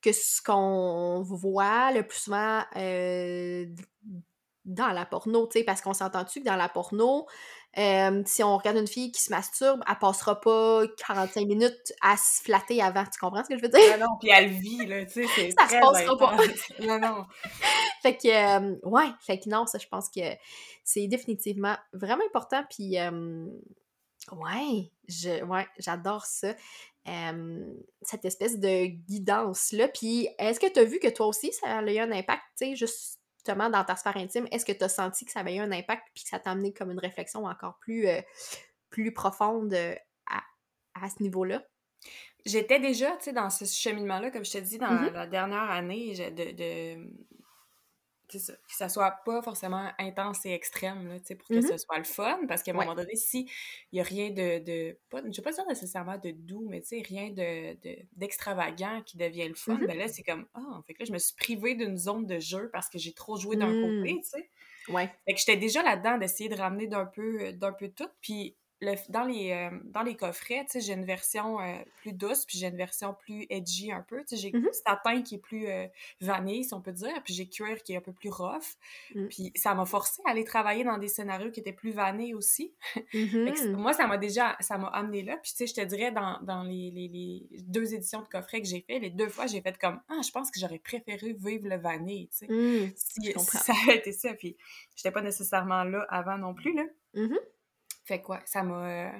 que 0.00 0.12
ce 0.12 0.40
qu'on 0.42 1.22
voit 1.22 1.92
le 1.92 2.06
plus 2.06 2.18
souvent 2.18 2.62
euh, 2.76 3.66
dans 4.66 4.88
la 4.88 5.06
porno, 5.06 5.46
tu 5.46 5.58
sais, 5.58 5.64
parce 5.64 5.80
qu'on 5.80 5.94
s'entend-tu 5.94 6.40
que 6.40 6.44
dans 6.44 6.56
la 6.56 6.68
porno, 6.68 7.26
euh, 7.78 8.22
si 8.26 8.42
on 8.42 8.56
regarde 8.56 8.78
une 8.78 8.86
fille 8.86 9.12
qui 9.12 9.22
se 9.22 9.30
masturbe, 9.30 9.80
elle 9.88 9.98
passera 9.98 10.40
pas 10.40 10.82
45 11.06 11.46
minutes 11.46 11.92
à 12.02 12.16
se 12.16 12.42
flatter 12.42 12.82
avant. 12.82 13.04
Tu 13.04 13.18
comprends 13.20 13.44
ce 13.44 13.48
que 13.48 13.56
je 13.56 13.62
veux 13.62 13.68
dire? 13.68 13.98
Non, 13.98 14.06
non, 14.06 14.16
puis 14.20 14.30
elle 14.30 14.48
vit, 14.50 14.84
là, 14.86 15.04
tu 15.06 15.26
sais, 15.26 15.26
c'est 15.34 15.50
Ça 15.52 15.68
se 15.68 15.78
passera 15.78 16.18
pas. 16.18 16.36
non, 16.80 16.98
non. 16.98 17.24
fait 18.02 18.16
que, 18.16 18.28
euh, 18.28 18.76
ouais, 18.82 19.08
fait 19.20 19.38
que 19.38 19.48
non, 19.48 19.66
ça, 19.66 19.78
je 19.78 19.86
pense 19.86 20.08
que 20.10 20.20
c'est 20.84 21.06
définitivement 21.06 21.76
vraiment 21.92 22.24
important, 22.26 22.64
puis... 22.68 22.98
Euh, 22.98 23.46
ouais, 24.32 24.90
je, 25.08 25.44
ouais, 25.44 25.66
j'adore 25.78 26.24
ça. 26.26 26.54
cette 28.02 28.24
espèce 28.24 28.58
de 28.58 28.86
guidance-là. 28.86 29.88
Puis, 29.88 30.28
est-ce 30.38 30.58
que 30.58 30.72
tu 30.72 30.80
as 30.80 30.84
vu 30.84 30.98
que 30.98 31.08
toi 31.08 31.26
aussi, 31.26 31.52
ça 31.52 31.78
a 31.78 31.82
eu 31.82 31.98
un 31.98 32.10
impact, 32.10 32.42
tu 32.58 32.66
sais, 32.66 32.74
juste 32.74 33.20
dans 33.54 33.84
ta 33.84 33.96
sphère 33.96 34.16
intime, 34.16 34.46
est-ce 34.50 34.64
que 34.64 34.72
tu 34.72 34.84
as 34.84 34.88
senti 34.88 35.24
que 35.24 35.32
ça 35.32 35.40
avait 35.40 35.56
eu 35.56 35.60
un 35.60 35.72
impact 35.72 36.04
puis 36.14 36.24
que 36.24 36.30
ça 36.30 36.38
t'a 36.38 36.50
amené 36.50 36.72
comme 36.72 36.90
une 36.90 36.98
réflexion 36.98 37.44
encore 37.44 37.78
plus, 37.78 38.08
euh, 38.08 38.20
plus 38.90 39.12
profonde 39.12 39.72
euh, 39.72 39.94
à, 40.26 40.42
à, 40.94 41.08
ce 41.08 41.22
niveau-là? 41.22 41.62
J'étais 42.44 42.78
déjà, 42.78 43.10
tu 43.16 43.24
sais, 43.24 43.32
dans 43.32 43.50
ce 43.50 43.64
cheminement-là, 43.64 44.30
comme 44.30 44.44
je 44.44 44.52
te 44.52 44.58
dis, 44.58 44.78
dans 44.78 44.86
mm-hmm. 44.86 45.12
la 45.12 45.26
dernière 45.26 45.70
année, 45.70 46.14
de, 46.14 46.52
de, 46.52 47.10
que 48.28 48.38
ça 48.38 48.88
soit 48.88 49.10
pas 49.24 49.42
forcément 49.42 49.90
intense 49.98 50.44
et 50.46 50.50
extrême, 50.50 51.08
là, 51.08 51.16
pour 51.36 51.48
que 51.48 51.54
mm-hmm. 51.54 51.68
ce 51.68 51.78
soit 51.78 51.98
le 51.98 52.04
fun, 52.04 52.40
parce 52.48 52.62
qu'à 52.62 52.72
un 52.72 52.74
moment 52.74 52.94
donné, 52.94 53.14
si 53.14 53.48
il 53.92 53.98
y 53.98 54.00
a 54.00 54.02
rien 54.02 54.30
de, 54.30 54.64
de 54.64 54.98
pas, 55.10 55.22
je 55.22 55.36
vais 55.36 55.42
pas 55.42 55.52
dire 55.52 55.66
nécessairement 55.68 56.18
de 56.18 56.30
doux, 56.30 56.66
mais 56.68 56.80
tu 56.80 56.88
sais, 56.88 57.02
rien 57.02 57.30
de, 57.30 57.76
d'extravagant 58.16 59.02
qui 59.02 59.16
devient 59.16 59.48
le 59.48 59.54
fun, 59.54 59.74
mm-hmm. 59.74 59.86
ben 59.86 59.98
là, 59.98 60.08
c'est 60.08 60.22
comme, 60.22 60.46
ah, 60.54 60.80
fait 60.86 60.94
que 60.94 61.00
là, 61.00 61.06
je 61.06 61.12
me 61.12 61.18
suis 61.18 61.34
privée 61.36 61.74
d'une 61.74 61.96
zone 61.96 62.26
de 62.26 62.38
jeu 62.38 62.70
parce 62.72 62.88
que 62.88 62.98
j'ai 62.98 63.12
trop 63.12 63.36
joué 63.36 63.56
d'un 63.56 63.72
côté, 63.72 64.14
mm. 64.14 64.20
tu 64.20 64.28
sais. 64.28 64.50
Ouais. 64.88 65.10
Fait 65.24 65.34
que 65.34 65.40
j'étais 65.40 65.56
déjà 65.56 65.82
là-dedans 65.82 66.18
d'essayer 66.18 66.48
de 66.48 66.54
ramener 66.54 66.86
d'un 66.86 67.06
peu, 67.06 67.52
d'un 67.52 67.72
peu 67.72 67.88
tout, 67.88 68.08
puis 68.20 68.56
dans, 69.08 69.24
les, 69.24 69.52
euh, 69.52 69.78
dans 69.84 70.02
les 70.02 70.16
coffrets, 70.16 70.66
j'ai 70.74 70.92
une 70.92 71.04
version 71.04 71.60
euh, 71.60 71.78
plus 71.96 72.12
douce, 72.12 72.44
puis 72.44 72.58
j'ai 72.58 72.66
une 72.66 72.76
version 72.76 73.14
plus 73.14 73.46
edgy 73.48 73.90
un 73.90 74.02
peu. 74.02 74.22
J'ai 74.30 74.52
mm 74.52 74.66
satin 74.72 75.22
qui 75.22 75.36
est 75.36 75.38
plus 75.38 75.68
euh, 75.68 75.86
vanille, 76.20 76.64
si 76.64 76.74
on 76.74 76.80
peut 76.80 76.92
dire, 76.92 77.22
puis 77.24 77.32
j'ai 77.32 77.48
cuir 77.48 77.82
qui 77.82 77.94
est 77.94 77.96
un 77.96 78.00
peu 78.00 78.12
plus 78.12 78.28
rough. 78.28 78.76
Mm. 79.14 79.28
Puis 79.28 79.52
ça 79.54 79.74
m'a 79.74 79.86
forcé 79.86 80.20
à 80.26 80.30
aller 80.30 80.44
travailler 80.44 80.84
dans 80.84 80.98
des 80.98 81.08
scénarios 81.08 81.50
qui 81.50 81.60
étaient 81.60 81.72
plus 81.72 81.92
vanés 81.92 82.34
aussi. 82.34 82.74
Mm-hmm. 83.16 83.76
moi, 83.76 83.92
ça 83.92 84.06
m'a 84.06 84.18
déjà 84.18 84.56
ça 84.60 84.76
m'a 84.78 84.88
amené 84.88 85.22
là. 85.22 85.38
Puis 85.38 85.52
je 85.58 85.72
te 85.72 85.80
dirais, 85.80 86.12
dans, 86.12 86.38
dans 86.42 86.62
les, 86.62 86.90
les, 86.90 87.08
les, 87.08 87.62
deux 87.62 87.94
éditions 87.94 88.20
de 88.20 88.28
coffrets 88.28 88.60
que 88.60 88.66
j'ai 88.66 88.80
fait, 88.80 88.98
les 88.98 89.10
deux 89.10 89.28
fois, 89.28 89.46
j'ai 89.46 89.60
fait 89.60 89.78
comme 89.78 90.00
«Ah, 90.08 90.20
je 90.24 90.30
pense 90.30 90.50
que 90.50 90.58
j'aurais 90.60 90.78
préféré 90.78 91.34
vivre 91.38 91.68
le 91.68 91.76
vanille. 91.76 92.28
Mm, 92.42 92.90
si, 92.94 93.32
ça 93.38 93.72
avait 93.84 93.98
été 93.98 94.12
ça. 94.12 94.34
Puis 94.34 94.56
j'étais 94.96 95.12
pas 95.12 95.22
nécessairement 95.22 95.84
là 95.84 96.04
avant 96.10 96.36
non 96.36 96.52
plus, 96.52 96.74
là. 96.74 96.84
Fait 98.06 98.20
que 98.20 98.28
ouais, 98.28 98.40
ça 98.44 98.62
m'a. 98.62 98.88
Euh, 98.88 99.18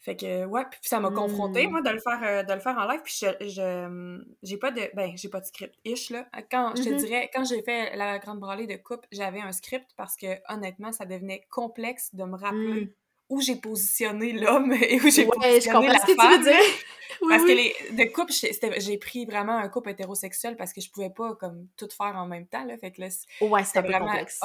fait 0.00 0.16
que 0.16 0.44
ouais, 0.46 0.64
puis 0.68 0.80
ça 0.82 0.98
m'a 0.98 1.10
confronté 1.10 1.68
moi 1.68 1.80
de 1.80 1.90
le 1.90 2.00
faire 2.00 2.20
euh, 2.24 2.42
de 2.42 2.52
le 2.52 2.58
faire 2.58 2.76
en 2.76 2.88
live 2.88 3.02
puis 3.04 3.14
je, 3.20 3.46
je 3.46 4.20
j'ai 4.42 4.56
pas 4.56 4.72
de 4.72 4.90
ben 4.94 5.12
j'ai 5.14 5.28
pas 5.28 5.38
de 5.38 5.44
script 5.44 5.76
ish 5.84 6.10
là. 6.10 6.26
Quand 6.50 6.74
je 6.76 6.82
te 6.82 6.88
mm-hmm. 6.88 6.96
dirais 6.96 7.30
quand 7.32 7.44
j'ai 7.44 7.62
fait 7.62 7.94
la 7.94 8.18
grande 8.18 8.40
branlée 8.40 8.66
de 8.66 8.74
coupe, 8.74 9.06
j'avais 9.12 9.40
un 9.40 9.52
script 9.52 9.88
parce 9.96 10.16
que 10.16 10.26
honnêtement, 10.52 10.90
ça 10.90 11.06
devenait 11.06 11.46
complexe 11.50 12.16
de 12.16 12.24
me 12.24 12.36
rappeler 12.36 12.86
mm 12.86 12.88
où 13.32 13.40
j'ai 13.40 13.56
positionné 13.56 14.32
l'homme 14.32 14.72
et 14.82 15.00
où 15.00 15.10
j'ai 15.10 15.26
positionné 15.26 15.88
la 15.88 15.98
femme. 15.98 16.06
Que 16.06 16.12
tu 16.12 16.38
veux 16.38 16.44
dire. 16.44 16.74
parce 17.28 17.44
que 17.44 17.52
les 17.52 17.74
de 17.92 18.12
couple, 18.12 18.32
j'ai 18.80 18.98
pris 18.98 19.24
vraiment 19.24 19.56
un 19.56 19.68
couple 19.68 19.90
hétérosexuel 19.90 20.56
parce 20.56 20.72
que 20.72 20.80
je 20.80 20.90
pouvais 20.90 21.10
pas 21.10 21.34
comme 21.36 21.68
tout 21.76 21.88
faire 21.88 22.14
en 22.16 22.26
même 22.26 22.46
temps 22.46 22.64
là, 22.64 22.76
fait 22.76 22.90
que 22.90 23.00
là 23.00 23.08
ouais, 23.40 23.64
c'était 23.64 23.80
vraiment 23.80 24.06
complexe. 24.06 24.40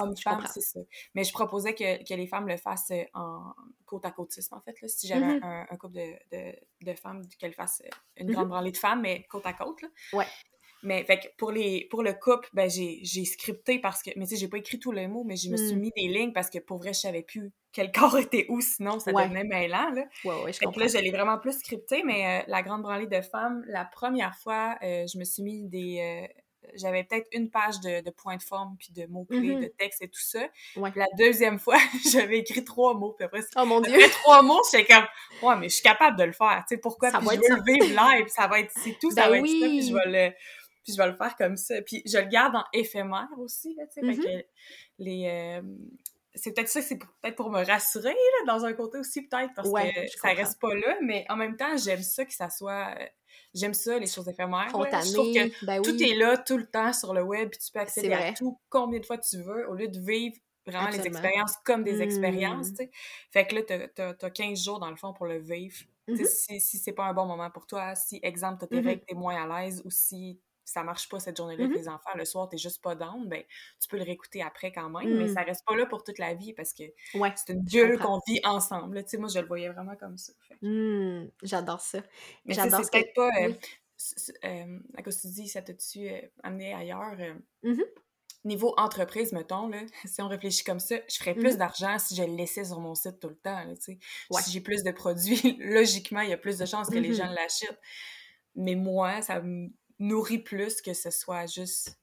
c'est 0.54 0.62
ça. 0.62 0.80
Mais 1.16 1.24
je 1.24 1.34
proposais 1.34 1.74
que, 1.74 2.04
que, 2.04 2.14
les 2.14 2.28
femmes 2.28 2.48
le 2.48 2.58
fassent 2.58 2.92
euh, 2.92 3.04
en 3.14 3.54
côte 3.86 4.06
à 4.06 4.12
côte 4.12 4.32
en 4.52 4.62
fait 4.62 4.80
là, 4.82 4.88
si 4.88 5.08
j'avais 5.08 5.26
mm-hmm. 5.26 5.44
un, 5.44 5.66
un, 5.70 5.76
couple 5.76 5.96
de, 5.96 6.14
de, 6.32 6.56
de 6.82 6.94
femmes 6.94 7.24
qu'elles 7.40 7.54
fassent 7.54 7.82
une 8.16 8.30
mm-hmm. 8.30 8.34
grande 8.34 8.50
branlée 8.50 8.72
de 8.72 8.78
femmes 8.78 9.02
mais 9.02 9.24
côte 9.24 9.46
à 9.46 9.54
côte 9.54 9.82
là. 9.82 9.88
Ouais. 10.14 10.28
Mais 10.84 11.04
fait 11.04 11.20
que 11.20 11.28
pour, 11.38 11.52
les, 11.52 11.88
pour 11.90 12.04
le 12.04 12.14
couple, 12.14 12.50
ben 12.54 12.70
j'ai, 12.70 13.00
j'ai 13.04 13.26
scripté 13.26 13.80
parce 13.80 14.04
que. 14.04 14.12
Mais 14.16 14.26
tu 14.26 14.32
sais, 14.32 14.38
j'ai 14.38 14.48
pas 14.48 14.58
écrit 14.58 14.80
tous 14.80 14.92
les 14.92 15.08
mots, 15.08 15.24
mais 15.24 15.36
je 15.36 15.50
me 15.50 15.58
suis 15.58 15.76
hmm. 15.76 15.80
mis 15.80 15.92
des 15.96 16.08
lignes 16.08 16.34
parce 16.34 16.50
que 16.50 16.60
pour 16.60 16.78
vrai, 16.78 16.94
je 16.94 17.00
savais 17.00 17.24
plus 17.24 17.52
quel 17.72 17.92
corps 17.92 18.18
était 18.18 18.46
où, 18.50 18.62
sinon 18.62 19.00
ça 19.00 19.12
devenait 19.12 19.44
mêlant. 19.44 19.92
Là. 19.92 20.06
Ouais, 20.26 20.44
ouais, 20.44 20.54
je 20.54 20.58
fait 20.58 20.66
que 20.66 20.80
là, 20.80 20.88
je 20.88 20.98
l'ai 20.98 21.12
vraiment 21.12 21.38
plus 21.38 21.60
scripté, 21.60 22.04
mais 22.04 22.42
euh, 22.42 22.44
la 22.48 22.62
grande 22.64 22.82
branlée 22.82 23.08
de 23.08 23.22
femmes, 23.22 23.64
la 23.68 23.86
première 23.86 24.36
fois, 24.36 24.78
euh, 24.84 25.06
je 25.12 25.18
me 25.18 25.24
suis 25.24 25.44
mis 25.44 25.64
des. 25.68 26.00
Euh, 26.00 26.42
j'avais 26.76 27.04
peut-être 27.04 27.28
une 27.32 27.50
page 27.50 27.80
de, 27.80 28.04
de 28.04 28.10
points 28.10 28.36
de 28.36 28.42
forme, 28.42 28.76
puis 28.78 28.92
de 28.92 29.06
mots-clés, 29.08 29.40
mm-hmm. 29.40 29.62
de 29.62 29.68
texte 29.78 30.02
et 30.02 30.10
tout 30.10 30.20
ça. 30.20 30.42
La 30.76 31.06
deuxième 31.18 31.60
fois, 31.60 31.78
j'avais 32.12 32.40
écrit 32.40 32.64
trois 32.64 32.94
mots, 32.94 33.14
puis 33.14 33.26
après, 33.26 33.42
oh 33.56 33.66
mon 33.66 33.80
Dieu! 33.80 33.98
trois 34.12 34.42
mots, 34.42 34.62
j'étais 34.72 34.94
comme, 34.94 35.06
ouais, 35.44 35.56
mais 35.58 35.70
je 35.70 35.76
suis 35.76 35.84
capable 35.84 36.18
de 36.18 36.24
le 36.24 36.34
faire, 36.34 36.64
tu 36.68 36.76
sais, 36.76 36.82
pourquoi? 36.82 37.12
Ça 37.12 37.20
puis 37.20 37.30
je 37.36 37.54
veux 37.54 37.58
le 37.58 37.64
vivre 37.64 38.02
live, 38.02 38.28
ça 38.28 38.48
va 38.48 38.60
être, 38.60 38.72
c'est 38.84 38.98
tout, 39.00 39.12
ça 39.12 39.24
ben 39.24 39.30
va 39.30 39.38
être 39.38 39.48
ça, 39.48 39.68
puis 39.68 39.88
je 39.88 39.94
vais 39.94 40.30
le 40.30 40.34
puis 40.88 40.96
je 40.96 41.02
vais 41.02 41.10
le 41.10 41.18
faire 41.18 41.36
comme 41.36 41.58
ça. 41.58 41.82
Puis 41.82 42.02
je 42.06 42.18
le 42.18 42.28
garde 42.28 42.56
en 42.56 42.64
éphémère 42.72 43.28
aussi, 43.38 43.78
tu 43.94 44.02
sais, 44.02 44.18
que 44.18 44.46
les... 45.00 45.28
Euh, 45.28 45.62
c'est 46.34 46.54
peut-être 46.54 46.70
ça, 46.70 46.82
c'est 46.82 46.98
peut-être 46.98 47.36
pour 47.36 47.50
me 47.50 47.66
rassurer, 47.66 48.14
là, 48.14 48.54
dans 48.54 48.64
un 48.64 48.72
côté 48.72 49.00
aussi, 49.00 49.24
peut-être, 49.24 49.54
parce 49.54 49.70
que 49.70 50.18
ça 50.18 50.30
reste 50.30 50.62
pas 50.62 50.74
là, 50.74 50.98
mais 51.02 51.26
en 51.30 51.36
même 51.36 51.58
temps, 51.58 51.76
j'aime 51.76 52.02
ça 52.02 52.24
que 52.24 52.34
ça 52.34 52.50
soit... 52.50 52.96
Euh, 52.98 53.06
j'aime 53.54 53.74
ça, 53.74 54.00
les 54.00 54.08
choses 54.08 54.30
éphémères. 54.30 54.68
Je 54.70 55.14
trouve 55.14 55.34
que 55.34 55.66
ben 55.66 55.82
tout 55.82 56.02
est 56.02 56.16
là 56.16 56.38
tout 56.38 56.58
le 56.58 56.68
temps 56.68 56.94
sur 56.94 57.14
le 57.14 57.24
web, 57.24 57.50
puis 57.50 57.60
tu 57.60 57.72
peux 57.72 57.80
accéder 57.80 58.14
à 58.14 58.32
tout 58.32 58.58
combien 58.70 59.00
de 59.00 59.06
fois 59.06 59.18
tu 59.18 59.42
veux, 59.42 59.68
au 59.70 59.74
lieu 59.74 59.90
de 59.90 60.00
vivre 60.00 60.38
vraiment 60.66 60.90
les 60.90 61.06
expériences 61.06 61.56
comme 61.66 61.84
des 61.84 62.02
expériences, 62.02 62.70
mmh. 62.70 62.76
tu 62.76 62.84
sais. 62.84 62.92
Fait 63.32 63.48
que 63.48 63.56
là, 63.56 63.88
t'as 63.96 64.14
as, 64.22 64.30
15 64.30 64.64
jours, 64.64 64.80
dans 64.80 64.90
le 64.90 64.96
fond, 64.96 65.14
pour 65.14 65.26
le 65.26 65.40
vivre. 65.40 65.78
Mmh 66.08 66.24
si, 66.24 66.62
si 66.62 66.78
c'est 66.78 66.94
pas 66.94 67.06
un 67.06 67.14
bon 67.14 67.26
moment 67.26 67.52
pour 67.52 67.68
toi, 67.68 67.94
si, 67.96 68.20
exemple, 68.24 68.60
t'as 68.62 68.68
tes 68.68 68.82
mmh 68.82 68.86
règles, 68.86 69.04
t'es 69.06 69.16
moins 69.16 69.44
à 69.44 69.62
l'aise, 69.62 69.82
ou 69.84 69.92
si 69.92 70.40
ça 70.68 70.84
marche 70.84 71.08
pas 71.08 71.20
cette 71.20 71.38
journée-là 71.38 71.64
avec 71.64 71.78
mm-hmm. 71.78 71.80
les 71.80 71.88
enfants, 71.88 72.10
le 72.16 72.26
soir, 72.26 72.50
t'es 72.50 72.58
juste 72.58 72.82
pas 72.82 72.94
down, 72.94 73.28
ben, 73.28 73.42
tu 73.82 73.88
peux 73.88 73.98
le 73.98 74.04
réécouter 74.04 74.42
après 74.42 74.74
quand 74.74 74.90
même, 74.90 75.18
mais 75.18 75.26
mm. 75.26 75.34
ça 75.34 75.42
reste 75.44 75.66
pas 75.66 75.78
là 75.78 75.86
pour 75.86 76.04
toute 76.04 76.20
la 76.20 76.34
vie 76.34 76.54
parce 76.54 76.74
que 76.74 76.84
c'est 77.14 77.54
une 77.54 77.64
bulle 77.64 77.98
qu'on 78.00 78.20
vit 78.28 78.42
ensemble. 78.44 79.02
Tu 79.04 79.12
sais, 79.12 79.18
moi, 79.18 79.30
je 79.34 79.40
le 79.40 79.48
voyais 79.48 79.70
vraiment 79.70 79.96
comme 79.96 80.18
ça. 80.18 80.34
Mm, 80.62 81.30
j'adore 81.42 81.80
ça. 81.80 82.00
Mais 82.46 82.54
j'adore 82.54 82.84
c'est 82.84 82.92
peut-être 82.92 83.14
pas... 83.14 83.30
Euh, 83.42 83.54
euh, 84.44 84.80
à 84.96 85.04
cause 85.04 85.22
tu 85.22 85.28
dis, 85.28 85.48
ça 85.48 85.62
t'a-tu 85.62 86.10
euh, 86.10 86.20
amené 86.44 86.74
ailleurs? 86.74 87.16
Mm-hmm. 87.64 87.86
Niveau 88.44 88.74
entreprise, 88.78 89.32
mettons, 89.32 89.70
là, 89.70 89.80
si 90.06 90.22
on 90.22 90.28
réfléchit 90.28 90.66
comme 90.66 90.82
ça, 90.82 90.98
je 91.10 91.16
ferais 91.16 91.34
plus 91.34 91.56
d'argent 91.56 91.98
si 91.98 92.14
je 92.14 92.24
le 92.24 92.36
laissais 92.36 92.66
sur 92.66 92.82
mon 92.82 92.94
site 92.94 93.22
tout 93.22 93.30
le 93.30 93.38
temps. 93.38 93.64
Là, 93.64 93.74
Si 93.78 94.52
j'ai 94.52 94.62
plus 94.62 94.84
de 94.84 94.92
produits, 94.92 95.56
logiquement, 95.62 96.20
il 96.20 96.30
y 96.30 96.34
a 96.34 96.38
plus 96.38 96.58
de 96.58 96.66
chances 96.66 96.90
que 96.90 97.00
les 97.00 97.14
gens 97.14 97.30
l'achètent. 97.30 97.80
Mais 98.56 98.76
moi, 98.76 99.22
ça 99.22 99.40
me 99.40 99.70
nourrit 100.00 100.40
plus 100.40 100.82
que 100.82 100.94
ce 100.94 101.10
soit 101.12 101.46
juste, 101.46 102.00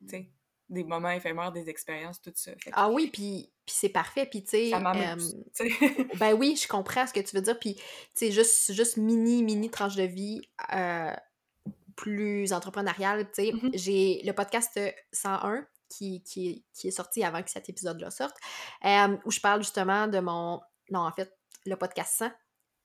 tu 0.00 0.08
sais, 0.08 0.30
des 0.68 0.84
moments 0.84 1.10
éphémères, 1.10 1.52
des 1.52 1.68
expériences, 1.68 2.20
tout 2.20 2.32
ça. 2.34 2.52
Ah 2.72 2.88
oui, 2.88 3.10
puis, 3.12 3.52
puis 3.66 3.76
c'est 3.76 3.90
parfait, 3.90 4.26
puis 4.26 4.42
tu 4.42 4.50
sais... 4.50 4.70
ben 6.18 6.32
oui, 6.34 6.56
je 6.60 6.66
comprends 6.66 7.06
ce 7.06 7.12
que 7.12 7.20
tu 7.20 7.36
veux 7.36 7.42
dire, 7.42 7.58
puis 7.58 7.74
tu 7.74 7.82
sais, 8.14 8.32
juste, 8.32 8.72
juste 8.72 8.96
mini, 8.96 9.42
mini 9.42 9.70
tranche 9.70 9.96
de 9.96 10.04
vie 10.04 10.40
euh, 10.72 11.14
plus 11.96 12.52
entrepreneuriale, 12.52 13.26
tu 13.26 13.34
sais. 13.34 13.52
Mm-hmm. 13.52 13.70
J'ai 13.74 14.22
le 14.24 14.32
podcast 14.32 14.80
101 15.12 15.66
qui, 15.90 16.22
qui, 16.22 16.64
qui, 16.72 16.88
est 16.88 16.92
sorti 16.92 17.22
avant 17.22 17.42
que 17.42 17.50
cet 17.50 17.68
épisode-là 17.68 18.10
sorte, 18.10 18.36
euh, 18.84 19.16
où 19.24 19.30
je 19.30 19.40
parle 19.40 19.62
justement 19.62 20.08
de 20.08 20.18
mon... 20.18 20.60
Non, 20.90 21.00
en 21.00 21.12
fait, 21.12 21.32
le 21.66 21.76
podcast 21.76 22.14
100, 22.18 22.30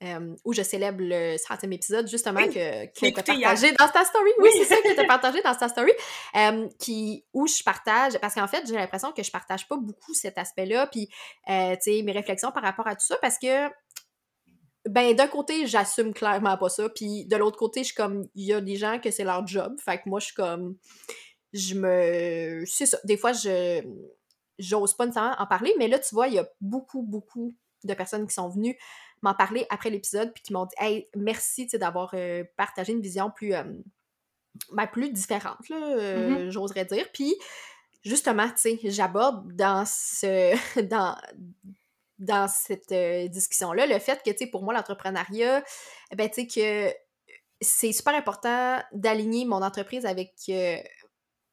euh, 0.01 0.35
où 0.45 0.53
je 0.53 0.62
célèbre 0.62 0.99
le 1.01 1.38
centième 1.38 1.73
épisode, 1.73 2.07
justement, 2.07 2.45
que, 2.47 2.85
que 2.85 2.99
tu 2.99 3.07
as 3.07 3.21
partagé 3.21 3.71
dans 3.73 3.88
ta 3.88 4.05
story. 4.05 4.29
Oui, 4.39 4.49
c'est 4.53 4.65
ça 4.65 4.77
que 4.77 4.93
tu 4.93 4.99
as 4.99 5.03
partagé 5.07 5.41
dans 5.41 5.55
ta 5.55 5.67
story. 5.67 5.91
Euh, 6.35 6.67
qui, 6.79 7.25
où 7.33 7.47
je 7.47 7.62
partage, 7.63 8.17
parce 8.19 8.33
qu'en 8.33 8.47
fait, 8.47 8.65
j'ai 8.67 8.75
l'impression 8.75 9.12
que 9.12 9.23
je 9.23 9.31
partage 9.31 9.67
pas 9.67 9.77
beaucoup 9.77 10.13
cet 10.13 10.38
aspect-là, 10.38 10.88
puis, 10.88 11.09
euh, 11.49 11.75
tu 11.75 11.97
sais, 11.97 12.01
mes 12.01 12.13
réflexions 12.13 12.51
par 12.51 12.63
rapport 12.63 12.88
à 12.88 12.95
tout 12.95 13.05
ça, 13.05 13.17
parce 13.21 13.38
que, 13.38 13.67
ben, 14.88 15.13
d'un 15.15 15.27
côté, 15.27 15.67
j'assume 15.67 16.13
clairement 16.13 16.57
pas 16.57 16.69
ça, 16.69 16.88
puis 16.89 17.25
de 17.25 17.35
l'autre 17.35 17.57
côté, 17.57 17.81
je 17.81 17.88
suis 17.88 17.95
comme, 17.95 18.27
il 18.35 18.45
y 18.45 18.53
a 18.53 18.62
des 18.62 18.77
gens 18.77 18.99
que 18.99 19.12
c'est 19.12 19.25
leur 19.25 19.45
job, 19.45 19.75
fait 19.83 19.97
que 19.97 20.03
moi, 20.07 20.19
je 20.19 20.27
suis 20.27 20.35
comme, 20.35 20.77
je 21.53 21.75
me. 21.75 22.63
C'est 22.65 22.85
ça, 22.85 22.97
des 23.03 23.17
fois, 23.17 23.33
je. 23.33 23.83
J'ose 24.59 24.93
pas 24.93 25.05
nécessairement 25.05 25.35
en 25.39 25.47
parler, 25.47 25.73
mais 25.79 25.88
là, 25.88 25.99
tu 25.99 26.13
vois, 26.13 26.27
il 26.27 26.33
y 26.33 26.39
a 26.39 26.45
beaucoup, 26.59 27.01
beaucoup 27.01 27.55
de 27.85 27.93
personnes 27.93 28.27
qui 28.27 28.33
sont 28.33 28.49
venues 28.49 28.77
m'en 29.21 29.34
parler 29.34 29.65
après 29.69 29.89
l'épisode, 29.89 30.34
puis 30.34 30.43
qui 30.43 30.53
m'ont 30.53 30.65
dit 30.65 30.75
Hey, 30.77 31.08
merci 31.15 31.67
d'avoir 31.67 32.12
euh, 32.13 32.43
partagé 32.58 32.93
une 32.93 33.01
vision 33.01 33.32
plus, 33.32 33.53
euh, 33.53 33.63
ben, 34.71 34.88
plus 34.88 35.12
différente, 35.12 35.67
là, 35.69 35.77
euh, 35.77 36.29
mm-hmm. 36.29 36.49
j'oserais 36.49 36.86
dire. 36.86 37.08
Puis 37.13 37.36
justement, 38.03 38.47
tu 38.49 38.58
sais, 38.58 38.79
j'aborde 38.86 39.53
dans 39.55 39.86
ce. 39.86 40.55
dans 40.89 41.15
dans 42.17 42.49
cette 42.49 42.93
discussion-là, 43.32 43.88
le 43.88 43.97
fait 43.97 44.21
que, 44.21 44.29
tu 44.32 44.39
sais, 44.39 44.47
pour 44.47 44.62
moi, 44.62 44.73
l'entrepreneuriat, 44.73 45.63
ben, 46.13 46.29
tu 46.29 46.41
sais, 46.41 46.47
que 46.47 46.93
c'est 47.62 47.93
super 47.93 48.13
important 48.13 48.77
d'aligner 48.91 49.45
mon 49.45 49.62
entreprise 49.62 50.05
avec, 50.05 50.34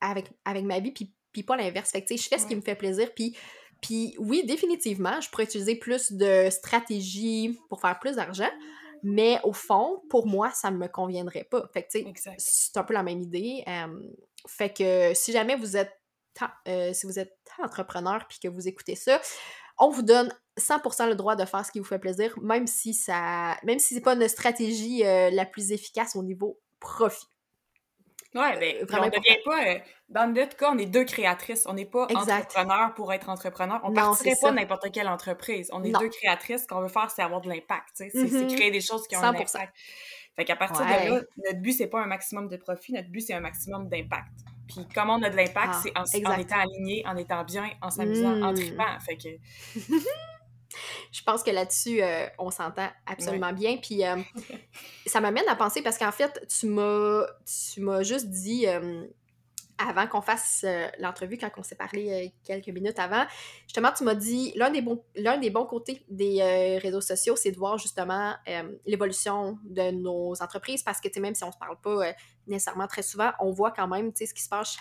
avec, 0.01 0.27
avec 0.45 0.65
ma 0.65 0.81
vie, 0.81 0.91
puis, 0.91 1.13
puis 1.31 1.45
pas 1.45 1.57
l'inverse. 1.57 1.93
Fait 1.93 2.03
que, 2.03 2.09
tu 2.09 2.17
sais, 2.17 2.25
je 2.25 2.29
fais 2.29 2.39
ce 2.39 2.49
qui 2.49 2.57
me 2.57 2.63
fait 2.63 2.75
plaisir, 2.75 3.15
puis, 3.15 3.37
puis 3.81 4.15
oui, 4.19 4.45
définitivement, 4.45 5.21
je 5.21 5.31
pourrais 5.31 5.45
utiliser 5.45 5.77
plus 5.77 6.13
de 6.13 6.49
stratégies 6.51 7.59
pour 7.69 7.81
faire 7.81 7.99
plus 7.99 8.17
d'argent, 8.17 8.51
mais 9.03 9.39
au 9.45 9.53
fond, 9.53 10.03
pour 10.09 10.27
moi, 10.27 10.51
ça 10.53 10.71
ne 10.71 10.77
me 10.77 10.89
conviendrait 10.89 11.45
pas. 11.45 11.69
Fait 11.73 11.83
que, 11.83 11.89
tu 11.91 12.05
sais, 12.15 12.35
c'est 12.39 12.77
un 12.77 12.85
peu 12.85 12.95
la 12.95 13.03
même 13.03 13.21
idée. 13.21 13.65
fait 14.49 14.73
que 14.73 15.13
si 15.15 15.33
jamais 15.33 15.57
vous 15.57 15.77
êtes 15.77 15.93
euh, 16.69 16.93
si 16.93 17.07
vous 17.07 17.19
êtes 17.19 17.39
entrepreneur 17.59 18.27
puis 18.29 18.39
que 18.39 18.49
vous 18.49 18.69
écoutez 18.69 18.95
ça, 18.95 19.21
on 19.79 19.91
vous 19.91 20.03
donne 20.03 20.33
100% 20.59 21.09
le 21.09 21.15
droit 21.15 21.37
de 21.37 21.45
faire 21.45 21.65
ce 21.65 21.73
qui 21.73 21.79
vous 21.79 21.85
fait 21.85 21.99
plaisir, 21.99 22.35
même 22.41 22.67
si 22.67 22.95
ça, 22.95 23.57
même 23.65 23.79
si 23.79 23.95
c'est 23.95 24.01
pas 24.01 24.15
une 24.15 24.29
stratégie 24.29 25.05
euh, 25.05 25.31
la 25.31 25.45
plus 25.45 25.73
efficace 25.73 26.17
au 26.17 26.23
niveau 26.23 26.61
profit. 26.81 27.27
Ouais, 28.37 28.59
mais 28.59 28.85
ben, 28.85 28.99
on 29.03 29.07
devient 29.07 29.39
pas. 29.45 29.67
Euh, 29.67 29.79
dans 30.09 30.33
notre 30.33 30.57
cas, 30.57 30.71
on 30.73 30.79
est 30.79 30.87
deux 30.87 31.05
créatrices. 31.05 31.65
On 31.67 31.75
n'est 31.75 31.87
pas 31.87 32.05
entrepreneur 32.05 32.95
pour 32.95 33.13
être 33.13 33.29
entrepreneur. 33.29 33.81
On 33.83 33.91
ne 33.91 33.95
partirait 33.95 34.37
pas 34.41 34.53
n'importe 34.53 34.93
quelle 34.93 35.09
entreprise. 35.09 35.71
On 35.73 35.83
est 35.83 35.93
deux 35.93 36.09
créatrices. 36.09 36.63
Ce 36.63 36.67
qu'on 36.67 36.81
veut 36.81 36.89
faire, 36.89 37.11
c'est 37.11 37.23
avoir 37.23 37.41
de 37.41 37.49
l'impact. 37.49 37.91
C'est 37.95 38.09
mm-hmm. 38.09 38.55
créer 38.55 38.71
des 38.71 38.81
choses 38.81 39.07
qui 39.09 39.17
ont 39.17 39.23
un 39.23 39.31
impact. 39.31 39.57
Fait 40.37 40.45
qu'à 40.45 40.57
partir 40.57 40.85
de 40.85 40.91
là, 40.91 41.21
notre 41.47 41.61
but, 41.61 41.73
c'est 41.73 41.87
pas 41.87 42.03
un 42.03 42.07
maximum 42.07 42.49
de 42.49 42.57
profit. 42.57 42.93
Notre 42.93 43.09
but, 43.09 43.23
c'est 43.23 43.33
un 43.33 43.41
maximum 43.41 43.89
d'impact. 43.89 44.33
Puis 44.69 44.87
comment 44.95 45.15
on 45.15 45.23
a 45.23 45.31
de 45.31 45.37
l'impact, 45.37 45.75
ah, 45.95 46.05
c'est 46.05 46.27
en, 46.27 46.33
étant 46.37 46.59
aligné, 46.59 47.05
en 47.07 47.17
étant 47.17 47.45
bien, 47.45 47.71
en 47.81 47.91
s'amusant, 47.91 48.43
en 48.43 48.53
hmm. 48.53 48.57
tripant. 48.57 49.01
Fait 49.01 49.17
que... 49.17 49.29
Je 51.13 51.23
pense 51.23 51.43
que 51.43 51.51
là-dessus, 51.51 52.03
euh, 52.03 52.27
on 52.39 52.51
s'entend 52.51 52.89
absolument 53.07 53.53
bien. 53.53 53.77
Puis 53.79 54.05
euh, 54.05 54.17
ça 55.07 55.21
m'amène 55.21 55.49
à 55.49 55.57
penser, 55.57 55.83
parce 55.83 55.99
qu'en 55.99 56.13
fait, 56.13 56.47
tu 56.49 56.67
m'as, 56.67 57.27
tu 57.73 57.81
m'as 57.81 58.03
juste 58.03 58.29
dit, 58.29 58.67
euh, 58.67 59.07
avant 59.79 60.07
qu'on 60.07 60.23
fasse 60.23 60.65
l'entrevue, 60.99 61.37
quand 61.37 61.51
on 61.59 61.63
s'est 61.63 61.75
parlé 61.75 62.33
quelques 62.45 62.69
minutes 62.69 62.99
avant, 62.99 63.27
justement, 63.65 63.91
tu 63.97 64.05
m'as 64.05 64.15
dit 64.15 64.53
l'un 64.57 64.71
des, 64.71 64.81
bons, 64.81 65.05
l'un 65.17 65.37
des 65.37 65.51
bons 65.51 65.67
côtés 65.67 66.03
des 66.09 66.79
réseaux 66.79 67.03
sociaux, 67.03 67.37
c'est 67.37 67.53
de 67.53 67.59
voir 67.59 67.77
justement 67.77 68.35
l'évolution 68.87 69.59
de 69.65 69.91
nos 69.91 70.33
entreprises 70.43 70.83
parce 70.83 70.99
que, 70.99 71.21
même 71.21 71.35
si 71.35 71.45
on 71.45 71.49
ne 71.49 71.53
se 71.53 71.59
parle 71.59 71.79
pas 71.79 72.15
nécessairement 72.47 72.87
très 72.87 73.03
souvent, 73.03 73.33
on 73.39 73.51
voit 73.51 73.71
quand 73.71 73.87
même 73.87 74.13
ce 74.15 74.33
qui 74.33 74.43
se 74.43 74.49
passe 74.49 74.79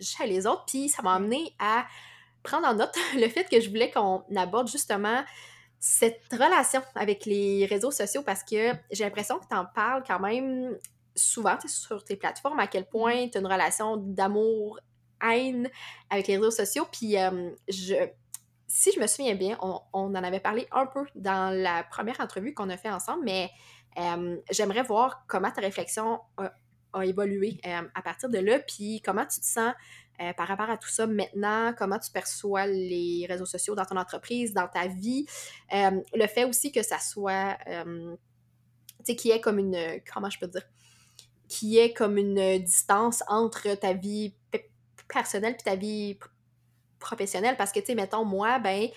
chez, 0.00 0.26
les 0.26 0.46
autres. 0.46 0.64
Puis 0.66 0.88
ça 0.88 1.02
m'a 1.02 1.14
amené 1.14 1.54
à 1.58 1.86
prendre 2.42 2.66
en 2.66 2.74
note 2.74 2.94
le 3.14 3.28
fait 3.28 3.48
que 3.48 3.60
je 3.60 3.68
voulais 3.68 3.90
qu'on 3.90 4.22
aborde 4.36 4.68
justement 4.68 5.22
cette 5.78 6.22
relation 6.32 6.82
avec 6.94 7.24
les 7.24 7.64
réseaux 7.66 7.90
sociaux 7.90 8.22
parce 8.22 8.44
que 8.44 8.72
j'ai 8.90 9.04
l'impression 9.04 9.38
que 9.38 9.46
tu 9.48 9.56
en 9.56 9.64
parles 9.64 10.02
quand 10.06 10.20
même 10.20 10.76
souvent 11.14 11.56
sur 11.66 12.04
tes 12.04 12.16
plateformes 12.16 12.60
à 12.60 12.66
quel 12.66 12.86
point 12.86 13.28
tu 13.28 13.38
as 13.38 13.40
une 13.40 13.46
relation 13.46 13.96
d'amour-haine 13.96 15.70
avec 16.10 16.26
les 16.26 16.36
réseaux 16.36 16.50
sociaux. 16.50 16.86
Puis 16.92 17.18
euh, 17.18 17.50
je, 17.68 17.94
si 18.68 18.92
je 18.92 19.00
me 19.00 19.06
souviens 19.06 19.34
bien, 19.34 19.58
on, 19.62 19.80
en 19.92 20.14
avait 20.14 20.40
parlé 20.40 20.68
un 20.70 20.86
peu 20.86 21.06
dans 21.14 21.54
la 21.54 21.82
première 21.84 22.20
entrevue 22.20 22.54
qu'on 22.54 22.68
a 22.68 22.76
fait 22.76 22.90
ensemble, 22.90 23.24
mais 23.24 23.50
euh, 23.98 24.36
j'aimerais 24.50 24.82
voir 24.82 25.24
comment 25.26 25.50
ta 25.50 25.60
réflexion 25.60 26.20
a, 26.36 26.52
évolué 27.02 27.60
euh, 27.66 27.82
à 27.94 28.02
partir 28.02 28.28
de 28.28 28.38
là, 28.38 28.58
puis 28.58 29.00
comment 29.04 29.26
tu 29.26 29.40
te 29.40 29.46
sens 29.46 29.72
par 30.36 30.48
rapport 30.48 30.68
à 30.68 30.76
tout 30.76 30.90
ça 30.90 31.06
maintenant, 31.06 31.72
comment 31.78 31.98
tu 31.98 32.10
perçois 32.10 32.66
les 32.66 33.24
réseaux 33.26 33.46
sociaux 33.46 33.74
dans 33.74 33.86
ton 33.86 33.96
entreprise, 33.96 34.52
dans 34.52 34.68
ta 34.68 34.86
vie, 34.86 35.24
le 35.72 36.26
fait 36.26 36.44
aussi 36.44 36.72
que 36.72 36.82
ça 36.82 36.98
soit, 36.98 37.56
tu 37.64 38.16
sais, 39.02 39.16
qui 39.16 39.30
est 39.30 39.40
comme 39.40 39.58
une, 39.58 39.98
comment 40.12 40.28
je 40.28 40.38
peux 40.38 40.46
dire, 40.46 40.64
qui 41.48 41.78
est 41.78 41.94
comme 41.94 42.18
une 42.18 42.58
distance 42.58 43.24
entre 43.28 43.74
ta 43.76 43.94
vie 43.94 44.34
personnelle 45.08 45.56
et 45.58 45.62
ta 45.62 45.74
vie 45.74 46.18
professionnelle. 46.98 47.56
Parce 47.56 47.72
que, 47.72 47.80
tu 47.80 47.86
sais, 47.86 47.94
mettons, 47.94 48.24
moi, 48.24 48.58
ben, 48.58 48.88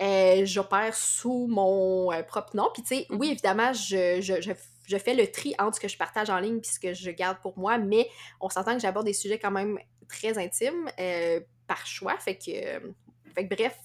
euh, 0.00 0.44
j'opère 0.44 0.94
sous 0.94 1.46
mon 1.48 2.12
euh, 2.12 2.22
propre 2.22 2.56
nom. 2.56 2.68
Puis, 2.72 2.82
tu 2.82 2.96
sais, 2.96 3.06
oui, 3.10 3.28
mm-hmm. 3.28 3.32
évidemment, 3.32 3.72
je, 3.72 4.20
je, 4.20 4.52
fais 4.98 5.14
le 5.14 5.30
tri 5.30 5.54
entre 5.58 5.76
ce 5.76 5.80
que 5.80 5.88
je 5.88 5.96
partage 5.96 6.30
en 6.30 6.38
ligne 6.38 6.58
et 6.58 6.66
ce 6.66 6.80
que 6.80 6.92
je 6.92 7.10
garde 7.10 7.38
pour 7.40 7.58
moi, 7.58 7.78
mais 7.78 8.08
on 8.40 8.48
s'entend 8.48 8.74
que 8.74 8.80
j'aborde 8.80 9.06
des 9.06 9.12
sujets 9.12 9.38
quand 9.38 9.50
même 9.50 9.78
très 10.08 10.38
intimes 10.38 10.90
euh, 10.98 11.40
par 11.66 11.86
choix. 11.86 12.16
Fait 12.18 12.36
que, 12.36 12.92
fait 13.34 13.48
que 13.48 13.54
bref, 13.54 13.78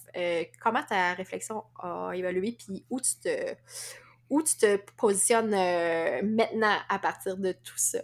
comment 0.61 0.83
ta 0.83 1.13
réflexion 1.13 1.63
a 1.79 2.11
évolué, 2.13 2.51
puis 2.57 2.83
où 2.89 2.99
tu 2.99 3.15
te, 3.21 3.53
où 4.29 4.41
tu 4.41 4.57
te 4.57 4.77
positionnes 4.97 5.51
maintenant 5.51 6.75
à 6.89 6.99
partir 6.99 7.37
de 7.37 7.51
tout 7.51 7.77
ça? 7.77 7.99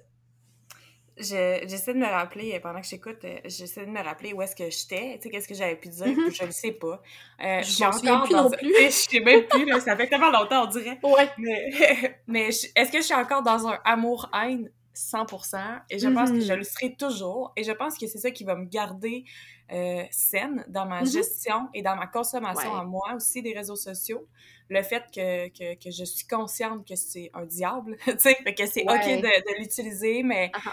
J'essaie 1.17 1.93
de 1.93 1.99
me 1.99 2.07
rappeler, 2.07 2.59
pendant 2.59 2.81
que 2.81 2.87
j'écoute, 2.87 3.23
euh, 3.23 3.37
j'essaie 3.45 3.85
de 3.85 3.91
me 3.91 4.01
rappeler 4.01 4.33
où 4.33 4.41
est-ce 4.41 4.55
que 4.55 4.69
j'étais, 4.69 5.17
tu 5.17 5.23
sais, 5.23 5.29
qu'est-ce 5.29 5.47
que 5.47 5.53
j'avais 5.53 5.75
pu 5.75 5.89
dire, 5.89 6.07
mm-hmm. 6.07 6.35
je 6.35 6.45
le 6.45 6.51
sais 6.51 6.71
pas. 6.71 7.01
Euh, 7.43 7.61
je 7.61 7.69
suis 7.69 7.83
encore 7.83 8.23
plus 8.23 8.35
non 8.35 8.49
plus. 8.49 8.73
je 8.85 8.89
sais 8.89 9.19
même 9.19 9.45
plus, 9.47 9.65
là, 9.65 9.79
ça 9.79 9.95
fait 9.95 10.07
tellement 10.07 10.31
longtemps, 10.31 10.63
on 10.63 10.67
dirait. 10.67 10.99
Ouais. 11.03 11.29
Mais, 11.37 12.19
mais 12.27 12.47
est-ce 12.47 12.91
que 12.91 12.97
je 12.97 13.03
suis 13.03 13.13
encore 13.13 13.43
dans 13.43 13.67
un 13.67 13.79
amour-haine 13.85 14.71
100%? 14.95 15.81
Et 15.89 15.99
je 15.99 16.07
pense 16.07 16.31
que 16.31 16.39
je 16.39 16.51
mm-hmm. 16.51 16.55
le 16.55 16.63
serai 16.63 16.95
toujours. 16.95 17.53
Et 17.55 17.63
je 17.63 17.71
pense 17.71 17.97
que 17.97 18.07
c'est 18.07 18.19
ça 18.19 18.31
qui 18.31 18.43
va 18.43 18.55
me 18.55 18.65
garder 18.65 19.25
euh, 19.71 20.03
saine 20.09 20.65
dans 20.67 20.85
ma 20.85 21.03
mm-hmm. 21.03 21.11
gestion 21.11 21.69
et 21.73 21.83
dans 21.83 21.95
ma 21.95 22.07
consommation 22.07 22.75
à 22.75 22.83
moi 22.83 23.13
aussi 23.15 23.41
des 23.41 23.53
réseaux 23.53 23.75
sociaux. 23.75 24.27
Le 24.69 24.81
fait 24.81 25.03
que, 25.13 25.49
que, 25.49 25.75
que 25.75 25.91
je 25.91 26.05
suis 26.05 26.25
consciente 26.25 26.87
que 26.87 26.95
c'est 26.95 27.29
un 27.33 27.45
diable, 27.45 27.97
tu 28.05 28.13
sais, 28.17 28.35
que 28.35 28.65
c'est 28.65 28.83
OK 28.83 29.05
de, 29.05 29.21
de 29.21 29.59
l'utiliser, 29.59 30.23
mais 30.23 30.51
uh-huh 30.55 30.71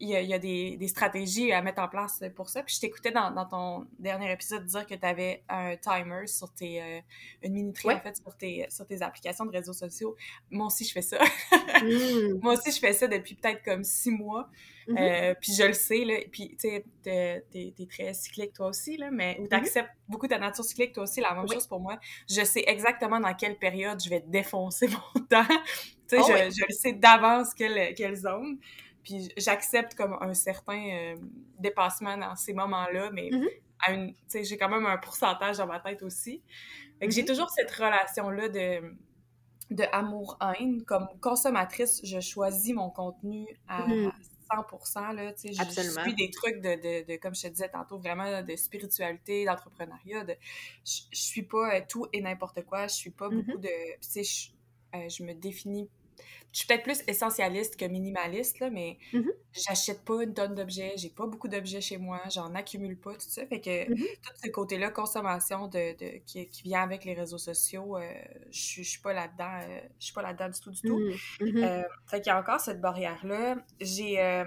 il 0.00 0.08
y 0.08 0.34
a, 0.34 0.38
des, 0.38 0.88
stratégies 0.88 1.52
à 1.52 1.60
mettre 1.60 1.82
en 1.82 1.88
place 1.88 2.22
pour 2.36 2.48
ça. 2.48 2.62
Puis 2.62 2.76
je 2.76 2.80
t'écoutais 2.80 3.10
dans, 3.10 3.46
ton 3.46 3.86
dernier 3.98 4.32
épisode 4.32 4.64
dire 4.64 4.86
que 4.86 4.94
tu 4.94 5.06
avais 5.06 5.42
un 5.48 5.76
timer 5.76 6.26
sur 6.26 6.52
tes. 6.52 6.82
Euh, 6.82 7.00
une 7.42 7.54
minuterie, 7.54 7.94
en 7.94 8.00
fait, 8.00 8.16
sur 8.16 8.36
tes, 8.36 8.66
sur 8.70 8.86
tes 8.86 9.02
applications 9.02 9.44
de 9.44 9.50
réseaux 9.50 9.72
sociaux. 9.72 10.16
Moi 10.50 10.66
aussi, 10.66 10.84
je 10.84 10.92
fais 10.92 11.02
ça. 11.02 11.18
Mm. 11.82 12.38
Moi 12.42 12.52
aussi, 12.54 12.70
je 12.70 12.78
fais 12.78 12.92
ça 12.92 13.08
depuis 13.08 13.34
peut-être 13.34 13.64
comme 13.64 13.82
six 13.82 14.10
mois. 14.10 14.48
Mm-hmm. 14.86 14.98
Euh, 14.98 15.34
puis 15.40 15.52
je 15.52 15.64
le 15.64 15.72
sais, 15.72 16.04
là. 16.04 16.14
Puis, 16.30 16.56
tu 16.60 16.68
sais, 16.68 16.84
t'es, 17.02 17.44
es, 17.52 17.86
très 17.86 18.14
cyclique, 18.14 18.52
toi 18.52 18.68
aussi, 18.68 18.96
là, 18.96 19.10
mais 19.10 19.36
où 19.38 19.44
mm-hmm. 19.44 19.48
t'acceptes 19.48 19.90
beaucoup 20.08 20.28
ta 20.28 20.38
nature 20.38 20.64
cyclique, 20.64 20.92
toi 20.92 21.02
aussi, 21.02 21.20
la 21.20 21.34
même 21.34 21.48
chose 21.48 21.66
pour 21.66 21.80
moi. 21.80 21.98
Je 22.28 22.44
sais 22.44 22.64
exactement 22.66 23.18
dans 23.18 23.34
quelle 23.34 23.58
période 23.58 24.00
je 24.02 24.08
vais 24.08 24.22
défoncer 24.26 24.86
mon 25.14 25.24
temps. 25.24 25.44
Tu 26.08 26.16
sais, 26.16 26.22
oh 26.22 26.26
je, 26.26 26.50
je, 26.50 26.64
le 26.66 26.74
sais 26.74 26.92
d'avance 26.92 27.52
quelle, 27.52 27.94
quelle 27.94 28.14
zone. 28.14 28.58
Puis 29.02 29.32
j'accepte 29.36 29.94
comme 29.94 30.16
un 30.20 30.34
certain 30.34 30.90
euh, 30.90 31.16
dépassement 31.58 32.16
dans 32.16 32.36
ces 32.36 32.52
moments-là, 32.52 33.10
mais 33.12 33.30
mm-hmm. 33.30 34.44
j'ai 34.44 34.56
quand 34.56 34.68
même 34.68 34.86
un 34.86 34.98
pourcentage 34.98 35.58
dans 35.58 35.66
ma 35.66 35.80
tête 35.80 36.02
aussi. 36.02 36.42
Fait 36.98 37.10
j'ai 37.10 37.22
mm-hmm. 37.22 37.26
toujours 37.26 37.50
cette 37.50 37.70
relation-là 37.70 38.48
de, 38.48 38.94
de 39.70 39.84
amour-haine. 39.92 40.84
Comme 40.84 41.08
consommatrice, 41.20 42.00
je 42.04 42.20
choisis 42.20 42.74
mon 42.74 42.90
contenu 42.90 43.46
à 43.68 43.86
100%. 43.86 44.12
Mm-hmm. 44.50 45.14
Là, 45.14 45.32
je, 45.42 46.02
suis 46.02 46.14
des 46.14 46.30
trucs 46.30 46.60
de, 46.60 47.04
de, 47.04 47.16
comme 47.16 47.34
je 47.34 47.42
te 47.42 47.48
disais 47.48 47.68
tantôt, 47.68 47.98
vraiment 47.98 48.42
de 48.42 48.56
spiritualité, 48.56 49.44
d'entrepreneuriat. 49.44 50.24
De, 50.24 50.34
je, 50.84 51.02
je 51.12 51.20
suis 51.20 51.42
pas 51.42 51.76
euh, 51.76 51.80
tout 51.88 52.06
et 52.12 52.20
n'importe 52.20 52.64
quoi. 52.64 52.86
Je 52.88 52.94
suis 52.94 53.10
pas 53.10 53.28
beaucoup 53.28 53.58
de... 53.58 53.68
Je, 54.02 54.50
euh, 54.94 55.08
je 55.08 55.22
me 55.22 55.34
définis 55.34 55.88
je 56.52 56.58
suis 56.60 56.66
peut-être 56.66 56.82
plus 56.82 57.02
essentialiste 57.06 57.76
que 57.76 57.84
minimaliste, 57.84 58.58
là, 58.58 58.70
mais 58.70 58.98
mm-hmm. 59.12 59.30
j'achète 59.52 60.04
pas 60.04 60.22
une 60.22 60.32
tonne 60.32 60.54
d'objets, 60.54 60.94
j'ai 60.96 61.10
pas 61.10 61.26
beaucoup 61.26 61.48
d'objets 61.48 61.80
chez 61.80 61.98
moi, 61.98 62.20
j'en 62.30 62.54
accumule 62.54 62.98
pas, 62.98 63.12
tout 63.12 63.28
ça. 63.28 63.46
Fait 63.46 63.60
que 63.60 63.90
mm-hmm. 63.90 64.16
tout 64.22 64.32
ce 64.42 64.50
côté-là, 64.50 64.90
consommation 64.90 65.68
de, 65.68 65.96
de 65.98 66.18
qui, 66.24 66.48
qui, 66.48 66.62
vient 66.62 66.82
avec 66.82 67.04
les 67.04 67.14
réseaux 67.14 67.38
sociaux, 67.38 67.98
euh, 67.98 68.12
je, 68.50 68.82
suis 68.82 69.00
pas 69.00 69.12
là-dedans, 69.12 69.60
euh, 69.62 69.80
je 70.00 70.06
suis 70.06 70.14
pas 70.14 70.22
là-dedans 70.22 70.48
du 70.48 70.60
tout, 70.60 70.70
du 70.70 70.80
tout. 70.80 71.00
Mm-hmm. 71.40 71.64
Euh, 71.64 71.82
fait 72.06 72.20
qu'il 72.20 72.30
y 72.30 72.34
a 72.34 72.40
encore 72.40 72.60
cette 72.60 72.80
barrière-là. 72.80 73.56
J'ai 73.80 74.44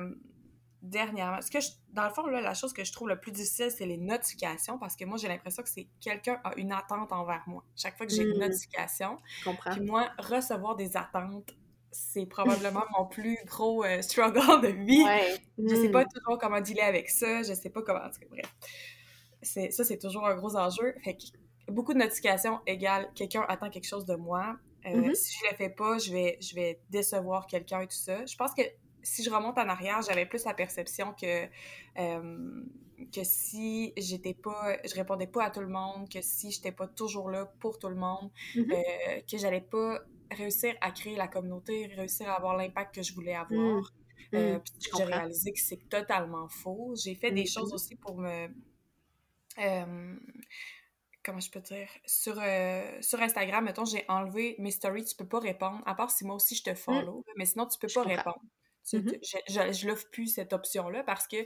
dernièrement, 0.82 1.42
ce 1.42 1.52
que 1.52 1.60
je, 1.60 1.70
dans 1.94 2.06
le 2.06 2.14
fond, 2.14 2.26
là, 2.26 2.42
la 2.42 2.54
chose 2.54 2.74
que 2.74 2.84
je 2.84 2.92
trouve 2.92 3.08
le 3.10 3.20
plus 3.20 3.32
difficile, 3.32 3.70
c'est 3.70 3.86
les 3.86 3.98
notifications 3.98 4.80
parce 4.80 4.96
que 4.96 5.06
moi, 5.06 5.18
j'ai 5.18 5.28
l'impression 5.28 5.62
que 5.62 5.70
c'est 5.70 5.88
quelqu'un 6.00 6.40
a 6.44 6.56
une 6.58 6.72
attente 6.72 7.12
envers 7.12 7.44
moi. 7.48 7.64
Chaque 7.76 7.98
fois 7.98 8.08
que 8.08 8.12
j'ai 8.12 8.24
une 8.24 8.38
mm. 8.38 8.40
notification, 8.40 9.18
puis 9.44 9.82
moi, 9.82 10.10
recevoir 10.18 10.76
des 10.76 10.98
attentes 10.98 11.54
c'est 11.92 12.26
probablement 12.26 12.84
mon 12.98 13.06
plus 13.06 13.38
gros 13.46 13.84
euh, 13.84 14.02
struggle 14.02 14.62
de 14.62 14.68
vie. 14.68 15.04
Je 15.58 15.76
sais 15.76 15.90
pas 15.90 16.04
hmm. 16.04 16.10
toujours 16.14 16.40
comment 16.40 16.62
dealer 16.62 16.84
avec 16.84 17.10
ça, 17.10 17.44
je 17.44 17.54
sais 17.54 17.70
pas 17.70 17.82
comment. 17.82 18.00
Bref. 18.30 19.72
Ça, 19.72 19.84
c'est 19.84 19.98
toujours 19.98 20.28
un 20.28 20.36
gros 20.36 20.56
enjeu. 20.56 20.94
Fait 21.04 21.16
que 21.16 21.24
beaucoup 21.72 21.94
de 21.94 22.00
notifications 22.00 22.60
égale 22.68 23.10
quelqu'un 23.16 23.46
attend 23.48 23.70
quelque 23.70 23.88
chose 23.88 24.06
de 24.06 24.16
moi. 24.16 24.58
Euh, 24.86 24.90
mm-hmm. 24.90 25.16
Si 25.16 25.38
je 25.38 25.52
le 25.52 25.56
fais 25.56 25.70
pas, 25.70 25.98
je 25.98 26.12
vais, 26.12 26.38
je 26.42 26.56
vais 26.56 26.80
décevoir 26.90 27.48
quelqu'un 27.48 27.82
et 27.82 27.88
tout 27.88 27.96
ça. 27.96 28.26
Je 28.26 28.36
pense 28.36 28.54
que 28.54 28.64
si 29.04 29.24
je 29.24 29.30
remonte 29.30 29.58
en 29.58 29.68
arrière, 29.68 30.02
j'avais 30.02 30.26
plus 30.26 30.46
la 30.46 30.54
perception 30.54 31.14
que, 31.14 31.46
euh, 31.98 32.64
que 33.14 33.24
si 33.24 33.94
j'étais 33.98 34.34
pas, 34.34 34.78
je 34.86 34.94
répondais 34.96 35.28
pas 35.28 35.46
à 35.46 35.50
tout 35.50 35.62
le 35.62 35.68
monde, 35.68 36.10
que 36.10 36.22
si 36.22 36.52
j'étais 36.52 36.72
pas 36.72 36.88
toujours 36.88 37.30
là 37.30 37.46
pour 37.60 37.80
tout 37.80 37.90
le 37.90 37.96
monde, 37.96 38.32
mm-hmm. 38.56 38.74
euh, 38.74 39.22
que 39.30 39.38
j'allais 39.38 39.62
pas 39.62 40.00
réussir 40.32 40.74
à 40.82 40.92
créer 40.92 41.16
la 41.16 41.28
communauté, 41.28 41.88
réussir 41.96 42.30
à 42.30 42.36
avoir 42.36 42.56
l'impact 42.56 42.96
que 42.96 43.04
je 43.04 43.14
voulais 43.14 43.36
avoir. 43.36 43.82
Mm. 43.82 43.84
Euh, 44.34 44.58
mm. 44.58 44.62
j'ai 44.98 45.04
réalisé 45.04 45.52
que 45.54 45.60
c'est 45.60 45.90
totalement 45.90 46.48
faux. 46.48 46.94
J'ai 47.04 47.16
fait 47.16 47.32
des 47.32 47.44
mm-hmm. 47.44 47.54
choses 47.54 47.74
aussi 47.74 47.96
pour 47.96 48.18
me 48.18 48.48
comment 51.24 51.40
je 51.40 51.52
peux 51.52 51.62
dire, 51.62 51.88
sur, 52.06 52.40
euh, 52.40 52.98
sur 53.02 53.22
Instagram, 53.22 53.66
mettons, 53.66 53.86
j'ai 53.86 54.06
enlevé 54.08 54.56
mes 54.60 54.72
stories, 54.72 55.06
tu 55.06 55.16
peux 55.16 55.28
pas 55.28 55.40
répondre, 55.40 55.82
à 55.86 55.96
part 55.96 56.12
si 56.12 56.26
moi 56.26 56.36
aussi 56.36 56.56
je 56.56 56.64
te 56.64 56.70
mmh. 56.72 56.76
follow, 56.76 57.26
mais 57.38 57.46
sinon 57.46 57.68
tu 57.68 57.78
peux 57.80 57.88
pas 57.94 58.04
répondre. 58.04 58.42
Mmh 58.94 59.12
je, 59.48 59.74
je, 59.74 59.88
l'offre 59.88 60.10
plus 60.12 60.26
cette 60.26 60.54
option-là 60.54 61.04
parce 61.04 61.28
que 61.28 61.38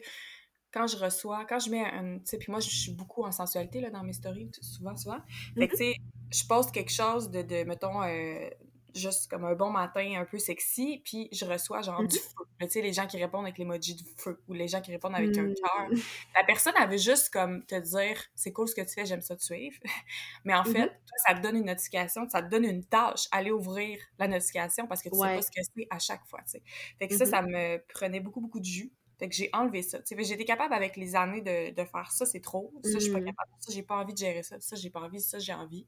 quand 0.72 0.88
je 0.88 0.96
reçois, 0.96 1.46
quand 1.46 1.60
je 1.60 1.70
mets 1.70 1.84
un, 1.84 2.20
tu 2.20 2.26
sais, 2.26 2.38
puis 2.38 2.50
moi 2.50 2.62
je 2.62 2.70
suis 2.70 2.94
beaucoup 2.94 3.24
en 3.24 3.32
sensualité 3.32 3.82
là, 3.82 3.90
dans 3.90 4.04
mes 4.04 4.14
stories, 4.14 4.52
souvent, 4.62 4.96
souvent. 4.96 5.20
Fait 5.58 5.68
que 5.68 5.74
mmh 5.74 5.78
tu 5.78 5.84
sais, 5.84 5.96
je 6.32 6.48
poste 6.48 6.72
quelque 6.74 6.92
chose 6.92 7.30
de, 7.30 7.42
de 7.42 7.64
mettons, 7.66 8.02
euh, 8.02 8.50
juste 8.96 9.30
comme 9.30 9.46
un 9.46 9.54
bon 9.56 9.70
matin 9.70 10.14
un 10.18 10.26
peu 10.26 10.40
sexy, 10.40 11.02
puis 11.04 11.28
je 11.32 11.46
reçois 11.46 11.82
genre 11.82 12.04
du 12.04 12.18
feu. 12.18 12.46
Tu 12.62 12.70
sais, 12.70 12.82
les 12.82 12.94
gens 12.94 13.06
qui 13.06 13.18
répondent 13.18 13.44
avec 13.44 13.58
l'emoji 13.58 13.96
du 13.96 14.06
feu 14.18 14.42
ou 14.48 14.54
les 14.54 14.68
gens 14.68 14.82
qui 14.82 14.92
répondent 14.92 15.16
avec 15.16 15.38
un 15.38 15.48
cœur. 15.54 15.90
La 16.34 16.44
personne, 16.46 16.74
elle 16.82 16.90
veut 16.90 16.98
juste 16.98 17.32
comme 17.32 17.66
te 17.66 17.76
dire 17.76 18.18
c'est 18.34 18.52
cool 18.52 18.68
ce 18.68 18.76
que 18.76 18.82
tu 18.82 18.94
fais, 18.94 19.06
j'aime 19.06 19.22
ça 19.22 19.36
te 19.36 19.44
suivre. 19.44 19.78
Mais 20.46 20.56
en 20.56 20.64
fait, 20.64 20.92
ça 21.28 21.36
te 21.36 21.42
donne 21.42 21.58
une 21.58 21.66
notification, 21.66 22.28
ça 22.30 22.42
te 22.42 22.50
donne 22.50 22.64
une 22.64 22.86
tâche, 22.86 23.28
aller 23.32 23.52
ouvrir 23.52 24.00
la 24.18 24.28
notification 24.28 24.88
parce 24.88 25.02
que 25.02 25.10
tu 25.10 25.16
sais 25.16 25.22
pas 25.22 25.42
ce 25.42 25.52
que 25.52 25.62
c'est 25.62 25.88
à 25.90 26.00
chaque 26.00 26.26
fois, 26.26 26.40
tu 26.44 26.52
sais. 26.52 26.64
Fait 27.00 27.08
que 27.08 27.16
ça, 27.16 27.26
ça 27.26 27.42
me 27.42 27.84
prenait 27.94 28.20
beaucoup, 28.20 28.42
beaucoup 28.42 28.60
de 28.60 28.66
jus. 28.66 28.92
Fait 29.18 29.30
que 29.30 29.36
j'ai 29.36 29.50
enlevé 29.54 29.82
ça. 29.82 30.00
J'étais 30.06 30.44
capable 30.44 30.74
avec 30.74 30.98
les 30.98 31.16
années 31.16 31.42
de, 31.42 31.74
de 31.74 31.86
faire 31.86 32.12
ça, 32.12 32.26
c'est 32.26 32.42
trop. 32.42 32.74
Ça, 32.84 32.92
je 32.94 33.00
suis 33.00 33.12
pas 33.12 33.20
capable. 33.20 33.50
Ça, 33.60 33.72
j'ai 33.72 33.84
pas 33.84 33.96
envie 33.96 34.14
de 34.14 34.18
gérer 34.18 34.44
ça. 34.44 34.60
Ça, 34.60 34.76
j'ai 34.76 34.90
pas 34.90 35.00
envie. 35.00 35.22
Ça, 35.22 35.40
j'ai 35.40 35.54
envie. 35.54 35.86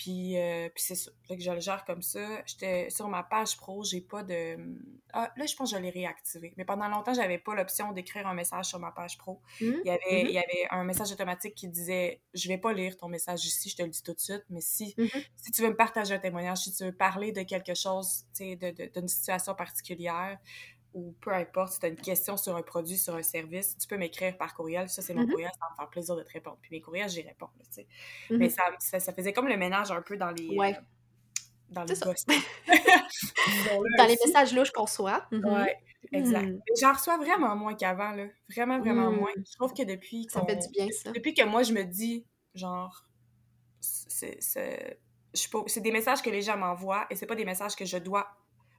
Puis, 0.00 0.38
euh, 0.38 0.70
puis 0.74 0.82
c'est 0.82 0.94
ça. 0.94 1.10
Fait 1.28 1.36
que 1.36 1.42
je 1.42 1.50
le 1.50 1.60
gère 1.60 1.84
comme 1.84 2.00
ça. 2.00 2.26
J'étais 2.46 2.88
sur 2.88 3.06
ma 3.08 3.22
page 3.22 3.58
pro, 3.58 3.84
j'ai 3.84 4.00
pas 4.00 4.22
de. 4.22 4.56
Ah, 5.12 5.30
là, 5.36 5.44
je 5.44 5.54
pense 5.54 5.72
que 5.72 5.76
je 5.76 5.82
l'ai 5.82 5.90
réactivé. 5.90 6.54
Mais 6.56 6.64
pendant 6.64 6.88
longtemps, 6.88 7.12
j'avais 7.12 7.36
pas 7.36 7.54
l'option 7.54 7.92
d'écrire 7.92 8.26
un 8.26 8.32
message 8.32 8.64
sur 8.64 8.78
ma 8.78 8.92
page 8.92 9.18
pro. 9.18 9.42
Mmh. 9.60 9.66
Il, 9.66 9.82
y 9.84 9.90
avait, 9.90 10.24
mmh 10.24 10.26
il 10.26 10.30
y 10.30 10.38
avait 10.38 10.66
un 10.70 10.84
message 10.84 11.12
automatique 11.12 11.54
qui 11.54 11.68
disait 11.68 12.22
Je 12.32 12.48
vais 12.48 12.56
pas 12.56 12.72
lire 12.72 12.96
ton 12.96 13.08
message 13.08 13.44
ici, 13.44 13.68
je 13.68 13.76
te 13.76 13.82
le 13.82 13.90
dis 13.90 14.02
tout 14.02 14.14
de 14.14 14.20
suite. 14.20 14.44
Mais 14.48 14.62
si, 14.62 14.94
mmh 14.96 15.04
si 15.36 15.50
tu 15.50 15.60
veux 15.60 15.68
me 15.68 15.76
partager 15.76 16.14
un 16.14 16.18
témoignage, 16.18 16.60
si 16.60 16.72
tu 16.72 16.82
veux 16.82 16.96
parler 16.96 17.32
de 17.32 17.42
quelque 17.42 17.74
chose, 17.74 18.24
tu 18.34 18.58
sais, 18.58 18.90
d'une 18.94 19.08
situation 19.08 19.54
particulière, 19.54 20.38
ou 20.94 21.14
peu 21.20 21.32
importe, 21.32 21.72
si 21.72 21.80
tu 21.80 21.86
as 21.86 21.88
une 21.88 21.96
question 21.96 22.36
sur 22.36 22.56
un 22.56 22.62
produit, 22.62 22.96
sur 22.96 23.14
un 23.14 23.22
service, 23.22 23.76
tu 23.78 23.86
peux 23.86 23.96
m'écrire 23.96 24.36
par 24.36 24.54
courriel. 24.54 24.88
Ça, 24.88 25.02
c'est 25.02 25.14
mon 25.14 25.22
mm-hmm. 25.22 25.30
courriel, 25.30 25.50
ça 25.52 25.66
va 25.66 25.70
me 25.70 25.76
faire 25.76 25.88
plaisir 25.88 26.16
de 26.16 26.22
te 26.22 26.32
répondre. 26.32 26.58
Puis 26.60 26.70
mes 26.72 26.80
courriels, 26.80 27.08
j'y 27.08 27.22
réponds. 27.22 27.48
Mais 28.30 28.48
mm-hmm. 28.48 28.76
ça, 28.78 28.98
ça, 28.98 29.12
faisait 29.12 29.32
comme 29.32 29.48
le 29.48 29.56
ménage 29.56 29.90
un 29.90 30.02
peu 30.02 30.16
dans 30.16 30.30
les. 30.30 30.56
Ouais. 30.56 30.74
Euh, 30.74 30.80
dans 31.70 31.84
les 31.84 31.94
Dans 33.98 34.06
les 34.06 34.16
messages 34.24 34.52
louches 34.52 34.72
qu'on 34.72 34.84
reçoit. 34.84 35.26
Mm-hmm. 35.30 35.62
Ouais, 35.62 35.76
exact. 36.12 36.46
Mm. 36.46 36.60
J'en 36.80 36.92
reçois 36.92 37.16
vraiment 37.18 37.54
moins 37.54 37.74
qu'avant, 37.74 38.10
là. 38.10 38.26
Vraiment, 38.52 38.80
vraiment 38.80 39.12
mm. 39.12 39.16
moins. 39.16 39.32
Je 39.36 39.56
trouve 39.56 39.72
que 39.72 39.84
depuis. 39.84 40.26
Ça 40.30 40.44
fait 40.44 40.56
du 40.56 40.68
bien, 40.70 40.88
ça. 40.90 41.12
Depuis 41.12 41.34
que 41.34 41.44
moi, 41.44 41.62
je 41.62 41.72
me 41.72 41.84
dis, 41.84 42.26
genre, 42.54 43.06
c'est. 43.80 44.40
C'est 45.32 45.80
des 45.80 45.92
messages 45.92 46.22
que 46.22 46.30
les 46.30 46.42
gens 46.42 46.56
m'envoient 46.56 47.06
et 47.08 47.14
c'est 47.14 47.26
pas 47.26 47.36
des 47.36 47.44
messages 47.44 47.76
que 47.76 47.84
je 47.84 47.98
dois 47.98 48.26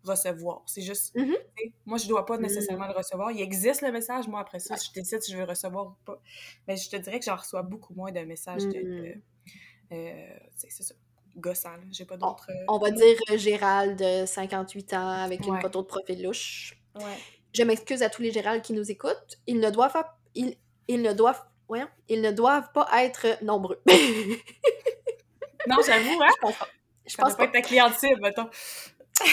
recevoir. 0.04 0.64
C'est 0.66 0.82
juste, 0.82 1.16
mm-hmm. 1.16 1.72
moi, 1.86 1.98
je 1.98 2.08
dois 2.08 2.26
pas 2.26 2.38
mm. 2.38 2.42
nécessairement 2.42 2.88
le 2.88 2.94
recevoir. 2.94 3.32
Il 3.32 3.42
existe 3.42 3.82
le 3.82 3.92
message, 3.92 4.28
moi, 4.28 4.40
après 4.40 4.60
ça, 4.60 4.76
je 4.76 4.92
décide 4.92 5.22
si 5.22 5.32
je 5.32 5.38
veux 5.38 5.44
recevoir 5.44 5.88
ou 5.88 5.96
pas. 6.06 6.22
Mais 6.68 6.78
je 6.78 6.90
te 6.90 6.96
dirais 6.96 7.20
que 7.20 7.26
j'en 7.26 7.36
reçois 7.36 7.62
beaucoup 7.64 7.94
moins 7.94 8.12
de 8.12 8.20
messages 8.22 8.64
de... 8.64 9.16
Mm. 9.16 9.22
Euh, 9.94 10.38
c'est 10.56 10.72
ça. 10.72 10.96
Gossant, 11.38 11.70
j'ai 11.92 12.06
pas 12.06 12.18
d'autres... 12.18 12.52
On, 12.68 12.78
va 12.78 12.92
dire 12.92 13.18
Gérald, 13.36 14.04
58 14.28 14.94
ans, 14.94 15.08
avec 15.08 15.46
une 15.48 15.60
photo 15.62 15.82
de 15.82 15.88
profil 15.88 16.24
louche. 16.24 16.78
Ouais. 16.96 17.18
Je 17.54 17.64
m'excuse 17.64 18.04
à 18.04 18.10
tous 18.10 18.22
les 18.22 18.32
Gérald 18.32 18.62
qui 18.62 18.74
nous 18.74 18.92
écoutent. 18.92 19.40
Ils 19.48 19.60
ne 19.60 19.70
doivent 19.70 19.94
pas... 19.94 20.18
Ils, 20.36 20.56
ils 20.88 21.02
ne 21.02 21.14
doivent... 21.14 21.42
Ouais, 21.70 21.86
ils 22.10 22.22
ne 22.22 22.32
doivent 22.32 22.70
pas 22.74 22.90
être 23.02 23.42
nombreux. 23.42 23.82
non, 25.68 25.78
j'avoue, 25.86 26.22
hein? 26.22 26.28
Je 26.36 26.42
pense 26.42 26.58
pas. 26.58 26.68
Je 27.08 27.18
pense 27.18 27.36
pas 27.36 27.44
être 27.46 27.52
ta 27.52 27.62
cliente 27.62 27.94
cible, 27.94 28.22
mettons. 28.22 28.50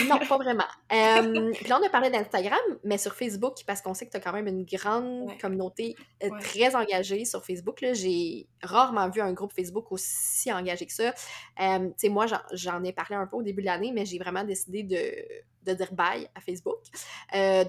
Non, 0.09 0.18
pas 0.18 0.36
vraiment. 0.36 0.64
Euh, 0.93 1.53
puis 1.53 1.68
là, 1.68 1.78
on 1.80 1.86
a 1.86 1.91
parlé 1.91 2.11
d'Instagram, 2.11 2.59
mais 2.84 2.99
sur 2.99 3.14
Facebook, 3.14 3.57
parce 3.66 3.82
qu'on 3.82 3.95
sait 3.95 4.07
que 4.07 4.11
tu 4.11 4.16
as 4.16 4.20
quand 4.20 4.32
même 4.32 4.47
une 4.47 4.64
grande 4.64 5.39
communauté 5.41 5.97
euh, 6.22 6.30
très 6.41 6.74
engagée 6.74 7.24
sur 7.24 7.45
Facebook. 7.45 7.84
J'ai 7.93 8.47
rarement 8.62 9.09
vu 9.09 9.20
un 9.20 9.32
groupe 9.32 9.53
Facebook 9.53 9.93
aussi 9.93 10.53
engagé 10.53 10.86
que 10.86 10.93
ça. 10.93 11.14
Euh, 11.61 11.89
tu 11.89 11.95
sais, 11.97 12.09
moi, 12.09 12.26
j'en 12.53 12.82
ai 12.84 12.93
parlé 12.93 13.16
un 13.16 13.26
peu 13.26 13.36
au 13.36 13.43
début 13.43 13.62
de 13.62 13.66
l'année, 13.66 13.93
mais 13.93 14.05
j'ai 14.05 14.18
vraiment 14.18 14.45
décidé 14.45 14.82
de, 14.82 15.70
de 15.70 15.74
dire 15.74 15.93
bye 15.93 16.28
à 16.34 16.41
Facebook. 16.41 16.78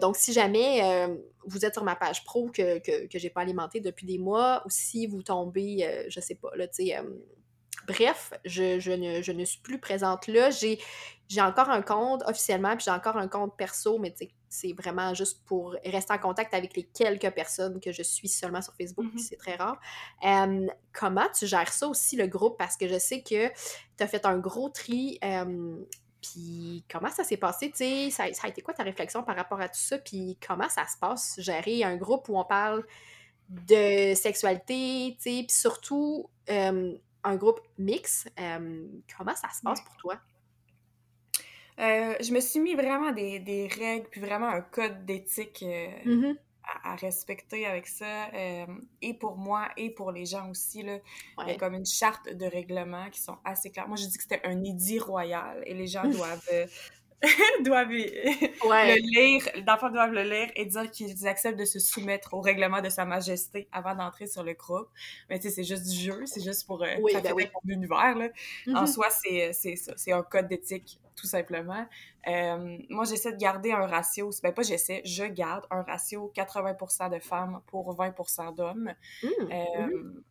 donc, 0.01 0.15
si 0.15 0.33
jamais 0.33 1.07
vous 1.45 1.65
êtes 1.65 1.73
sur 1.73 1.83
ma 1.83 1.95
page 1.95 2.23
pro 2.23 2.49
que, 2.49 2.79
que, 2.79 3.07
que 3.07 3.19
j'ai 3.19 3.29
pas 3.29 3.41
alimentée 3.41 3.79
depuis 3.79 4.05
des 4.05 4.17
mois, 4.17 4.61
ou 4.65 4.69
si 4.69 5.07
vous 5.07 5.23
tombez, 5.23 6.05
je 6.07 6.19
sais 6.19 6.35
pas, 6.35 6.49
là, 6.55 6.67
tu 6.67 6.85
sais 6.85 6.97
Bref, 7.87 8.33
je, 8.45 8.79
je, 8.79 8.91
ne, 8.91 9.21
je, 9.21 9.31
ne, 9.31 9.45
suis 9.45 9.59
plus 9.61 9.79
présente 9.79 10.27
là. 10.27 10.49
J'ai, 10.49 10.79
j'ai 11.27 11.41
encore 11.41 11.69
un 11.69 11.81
compte 11.81 12.23
officiellement, 12.27 12.75
puis 12.75 12.85
j'ai 12.85 12.91
encore 12.91 13.17
un 13.17 13.27
compte 13.27 13.55
perso, 13.55 13.99
mais 13.99 14.13
c'est 14.49 14.73
vraiment 14.73 15.13
juste 15.13 15.45
pour 15.45 15.75
rester 15.85 16.13
en 16.13 16.17
contact 16.17 16.53
avec 16.53 16.75
les 16.75 16.83
quelques 16.83 17.29
personnes 17.31 17.79
que 17.79 17.91
je 17.91 18.01
suis 18.01 18.27
seulement 18.27 18.61
sur 18.61 18.73
Facebook, 18.75 19.05
mm-hmm. 19.05 19.19
c'est 19.19 19.37
très 19.37 19.55
rare. 19.55 19.79
comment 20.91 21.27
tu 21.37 21.45
gères 21.45 21.71
ça 21.71 21.87
aussi, 21.87 22.15
le 22.17 22.27
groupe? 22.27 22.57
Parce 22.57 22.77
que 22.77 22.87
je 22.87 22.97
sais 22.97 23.21
que 23.21 23.47
tu 23.47 24.03
as 24.03 24.07
fait 24.07 24.25
un 24.25 24.37
gros 24.37 24.69
tri. 24.69 25.19
puis 26.21 26.83
comment 26.91 27.09
ça 27.09 27.23
s'est 27.23 27.37
passé, 27.37 27.69
tu 27.69 27.77
sais, 27.77 28.09
ça, 28.09 28.31
ça, 28.33 28.47
a 28.47 28.49
été 28.49 28.61
quoi 28.61 28.73
ta 28.73 28.83
réflexion 28.83 29.23
par 29.23 29.35
rapport 29.35 29.61
à 29.61 29.69
tout 29.69 29.79
ça, 29.79 29.99
puis 29.99 30.37
comment 30.45 30.67
ça 30.67 30.85
se 30.87 30.97
passe, 30.99 31.35
gérer 31.39 31.83
un 31.83 31.95
groupe 31.95 32.27
où 32.27 32.37
on 32.37 32.43
parle 32.43 32.83
de 33.49 34.13
sexualité, 34.15 35.15
tu 35.15 35.23
sais, 35.23 35.43
puis 35.47 35.55
surtout, 35.55 36.29
un 37.23 37.35
groupe 37.35 37.61
mix. 37.77 38.27
comment 38.37 39.35
ça 39.35 39.49
se 39.49 39.61
passe 39.61 39.81
pour 39.81 39.95
toi? 39.97 40.19
Euh, 41.79 42.15
je 42.19 42.33
me 42.33 42.41
suis 42.41 42.59
mis 42.59 42.75
vraiment 42.75 43.11
des, 43.13 43.39
des, 43.39 43.67
règles, 43.67 44.07
puis 44.09 44.19
vraiment 44.19 44.49
un 44.49 44.61
code 44.61 45.05
d'éthique 45.05 45.63
euh, 45.63 45.87
mm-hmm. 46.05 46.35
à, 46.83 46.95
respecter 46.97 47.65
avec 47.65 47.87
ça, 47.87 48.29
et 49.01 49.13
pour 49.13 49.37
moi, 49.37 49.69
et 49.77 49.89
pour 49.89 50.11
les 50.11 50.25
gens 50.25 50.49
aussi. 50.49 50.83
Là. 50.83 50.97
Il 51.41 51.47
y 51.47 51.51
a 51.51 51.55
comme 51.55 51.75
une 51.75 51.85
charte 51.85 52.33
de 52.33 52.45
règlement 52.45 53.09
qui 53.09 53.21
sont 53.21 53.37
assez 53.45 53.71
claires. 53.71 53.87
Moi, 53.87 53.95
je 53.95 54.07
dis 54.07 54.17
que 54.17 54.23
c'était 54.23 54.45
un 54.45 54.61
édit 54.63 54.99
royal, 54.99 55.63
et 55.65 55.73
les 55.73 55.87
gens 55.87 56.03
doivent 56.09 56.49
euh, 57.23 57.27
doivent 57.63 57.89
le 57.89 58.95
lire, 59.01 59.43
d'enfants 59.65 59.89
doivent 59.89 60.13
le 60.13 60.23
lire 60.23 60.49
et 60.55 60.65
dire 60.65 60.89
qu'ils 60.89 61.27
acceptent 61.27 61.59
de 61.59 61.65
se 61.65 61.79
soumettre 61.79 62.33
au 62.33 62.41
règlement 62.41 62.81
de 62.81 62.89
Sa 62.89 63.05
Majesté 63.05 63.67
avant 63.71 63.95
d'entrer 63.95 64.27
sur 64.27 64.43
le 64.43 64.53
groupe. 64.53 64.87
Mais 65.29 65.39
tu 65.39 65.49
sais, 65.49 65.55
c'est 65.55 65.63
juste 65.63 65.89
du 65.89 65.97
jeu, 65.97 66.25
c'est 66.25 66.43
juste 66.43 66.65
pour, 66.65 66.83
euh, 66.83 66.95
oui, 67.01 67.13
ben 67.21 67.33
oui. 67.33 67.49
l'univers. 67.65 68.15
Là. 68.15 68.29
En 68.67 68.83
mm-hmm. 68.83 68.87
soi, 68.87 69.09
c'est 69.09 69.53
ça, 69.75 69.93
c'est 69.95 70.11
un 70.11 70.23
code 70.23 70.47
d'éthique, 70.47 70.99
tout 71.15 71.27
simplement. 71.27 71.85
Euh, 72.27 72.77
moi, 72.89 73.05
j'essaie 73.05 73.31
de 73.31 73.37
garder 73.37 73.71
un 73.71 73.87
ratio, 73.87 74.29
ben 74.43 74.53
pas 74.53 74.61
j'essaie, 74.61 75.01
je 75.05 75.23
garde 75.23 75.65
un 75.71 75.83
ratio 75.83 76.31
80% 76.35 77.13
de 77.13 77.19
femmes 77.19 77.61
pour 77.67 77.95
20% 77.95 78.55
d'hommes. 78.55 78.93
Mmh, 79.23 79.27
euh, 79.51 79.87
mmh. 79.87 80.23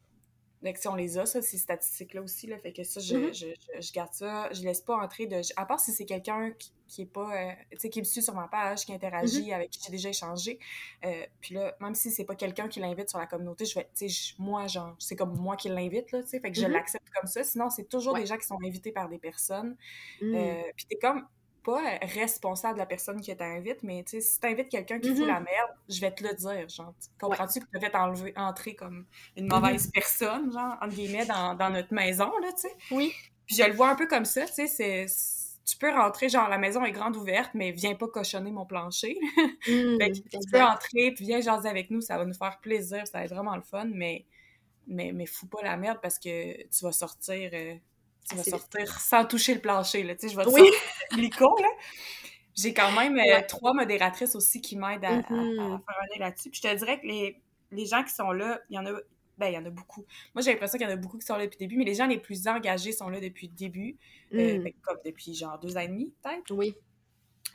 Donc, 0.62 0.76
si 0.76 0.88
on 0.88 0.94
les 0.94 1.18
a, 1.18 1.26
ça, 1.26 1.40
ces 1.40 1.58
statistiques-là 1.58 2.22
aussi, 2.22 2.46
là, 2.46 2.58
fait 2.58 2.72
que 2.72 2.82
ça, 2.82 3.00
je, 3.00 3.14
mm-hmm. 3.14 3.34
je, 3.34 3.80
je, 3.80 3.92
garde 3.92 4.12
ça. 4.12 4.52
Je 4.52 4.62
laisse 4.62 4.80
pas 4.80 4.96
entrer 4.96 5.26
de... 5.26 5.40
À 5.56 5.66
part 5.66 5.78
si 5.78 5.92
c'est 5.92 6.04
quelqu'un 6.04 6.52
qui, 6.58 6.72
qui 6.86 7.02
est 7.02 7.06
pas... 7.06 7.30
Euh, 7.36 7.52
tu 7.72 7.78
sais, 7.78 7.90
qui 7.90 8.00
me 8.00 8.04
suit 8.04 8.22
sur 8.22 8.34
ma 8.34 8.48
page, 8.48 8.84
qui 8.84 8.92
interagit, 8.92 9.50
mm-hmm. 9.50 9.54
avec 9.54 9.70
qui 9.70 9.80
j'ai 9.84 9.92
déjà 9.92 10.08
échangé. 10.08 10.58
Euh, 11.04 11.26
puis 11.40 11.54
là, 11.54 11.76
même 11.80 11.94
si 11.94 12.10
c'est 12.10 12.24
pas 12.24 12.34
quelqu'un 12.34 12.68
qui 12.68 12.80
l'invite 12.80 13.08
sur 13.08 13.18
la 13.18 13.26
communauté, 13.26 13.64
je 13.64 13.74
vais... 13.74 13.88
Tu 13.94 14.08
sais, 14.08 14.34
moi, 14.38 14.66
genre, 14.66 14.96
c'est 14.98 15.16
comme 15.16 15.36
moi 15.36 15.56
qui 15.56 15.68
l'invite, 15.68 16.10
là, 16.12 16.22
tu 16.22 16.30
sais, 16.30 16.40
fait 16.40 16.50
que 16.50 16.56
je 16.56 16.64
mm-hmm. 16.64 16.72
l'accepte 16.72 17.08
comme 17.14 17.28
ça. 17.28 17.44
Sinon, 17.44 17.70
c'est 17.70 17.88
toujours 17.88 18.14
des 18.14 18.26
gens 18.26 18.36
qui 18.36 18.46
sont 18.46 18.58
invités 18.64 18.92
par 18.92 19.08
des 19.08 19.18
personnes. 19.18 19.76
Mm. 20.20 20.34
Euh, 20.34 20.62
puis 20.76 20.86
t'es 20.86 20.96
comme 20.96 21.26
pas 21.68 21.98
responsable 22.00 22.74
de 22.74 22.78
la 22.78 22.86
personne 22.86 23.20
qui 23.20 23.36
t'invite, 23.36 23.82
mais 23.82 24.02
tu 24.02 24.12
sais, 24.12 24.20
si 24.22 24.40
t'invites 24.40 24.70
quelqu'un 24.70 24.98
qui 24.98 25.10
fout 25.10 25.18
mm-hmm. 25.18 25.26
la 25.26 25.40
merde, 25.40 25.70
je 25.86 26.00
vais 26.00 26.10
te 26.10 26.24
le 26.26 26.32
dire, 26.32 26.66
genre. 26.66 26.94
Comprends-tu 27.20 27.60
que 27.60 27.66
tu 27.66 27.78
vas 27.78 27.90
t'enlever, 27.90 28.32
entrer 28.36 28.74
comme 28.74 29.04
une 29.36 29.46
mm-hmm. 29.46 29.60
mauvaise 29.60 29.90
personne, 29.92 30.50
genre, 30.50 30.78
entre 30.80 30.94
guillemets, 30.94 31.26
dans, 31.26 31.54
dans, 31.54 31.68
notre 31.68 31.92
maison, 31.92 32.30
là, 32.38 32.52
tu 32.52 32.62
sais? 32.62 32.74
Oui. 32.90 33.12
Puis 33.46 33.56
je 33.56 33.64
le 33.64 33.74
vois 33.74 33.90
un 33.90 33.96
peu 33.96 34.06
comme 34.06 34.24
ça, 34.24 34.46
tu 34.46 34.54
sais, 34.54 34.66
c'est 34.66 35.06
tu 35.66 35.76
peux 35.76 35.90
rentrer, 35.90 36.30
genre, 36.30 36.48
la 36.48 36.56
maison 36.56 36.82
est 36.86 36.92
grande 36.92 37.16
ouverte, 37.16 37.50
mais 37.52 37.72
viens 37.72 37.94
pas 37.94 38.08
cochonner 38.08 38.50
mon 38.50 38.64
plancher. 38.64 39.18
Mm, 39.68 39.98
tu 40.12 40.38
peux 40.50 40.62
entrer, 40.62 41.12
puis 41.12 41.26
viens 41.26 41.40
jaser 41.40 41.68
avec 41.68 41.90
nous, 41.90 42.00
ça 42.00 42.16
va 42.16 42.24
nous 42.24 42.32
faire 42.32 42.58
plaisir, 42.60 43.06
ça 43.06 43.18
va 43.18 43.24
être 43.24 43.34
vraiment 43.34 43.56
le 43.56 43.62
fun, 43.62 43.90
mais, 43.92 44.24
mais, 44.86 45.12
mais 45.12 45.26
fous 45.26 45.48
pas 45.48 45.62
la 45.62 45.76
merde 45.76 45.98
parce 46.00 46.18
que 46.18 46.62
tu 46.68 46.84
vas 46.84 46.92
sortir, 46.92 47.50
euh, 47.52 47.74
tu 48.28 48.36
vas 48.36 48.44
sortir 48.44 49.00
sans 49.00 49.24
toucher 49.24 49.54
le 49.54 49.60
plancher, 49.60 50.02
là, 50.02 50.14
tu 50.14 50.28
sais, 50.28 50.32
je 50.32 50.36
vais 50.36 50.44
te 50.44 50.50
oui. 50.50 50.70
là. 51.40 51.68
J'ai 52.54 52.74
quand 52.74 52.90
même 52.92 53.18
euh, 53.18 53.40
trois 53.46 53.72
modératrices 53.72 54.34
aussi 54.34 54.60
qui 54.60 54.76
m'aident 54.76 55.04
à, 55.04 55.20
mm-hmm. 55.20 55.78
faire 55.84 55.96
un 56.16 56.18
là-dessus. 56.18 56.50
Puis 56.50 56.60
je 56.62 56.68
te 56.68 56.74
dirais 56.74 57.00
que 57.00 57.06
les, 57.06 57.40
les 57.70 57.86
gens 57.86 58.02
qui 58.02 58.12
sont 58.12 58.32
là, 58.32 58.60
il 58.68 58.76
y 58.76 58.78
en 58.78 58.86
a 58.86 58.92
ben, 59.38 59.46
il 59.46 59.54
y 59.54 59.58
en 59.58 59.64
a 59.64 59.70
beaucoup. 59.70 60.04
Moi, 60.34 60.42
j'ai 60.42 60.50
l'impression 60.50 60.78
qu'il 60.78 60.88
y 60.88 60.90
en 60.90 60.92
a 60.92 60.96
beaucoup 60.96 61.16
qui 61.16 61.26
sont 61.26 61.36
là 61.36 61.44
depuis 61.44 61.58
le 61.60 61.66
début, 61.66 61.76
mais 61.76 61.84
les 61.84 61.94
gens 61.94 62.06
les 62.06 62.18
plus 62.18 62.48
engagés 62.48 62.92
sont 62.92 63.08
là 63.08 63.20
depuis 63.20 63.46
le 63.46 63.54
début, 63.54 63.96
euh, 64.34 64.58
mm. 64.58 64.64
ben, 64.64 64.72
comme 64.82 64.98
depuis 65.04 65.32
genre 65.34 65.58
deux 65.60 65.76
ans 65.76 65.80
et 65.80 65.88
demi, 65.88 66.12
peut-être. 66.22 66.50
Oui. 66.50 66.74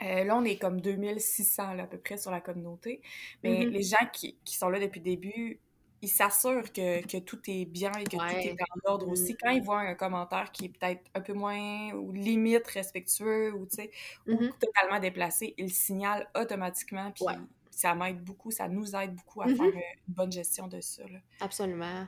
Euh, 0.02 0.24
là, 0.24 0.38
on 0.38 0.44
est 0.44 0.58
comme 0.58 0.82
2600 0.82 1.74
là, 1.76 1.84
à 1.84 1.88
peu 1.88 1.98
près 1.98 2.18
sur 2.18 2.32
la 2.32 2.42
communauté. 2.42 3.02
Mais 3.44 3.66
mm-hmm. 3.66 3.70
les 3.70 3.84
gens 3.84 4.06
qui, 4.12 4.38
qui, 4.46 4.56
sont 4.56 4.70
là 4.70 4.80
depuis 4.80 5.00
le 5.00 5.04
début, 5.04 5.60
ils 6.04 6.10
s'assurent 6.10 6.72
que, 6.74 7.02
que, 7.08 7.18
tout 7.18 7.40
est 7.48 7.64
bien 7.64 7.92
et 7.94 8.04
que 8.04 8.18
tout 8.18 8.24
est 8.24 8.52
en 8.52 8.92
ordre 8.92 9.08
aussi. 9.08 9.38
Quand 9.38 9.50
ils 9.52 9.62
mm-hmm. 9.62 9.64
voient 9.64 9.80
un 9.80 9.96
commentaire 9.96 10.52
qui 10.52 10.66
est 10.66 10.70
peut-être 10.70 11.02
un 11.16 11.22
peu 11.22 11.32
moins 11.32 11.94
ou 11.94 12.12
limite 12.12 12.68
respectueux 12.68 13.54
ou, 13.54 13.62
ou 13.62 14.32
mm-hmm. 14.32 14.52
totalement 14.60 15.00
déplacé, 15.00 15.54
ils 15.58 15.68
le 15.68 15.72
signalent 15.72 16.28
automatiquement. 16.36 17.12
Puis 17.12 17.26
ça 17.72 17.96
m'aide 17.96 18.22
beaucoup, 18.22 18.52
ça 18.52 18.68
nous 18.68 18.94
aide 18.98 19.16
beaucoup 19.16 19.44
à 19.44 19.48
faire 19.48 19.56
mm-hmm. 19.56 19.78
euh, 19.78 19.98
une 20.10 20.14
bonne 20.14 20.32
gestion 20.32 20.68
de 20.68 20.82
ça. 20.82 21.04
Absolument. 21.40 22.06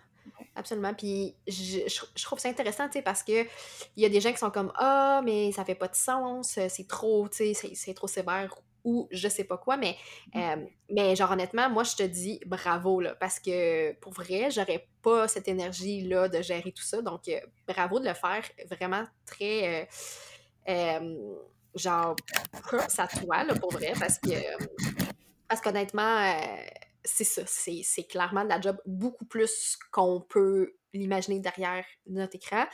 Absolument. 0.56 0.94
Puis 0.94 1.34
je, 1.48 1.88
je, 1.88 2.24
trouve 2.24 2.40
ça 2.40 2.50
intéressant, 2.50 2.88
tu 2.88 2.94
sais, 2.94 3.02
parce 3.02 3.24
que 3.24 3.44
il 3.96 4.04
y 4.04 4.06
a 4.06 4.10
des 4.10 4.20
gens 4.20 4.34
qui 4.34 4.40
sont 4.40 4.52
comme 4.52 4.74
Ah, 4.76 5.22
mais 5.24 5.54
ça 5.54 5.64
fait 5.64 5.76
pas 5.76 5.88
de 5.88 5.96
sens, 5.96 6.60
c'est 6.68 6.88
trop, 6.88 7.30
tu 7.30 7.54
sais, 7.54 7.72
c'est 7.74 7.94
trop 7.94 8.08
sévère 8.08 8.54
ou 8.86 9.10
je 9.12 9.28
sais 9.28 9.44
pas 9.44 9.58
quoi, 9.58 9.76
mais, 9.76 9.98
mmh. 10.34 10.40
euh, 10.40 10.66
mais 10.90 11.16
genre 11.16 11.32
honnêtement, 11.32 11.70
moi 11.70 11.84
je 11.84 11.96
te 11.96 12.04
dis 12.04 12.40
bravo, 12.46 13.02
là, 13.02 13.16
parce 13.16 13.40
que 13.40 13.92
pour 14.00 14.14
vrai, 14.14 14.50
j'aurais 14.52 14.88
pas 15.02 15.28
cette 15.28 15.50
énergie-là 15.50 16.30
de 16.30 16.42
gérer 16.42 16.72
tout 16.72 16.84
ça, 16.84 17.02
donc 17.02 17.28
euh, 17.28 17.40
bravo 17.68 18.00
de 18.00 18.08
le 18.08 18.14
faire 18.14 18.44
vraiment 18.70 19.04
très, 19.26 19.90
genre, 21.76 22.16
ça 22.88 23.08
toi, 23.08 23.44
là, 23.44 23.54
pour 23.56 23.74
vrai, 23.74 23.94
parce 24.00 24.20
que 24.20 24.30
parce 25.48 25.62
qu'honnêtement, 25.62 26.18
euh, 26.18 26.66
c'est 27.04 27.24
ça, 27.24 27.44
c'est 27.46 28.08
clairement 28.08 28.44
de 28.44 28.50
la 28.50 28.60
job 28.60 28.78
beaucoup 28.86 29.26
plus 29.26 29.78
qu'on 29.92 30.22
peut 30.22 30.74
l'imaginer 30.94 31.40
derrière 31.40 31.86
notre 32.08 32.36
écran. 32.36 32.66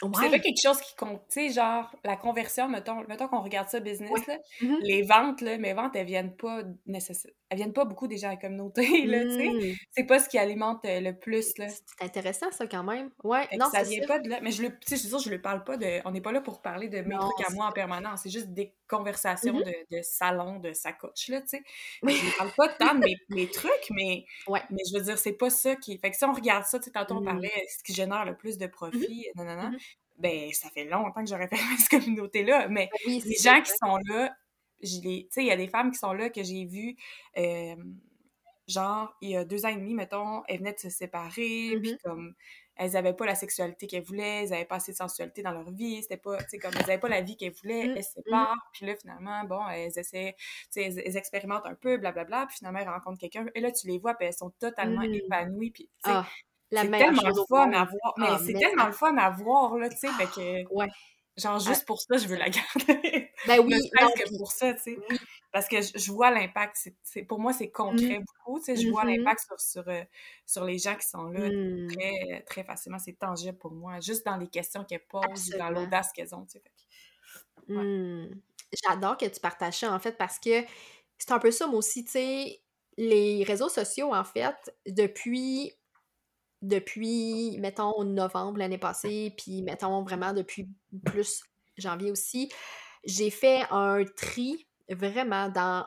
C'est 0.00 0.30
pas 0.30 0.38
quelque 0.38 0.60
chose 0.60 0.80
qui 0.80 0.94
compte, 0.96 1.22
tu 1.30 1.48
sais, 1.48 1.50
genre, 1.50 1.94
la 2.04 2.16
conversion, 2.16 2.68
mettons, 2.68 3.04
mettons 3.08 3.28
qu'on 3.28 3.42
regarde 3.42 3.68
ça 3.68 3.78
business, 3.78 4.26
là, 4.26 4.38
mm-hmm. 4.60 4.78
les 4.82 5.02
ventes, 5.02 5.40
là, 5.40 5.56
mes 5.56 5.72
ventes, 5.72 5.94
elles 5.94 6.06
viennent 6.06 6.34
pas 6.34 6.62
nécessairement, 6.86 7.36
elles 7.54 7.58
viennent 7.58 7.72
pas 7.72 7.84
beaucoup 7.84 8.08
des 8.08 8.18
gens 8.18 8.28
à 8.28 8.32
la 8.32 8.36
communauté, 8.36 9.06
là, 9.06 9.22
tu 9.22 9.30
sais. 9.30 9.48
Mm. 9.48 9.76
C'est 9.92 10.04
pas 10.04 10.18
ce 10.18 10.28
qui 10.28 10.38
alimente 10.38 10.84
euh, 10.84 11.00
le 11.00 11.16
plus, 11.16 11.56
là. 11.58 11.68
C'est 11.68 12.04
intéressant, 12.04 12.50
ça, 12.50 12.66
quand 12.66 12.82
même. 12.82 13.10
Ouais, 13.22 13.46
non, 13.56 13.70
ça 13.70 13.84
vient 13.84 14.04
pas 14.06 14.18
de 14.18 14.28
là. 14.28 14.40
Mais 14.42 14.50
je 14.50 14.62
le, 14.62 14.70
tu 14.70 14.96
sais, 14.96 14.96
je 14.96 15.16
je 15.16 15.30
le 15.30 15.40
parle 15.40 15.62
pas 15.62 15.76
de, 15.76 16.00
on 16.04 16.10
n'est 16.10 16.20
pas 16.20 16.32
là 16.32 16.40
pour 16.40 16.60
parler 16.60 16.88
de 16.88 17.00
mes 17.02 17.16
trucs 17.16 17.46
à 17.46 17.52
moi 17.52 17.66
en 17.66 17.72
permanence, 17.72 18.20
c'est 18.24 18.30
juste 18.30 18.48
des 18.48 18.74
conversations 18.88 19.60
mm-hmm. 19.60 19.86
de, 19.90 19.96
de, 19.96 20.02
salon, 20.02 20.58
de 20.58 20.72
sacoche, 20.72 21.28
là, 21.28 21.40
tu 21.42 21.48
sais. 21.48 21.62
Je 22.02 22.36
parle 22.36 22.50
pas 22.56 22.68
tant 22.70 22.94
de 22.96 23.04
mes, 23.04 23.16
mes 23.28 23.46
trucs, 23.50 23.90
mais, 23.90 24.24
ouais. 24.48 24.62
mais 24.70 24.82
je 24.90 24.98
veux 24.98 25.04
dire, 25.04 25.16
c'est 25.16 25.32
pas 25.32 25.50
ça 25.50 25.76
qui... 25.76 25.96
Fait 25.98 26.10
que 26.10 26.16
si 26.16 26.24
on 26.24 26.32
regarde 26.32 26.64
ça, 26.64 26.78
tu 26.78 26.86
sais, 26.86 26.90
tantôt 26.90 27.14
on 27.14 27.20
mm. 27.20 27.24
parlait, 27.24 27.66
ce 27.68 27.84
qui 27.84 27.94
génère 27.94 28.24
le 28.24 28.36
plus 28.36 28.58
de 28.58 28.66
profit, 28.66 29.28
non, 29.36 29.44
non, 29.44 29.54
non 29.54 29.70
ben 30.18 30.52
ça 30.52 30.68
fait 30.70 30.84
longtemps 30.84 31.24
que 31.24 31.28
j'aurais 31.28 31.48
fait 31.48 31.56
cette 31.78 31.88
communauté-là, 31.88 32.68
mais 32.68 32.88
ben 33.04 33.20
les 33.24 33.36
gens 33.36 33.60
qui 33.62 33.72
sont 33.72 33.98
là, 34.08 34.32
je 34.84 35.00
tu 35.00 35.26
sais, 35.30 35.42
il 35.42 35.46
y 35.46 35.50
a 35.50 35.56
des 35.56 35.68
femmes 35.68 35.90
qui 35.90 35.98
sont 35.98 36.12
là 36.12 36.30
que 36.30 36.42
j'ai 36.42 36.64
vues, 36.64 36.96
euh, 37.38 37.74
genre, 38.68 39.14
il 39.20 39.30
y 39.30 39.36
a 39.36 39.44
deux 39.44 39.66
ans 39.66 39.70
et 39.70 39.76
demi, 39.76 39.94
mettons, 39.94 40.42
elles 40.48 40.58
venaient 40.58 40.74
de 40.74 40.78
se 40.78 40.90
séparer, 40.90 41.76
puis 41.80 41.92
mm-hmm. 41.92 42.02
comme, 42.02 42.34
elles 42.76 42.96
avaient 42.96 43.14
pas 43.14 43.26
la 43.26 43.34
sexualité 43.34 43.86
qu'elles 43.86 44.02
voulaient, 44.02 44.44
elles 44.44 44.52
avaient 44.52 44.64
pas 44.64 44.76
assez 44.76 44.92
de 44.92 44.96
sensualité 44.96 45.42
dans 45.42 45.52
leur 45.52 45.70
vie, 45.70 46.02
c'était 46.02 46.16
pas, 46.16 46.38
tu 46.38 46.50
sais, 46.50 46.58
comme, 46.58 46.72
elles 46.74 46.84
avaient 46.84 46.98
pas 46.98 47.08
la 47.08 47.20
vie 47.20 47.36
qu'elles 47.36 47.52
voulaient, 47.62 47.88
mm, 47.88 47.96
elles 47.96 48.04
se 48.04 48.18
mm. 48.18 48.22
séparent, 48.24 48.70
puis 48.72 48.86
là, 48.86 48.96
finalement, 48.96 49.44
bon, 49.44 49.68
elles 49.68 49.98
essaient, 49.98 50.34
tu 50.72 50.82
sais, 50.82 50.84
elles, 50.84 51.16
expérimentent 51.16 51.66
un 51.66 51.74
peu, 51.74 51.96
blablabla, 51.98 52.46
puis 52.46 52.58
finalement, 52.58 52.80
elles 52.80 52.88
rencontrent 52.88 53.18
quelqu'un, 53.18 53.46
et 53.54 53.60
là, 53.60 53.70
tu 53.70 53.86
les 53.86 53.98
vois, 53.98 54.14
puis 54.14 54.26
elles 54.26 54.34
sont 54.34 54.50
totalement 54.58 55.02
mm. 55.02 55.14
épanouies, 55.14 55.70
puis, 55.70 55.90
tu 56.04 56.10
sais, 56.10 56.16
ah 56.16 56.26
c'est 56.72 56.90
tellement 56.90 57.22
le 57.22 57.46
fun 57.48 57.72
à 57.72 57.84
voir. 57.84 58.14
Mais 58.16 58.26
ah, 58.28 58.38
c'est 58.44 58.52
tellement 58.54 58.86
le 58.86 58.92
fun 58.92 59.16
à 59.16 59.30
voir, 59.30 59.76
là, 59.76 59.88
tu 59.88 59.96
sais, 59.96 60.08
fait 60.08 60.26
que... 60.26 60.74
Ouais. 60.74 60.88
Genre, 61.36 61.56
ah. 61.56 61.58
juste 61.58 61.84
pour 61.84 62.00
ça, 62.00 62.16
je 62.16 62.28
veux 62.28 62.36
la 62.36 62.48
garder. 62.50 63.30
Ben 63.46 63.60
oui. 63.60 63.74
que 63.90 64.38
pour 64.38 64.52
ça, 64.52 64.72
tu 64.74 64.82
sais. 64.82 64.98
Parce 65.52 65.68
que 65.68 65.76
je, 65.82 66.12
vois 66.12 66.30
l'impact. 66.30 66.88
C'est, 67.02 67.22
pour 67.22 67.40
moi, 67.40 67.52
c'est 67.52 67.70
concret 67.70 68.18
mmh. 68.18 68.24
beaucoup, 68.24 68.58
tu 68.60 68.66
sais. 68.66 68.76
Je 68.76 68.88
vois 68.88 69.04
mmh 69.04 69.16
l'impact 69.16 69.40
sur, 69.46 69.60
sur, 69.60 69.88
euh, 69.88 70.02
sur, 70.46 70.64
les 70.64 70.78
gens 70.78 70.94
qui 70.96 71.06
sont 71.06 71.24
là 71.24 71.48
mmh. 71.48 71.88
très, 71.88 72.42
très 72.46 72.64
facilement. 72.64 72.98
C'est 72.98 73.18
tangible 73.18 73.58
pour 73.58 73.72
moi. 73.72 74.00
Juste 74.00 74.24
dans 74.24 74.36
les 74.36 74.48
questions 74.48 74.84
qu'elles 74.84 75.06
posent, 75.06 75.50
dans 75.58 75.70
l'audace 75.70 76.12
qu'elles 76.12 76.34
ont, 76.34 76.46
tu 76.46 76.58
sais. 76.58 76.62
J'adore 78.86 79.16
que 79.16 79.26
tu 79.26 79.40
partages 79.40 79.78
ça, 79.80 79.92
en 79.92 79.98
fait, 79.98 80.16
parce 80.16 80.38
que 80.38 80.64
c'est 81.18 81.32
un 81.32 81.38
peu 81.38 81.50
ça, 81.50 81.66
moi 81.66 81.78
aussi, 81.78 82.04
tu 82.04 82.12
sais. 82.12 82.60
Les 82.96 83.42
réseaux 83.42 83.68
sociaux, 83.68 84.14
en 84.14 84.22
fait, 84.22 84.72
depuis 84.86 85.72
depuis, 86.64 87.58
mettons, 87.58 88.04
novembre 88.04 88.58
l'année 88.58 88.78
passée, 88.78 89.34
puis 89.36 89.62
mettons 89.62 90.02
vraiment 90.02 90.32
depuis 90.32 90.68
plus 91.04 91.42
janvier 91.76 92.10
aussi, 92.10 92.50
j'ai 93.04 93.30
fait 93.30 93.62
un 93.70 94.04
tri 94.16 94.66
vraiment 94.88 95.48
dans 95.48 95.86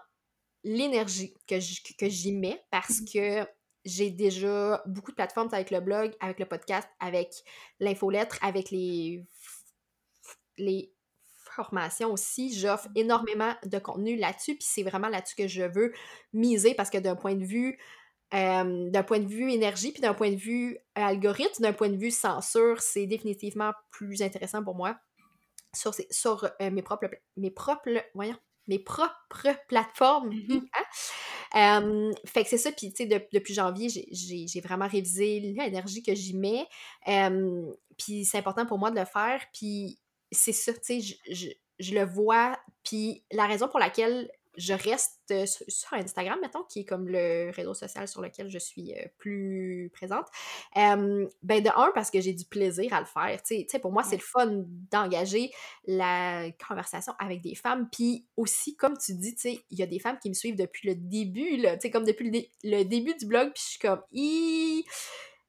l'énergie 0.63 1.34
que 1.47 1.59
j'y 1.59 2.34
mets 2.34 2.61
parce 2.71 3.01
mmh 3.01 3.05
que 3.13 3.47
j'ai 3.86 4.11
déjà 4.11 4.84
beaucoup 4.86 5.11
de 5.11 5.15
plateformes 5.15 5.47
avec 5.53 5.71
le 5.71 5.80
blog, 5.80 6.13
avec 6.19 6.39
le 6.39 6.45
podcast, 6.45 6.89
avec 6.99 7.32
l'infolettre, 7.80 8.38
avec 8.41 8.69
les, 8.69 9.25
les 10.57 10.93
formations 11.55 12.11
aussi. 12.11 12.53
J'offre 12.53 12.89
mmh. 12.89 12.97
énormément 12.97 13.53
de 13.65 13.80
contenu 13.80 14.17
là-dessus, 14.17 14.55
puis 14.55 14.67
c'est 14.69 14.84
vraiment 14.84 15.07
là-dessus 15.07 15.36
que 15.36 15.47
je 15.47 15.63
veux 15.63 15.93
miser 16.34 16.73
parce 16.75 16.89
que 16.89 16.97
d'un 16.97 17.15
point 17.15 17.36
de 17.36 17.45
vue 17.45 17.80
d'un 18.32 19.03
point 19.03 19.19
de 19.19 19.28
vue 19.28 19.51
énergie, 19.51 19.91
puis 19.91 20.01
d'un 20.01 20.13
point 20.13 20.32
de 20.32 20.36
vue 20.36 20.78
algorithme, 20.95 21.63
d'un 21.63 21.73
point 21.73 21.89
de 21.89 21.97
vue 21.97 22.11
censure, 22.11 22.82
c'est 22.82 23.05
définitivement 23.05 23.71
plus 23.91 24.21
intéressant 24.21 24.63
pour 24.63 24.75
moi 24.75 24.97
sur, 25.73 25.93
sur 26.09 26.49
euh, 26.61 26.71
mes 26.71 26.82
propres 26.82 27.09
mes 27.36 27.51
propres 27.51 27.89
voyons, 28.13 28.38
mes 28.67 28.80
propres 28.80 29.55
plateformes. 29.67 30.32
Mm-hmm. 30.32 30.67
Hein. 31.53 32.11
fait 32.25 32.43
que 32.43 32.49
c'est 32.49 32.57
ça, 32.57 32.71
puis 32.71 32.91
tu 32.91 33.07
sais, 33.07 33.28
depuis 33.32 33.53
janvier, 33.53 33.88
j'ai 33.89 34.61
vraiment 34.61 34.88
révisé 34.88 35.39
l'énergie 35.39 36.03
que 36.03 36.13
j'y 36.13 36.36
mets. 36.36 36.67
puis 37.97 38.25
c'est 38.25 38.38
important 38.38 38.65
pour 38.65 38.78
moi 38.78 38.91
de 38.91 38.99
le 38.99 39.05
faire, 39.05 39.41
puis 39.53 39.99
c'est 40.32 40.51
ça, 40.51 40.73
tu 40.73 40.80
sais, 40.82 41.17
je, 41.32 41.47
je, 41.80 41.93
le 41.93 42.03
vois, 42.03 42.59
puis 42.84 43.23
la 43.32 43.47
raison 43.47 43.69
pour 43.69 43.80
laquelle 43.80 44.30
je 44.58 44.74
reste 44.74 45.22
euh, 45.32 45.45
sur 45.45 45.93
Instagram, 45.93 46.38
mettons, 46.41 46.64
qui 46.64 46.82
est 46.82 46.86
comme 46.86 47.08
le 47.08 47.51
réseau 47.51 47.74
social 47.74 48.08
sur 48.08 48.22
lequel 48.22 48.49
je 48.49 48.58
suis 48.58 48.93
euh, 48.93 49.05
plus 49.18 49.91
présente. 49.93 50.26
ben 50.76 51.30
de 51.43 51.70
un, 51.78 51.91
parce 51.93 52.10
que 52.10 52.20
j'ai 52.20 52.34
du 52.34 52.45
plaisir 52.45 52.93
à 52.93 52.99
le 52.99 53.05
faire. 53.05 53.41
Tu 53.43 53.66
sais, 53.68 53.80
pour 53.80 53.91
moi, 53.91 54.03
c'est 54.03 54.18
le 54.18 54.22
fun 54.22 54.64
d'engager 54.91 55.51
la 55.86 56.49
conversation 56.68 57.14
avec 57.20 57.41
des 57.41 57.55
femmes. 57.55 57.88
Puis 57.91 58.26
aussi, 58.36 58.76
comme 58.76 58.97
tu 58.97 59.14
dis, 59.14 59.36
tu 59.36 59.41
sais, 59.41 59.60
il 59.70 59.80
y 59.80 59.84
a 59.84 59.88
des 59.88 59.99
femmes 59.99 60.18
qui 60.20 60.30
me 60.30 60.34
suivent 60.34 60.58
depuis 60.58 60.89
le 60.89 60.95
début, 60.95 61.62
tu 61.62 61.68
sais, 61.82 61.91
comme 61.91 62.05
depuis 62.05 62.51
le, 62.64 62.84
début 62.84 63.14
du 63.16 63.26
blog, 63.26 63.51
puis 63.53 63.64
je 63.64 63.70
suis 63.70 63.80
comme, 63.80 64.01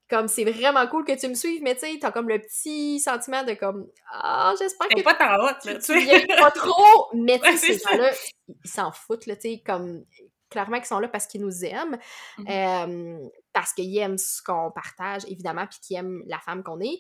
comme 0.09 0.29
c'est 0.29 0.45
vraiment 0.45 0.87
cool 0.87 1.05
que 1.05 1.19
tu 1.19 1.29
me 1.29 1.35
suives, 1.35 1.63
mais 1.63 1.75
tu 1.75 1.81
sais, 1.81 1.99
t'as 2.01 2.11
comme 2.11 2.29
le 2.29 2.39
petit 2.41 2.99
sentiment 2.99 3.45
de 3.45 3.55
comme 3.55 3.87
Ah, 4.11 4.55
j'espère 4.59 4.89
que. 4.89 5.03
pas 5.03 5.15
ta 5.15 5.37
route, 5.37 5.65
là, 5.65 5.75
tu 5.75 5.81
sais. 5.81 6.27
pas 6.39 6.51
trop, 6.51 7.09
mais 7.15 7.39
tu 7.39 7.57
sais, 7.57 7.75
ces 7.75 7.79
gens-là, 7.79 8.11
ils 8.49 8.71
s'en 8.71 8.91
foutent, 8.93 9.27
là, 9.27 9.37
tu 9.37 9.51
sais, 9.51 9.63
comme 9.65 10.05
clairement 10.51 10.79
qu'ils 10.79 10.87
sont 10.87 10.99
là 10.99 11.09
parce 11.09 11.27
qu'ils 11.27 11.43
nous 11.43 11.65
aiment, 11.65 11.99
mm-hmm. 12.39 13.31
parce 13.53 13.73
qu'ils 13.75 13.97
aiment 13.99 14.19
ce 14.19 14.43
qu'on 14.43 14.71
partage, 14.71 15.25
évidemment, 15.29 15.67
puis 15.67 15.79
qu'ils 15.81 15.97
aiment 15.99 16.23
la 16.27 16.39
femme 16.39 16.63
qu'on 16.63 16.81
est. 16.81 16.99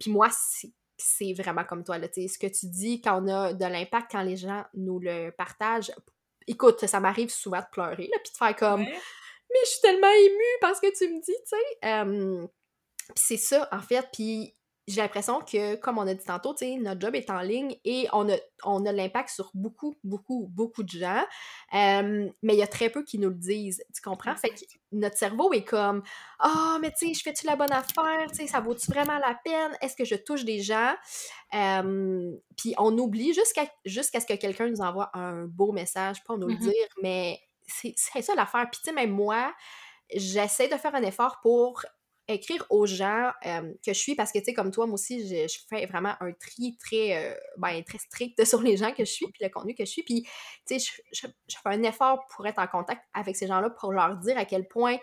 puis 0.00 0.10
moi, 0.10 0.28
c'est 0.96 1.32
vraiment 1.32 1.64
comme 1.64 1.84
toi, 1.84 1.98
là, 1.98 2.08
tu 2.08 2.22
sais, 2.22 2.28
ce 2.28 2.38
que 2.38 2.46
tu 2.46 2.66
dis, 2.66 3.00
quand 3.00 3.22
on 3.22 3.28
a 3.28 3.52
de 3.52 3.64
l'impact, 3.64 4.10
quand 4.10 4.22
les 4.22 4.36
gens 4.36 4.64
nous 4.74 4.98
le 4.98 5.30
partagent, 5.30 5.92
écoute, 6.46 6.86
ça 6.86 7.00
m'arrive 7.00 7.30
souvent 7.30 7.60
de 7.60 7.66
pleurer, 7.70 8.08
là, 8.12 8.18
puis 8.22 8.32
de 8.32 8.36
faire 8.36 8.56
comme 8.56 8.84
mais 9.54 9.60
je 9.64 9.70
suis 9.70 9.80
tellement 9.80 10.10
émue 10.10 10.58
parce 10.60 10.80
que 10.80 10.96
tu 10.96 11.08
me 11.08 11.20
dis, 11.20 11.32
tu 11.32 11.56
sais. 11.56 12.48
c'est 13.14 13.36
ça, 13.36 13.68
en 13.72 13.80
fait. 13.80 14.06
Puis 14.12 14.54
j'ai 14.86 15.00
l'impression 15.00 15.40
que, 15.40 15.76
comme 15.76 15.96
on 15.96 16.06
a 16.06 16.12
dit 16.12 16.24
tantôt, 16.24 16.52
tu 16.52 16.66
sais, 16.66 16.76
notre 16.76 17.00
job 17.00 17.14
est 17.14 17.30
en 17.30 17.40
ligne 17.40 17.76
et 17.84 18.06
on 18.12 18.28
a, 18.28 18.36
on 18.64 18.84
a 18.84 18.92
l'impact 18.92 19.30
sur 19.30 19.50
beaucoup, 19.54 19.94
beaucoup, 20.04 20.46
beaucoup 20.50 20.82
de 20.82 20.90
gens. 20.90 21.24
mais 21.72 22.32
il 22.42 22.56
y 22.56 22.62
a 22.62 22.66
très 22.66 22.90
peu 22.90 23.02
qui 23.02 23.18
nous 23.18 23.30
le 23.30 23.34
disent. 23.34 23.82
Tu 23.94 24.02
comprends? 24.02 24.36
Fait 24.36 24.50
que 24.50 24.60
notre 24.92 25.16
cerveau 25.16 25.52
est 25.54 25.64
comme 25.64 26.02
Ah, 26.38 26.74
oh, 26.74 26.78
mais 26.82 26.90
tu 26.90 27.06
sais, 27.06 27.14
je 27.14 27.22
fais-tu 27.22 27.46
la 27.46 27.56
bonne 27.56 27.72
affaire? 27.72 28.26
Tu 28.30 28.36
sais, 28.36 28.46
ça 28.46 28.60
vaut-tu 28.60 28.90
vraiment 28.90 29.18
la 29.18 29.38
peine? 29.42 29.72
Est-ce 29.80 29.96
que 29.96 30.04
je 30.04 30.16
touche 30.16 30.44
des 30.44 30.60
gens? 30.60 30.94
puis 32.56 32.74
on 32.78 32.98
oublie 32.98 33.32
jusqu'à 33.32 33.64
jusqu'à 33.84 34.18
ce 34.20 34.26
que 34.26 34.34
quelqu'un 34.34 34.68
nous 34.68 34.80
envoie 34.80 35.10
un 35.14 35.44
beau 35.44 35.70
message, 35.70 36.24
pas 36.24 36.36
nous 36.36 36.48
le 36.48 36.54
mm-hmm. 36.54 36.58
dire, 36.58 36.88
mais 37.00 37.38
c'est 37.66 38.22
ça 38.22 38.34
l'affaire. 38.34 38.68
Puis, 38.70 38.80
tu 38.82 38.90
sais, 38.90 38.92
même 38.92 39.10
moi, 39.10 39.54
j'essaie 40.14 40.68
de 40.68 40.76
faire 40.76 40.94
un 40.94 41.02
effort 41.02 41.40
pour 41.42 41.82
écrire 42.26 42.64
aux 42.70 42.86
gens 42.86 43.30
que 43.42 43.92
je 43.92 43.98
suis 43.98 44.14
parce 44.14 44.32
que, 44.32 44.38
tu 44.38 44.46
sais, 44.46 44.54
comme 44.54 44.70
toi, 44.70 44.86
moi 44.86 44.94
aussi, 44.94 45.28
je, 45.28 45.58
fais 45.68 45.86
vraiment 45.86 46.14
un 46.20 46.32
tri 46.32 46.76
très, 46.78 47.38
ben, 47.58 47.82
très 47.84 47.98
strict 47.98 48.44
sur 48.46 48.62
les 48.62 48.76
gens 48.76 48.92
que 48.92 49.04
je 49.04 49.10
suis 49.10 49.26
puis 49.26 49.42
le 49.42 49.50
contenu 49.50 49.74
que 49.74 49.84
je 49.84 49.90
suis. 49.90 50.02
Puis, 50.02 50.22
tu 50.66 50.78
sais, 50.78 50.92
je, 51.12 51.26
fais 51.26 51.58
un 51.64 51.82
effort 51.82 52.26
pour 52.34 52.46
être 52.46 52.58
en 52.58 52.66
contact 52.66 53.02
avec 53.12 53.36
ces 53.36 53.46
gens-là 53.46 53.70
pour 53.70 53.92
leur 53.92 54.16
dire 54.16 54.38
à 54.38 54.44
quel 54.44 54.66
point 54.66 54.96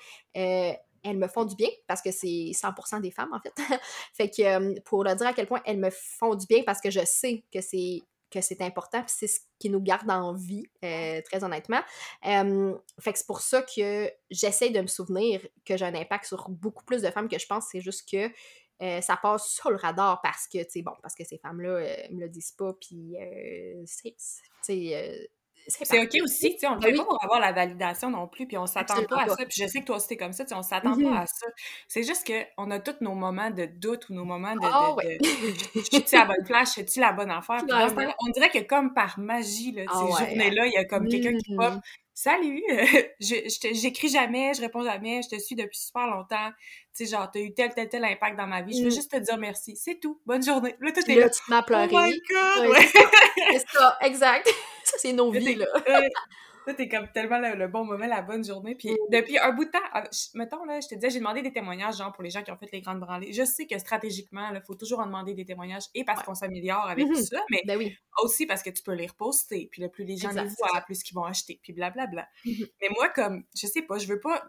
elles 1.04 1.18
me 1.18 1.28
font 1.28 1.46
du 1.46 1.56
bien 1.56 1.70
parce 1.88 2.02
que 2.02 2.12
c'est 2.12 2.52
100% 2.54 3.02
des 3.02 3.12
femmes 3.12 3.34
en 3.34 3.40
fait. 3.40 3.54
fait 4.14 4.30
que 4.30 4.80
pour 4.82 5.04
leur 5.04 5.16
dire 5.16 5.28
à 5.28 5.34
quel 5.34 5.48
point 5.48 5.62
elles 5.66 5.80
me 5.80 5.90
font 5.90 6.36
du 6.36 6.46
bien 6.46 6.64
parce 6.64 6.80
que 6.82 6.90
je 6.90 7.04
sais 7.06 7.44
que 7.54 7.62
c'est 7.62 8.02
que 8.32 8.42
c'est 8.42 8.62
important, 8.62 9.02
puis 9.04 9.14
c'est 9.16 9.28
ce 9.28 9.42
qui 9.60 9.70
nous 9.70 9.82
garde 9.82 10.10
en 10.10 10.34
vie, 10.34 10.66
euh, 10.84 11.22
très 11.22 11.44
honnêtement. 11.44 11.82
fait 12.24 13.14
que 13.14 13.18
c'est 13.18 13.28
pour 13.28 13.42
ça 13.42 13.62
que 13.62 14.12
j'essaie 14.30 14.70
de 14.70 14.82
me 14.82 14.88
souvenir 14.88 15.46
que 15.66 15.78
j'ai 15.78 15.86
un 15.86 15.96
impact 15.96 16.26
sur 16.26 16.50
beaucoup 16.50 16.84
plus 16.84 17.02
de 17.02 17.10
femmes 17.12 17.30
que 17.30 17.38
je 17.38 17.46
pense. 17.46 17.66
C'est 17.72 17.82
juste 17.82 18.10
que 18.10 18.32
euh, 18.82 19.02
ça 19.02 19.18
passe 19.18 19.48
sur 19.48 19.70
le 19.70 19.76
radar 19.76 20.22
parce 20.22 20.48
que, 20.48 20.64
tu 20.64 20.70
sais, 20.70 20.82
bon, 20.82 20.94
parce 21.04 21.14
que 21.14 21.24
ces 21.24 21.38
femmes-là 21.38 21.70
euh, 21.70 21.96
me 22.12 22.22
le 22.22 22.30
disent 22.30 22.54
pas, 22.58 22.74
puis 22.74 23.16
c'est, 23.86 24.16
c'est 25.68 26.00
OK 26.00 26.24
aussi, 26.24 26.54
tu 26.54 26.60
sais, 26.60 26.68
on 26.68 26.76
ne 26.76 26.80
ben 26.80 26.90
fait 26.90 26.98
pas 26.98 27.06
pour 27.06 27.24
avoir 27.24 27.40
la 27.40 27.52
validation 27.52 28.10
non 28.10 28.28
plus, 28.28 28.48
puis 28.48 28.58
on 28.58 28.66
s'attend 28.66 29.04
pas 29.04 29.24
à 29.24 29.28
ça. 29.30 29.46
Puis 29.46 29.62
je 29.62 29.68
sais 29.68 29.82
que 29.82 29.86
toi 29.86 29.98
aussi, 29.98 30.08
t'es 30.08 30.18
comme 30.18 30.34
ça, 30.34 30.44
tu 30.44 30.50
sais, 30.50 30.56
on 30.56 30.64
s'attend 30.64 30.98
pas 30.98 31.20
à 31.20 31.26
ça. 31.26 31.48
C'est 31.88 32.04
juste 32.04 32.26
qu'on 32.26 32.72
a 32.72 32.80
tous 32.80 33.02
nos 33.02 33.14
moments 33.14 33.50
de 33.50 33.66
doute 33.66 34.10
ou 34.10 34.14
nos 34.14 34.26
moments 34.26 34.56
de... 34.56 34.60
Oh, 34.62 34.96
de, 35.02 35.80
de 35.80 35.84
suis 36.08 36.18
à 36.18 36.20
la 36.20 36.26
bonne 36.26 36.46
place, 36.46 36.76
je 36.78 36.86
suis 36.86 37.02
la 37.02 37.14
bonne 37.14 37.32
affaire. 37.32 37.64
on 38.20 38.30
dirait 38.30 38.50
que 38.50 38.60
comme 38.60 38.94
par 38.94 39.20
magie, 39.20 39.72
là, 39.72 39.84
oh, 39.94 40.16
ces 40.18 40.26
journées-là, 40.26 40.66
il 40.68 40.74
y 40.74 40.78
a 40.78 40.86
comme 40.86 41.08
quelqu'un 41.08 41.38
qui 41.38 41.56
pop 41.56 41.74
Salut, 42.14 42.62
j'écris 43.20 44.10
jamais, 44.10 44.54
je 44.54 44.62
réponds 44.62 44.84
jamais, 44.84 45.22
je 45.24 45.30
te 45.36 45.42
suis 45.42 45.56
depuis 45.56 45.80
super 45.80 46.08
longtemps. 46.08 46.52
Tu 46.96 47.06
sais, 47.06 47.12
genre, 47.12 47.32
t'as 47.32 47.40
eu 47.40 47.52
tel, 47.54 47.74
tel, 47.74 47.90
tel 47.90 48.04
impact 48.04 48.38
dans 48.38 48.46
ma 48.46 48.62
vie. 48.62 48.78
Je 48.78 48.84
veux 48.84 48.92
juste 48.92 49.10
te 49.10 49.18
dire 49.18 49.38
merci. 49.38 49.76
C'est 49.76 50.00
tout. 50.00 50.22
Bonne 50.26 50.44
journée. 50.44 50.76
Là, 50.82 50.92
tout 50.92 51.10
est 51.10 51.16
là. 51.16 51.30
tu 51.30 51.42
m'as 51.48 51.64
pleuré. 51.64 51.88
Oh 51.92 52.00
my 52.00 52.22
God! 52.30 52.76
C'est 53.54 53.68
ça, 53.70 53.98
exact. 54.02 54.48
Ça, 54.92 54.98
c'est 54.98 55.14
nos 55.14 55.32
vies, 55.32 55.56
là. 55.56 55.66
Là, 56.68 56.76
t'es 56.76 56.88
comme 56.88 57.08
tellement 57.12 57.40
le, 57.40 57.68
bon 57.68 57.86
moment, 57.86 58.06
la 58.06 58.22
bonne 58.22 58.44
journée. 58.44 58.76
Puis 58.76 58.90
depuis 59.10 59.40
un 59.40 59.52
bout 59.52 59.66
de 59.66 59.72
temps, 59.72 59.80
mettons, 60.36 60.64
là, 60.66 60.80
je 60.80 60.90
te 60.90 60.96
disais, 60.96 61.10
j'ai 61.10 61.20
demandé 61.20 61.42
des 61.42 61.52
témoignages, 61.52 61.98
genre, 61.98 62.12
pour 62.12 62.24
les 62.24 62.30
gens 62.30 62.44
qui 62.44 62.52
ont 62.52 62.58
fait 62.58 62.70
les 62.72 62.82
grandes 62.82 63.00
branlées. 63.00 63.34
Je 63.34 63.44
sais 63.44 63.66
que 63.66 63.80
stratégiquement, 63.80 64.48
il 64.54 64.62
faut 64.62 64.76
toujours 64.76 65.00
en 65.00 65.08
demander 65.08 65.34
des 65.34 65.46
témoignages, 65.46 65.86
et 65.96 66.04
parce 66.04 66.22
qu'on 66.22 66.36
s'améliore 66.36 66.88
avec 66.88 67.08
tout 67.08 67.16
ça, 67.16 67.42
mais 67.50 67.64
ben 67.66 67.78
oui. 67.78 67.98
aussi 68.22 68.46
parce 68.46 68.62
que 68.62 68.70
tu 68.70 68.84
peux 68.84 68.94
les 68.94 69.08
reposter, 69.08 69.70
puis 69.72 69.82
le 69.82 69.90
plus 69.90 70.04
les 70.04 70.18
gens 70.18 70.30
les 70.30 70.44
voient, 70.44 70.82
plus 70.86 71.02
qu'ils 71.02 71.16
vont 71.16 71.26
acheter, 71.26 71.60
puis 71.64 71.74
blablabla. 71.74 72.28
Mais 72.46 72.90
moi, 72.96 73.10
comme, 73.10 73.44
je 73.60 73.66
sais 73.66 73.82
pas, 73.82 73.98
je 73.98 74.08
veux 74.08 74.20
pas 74.20 74.44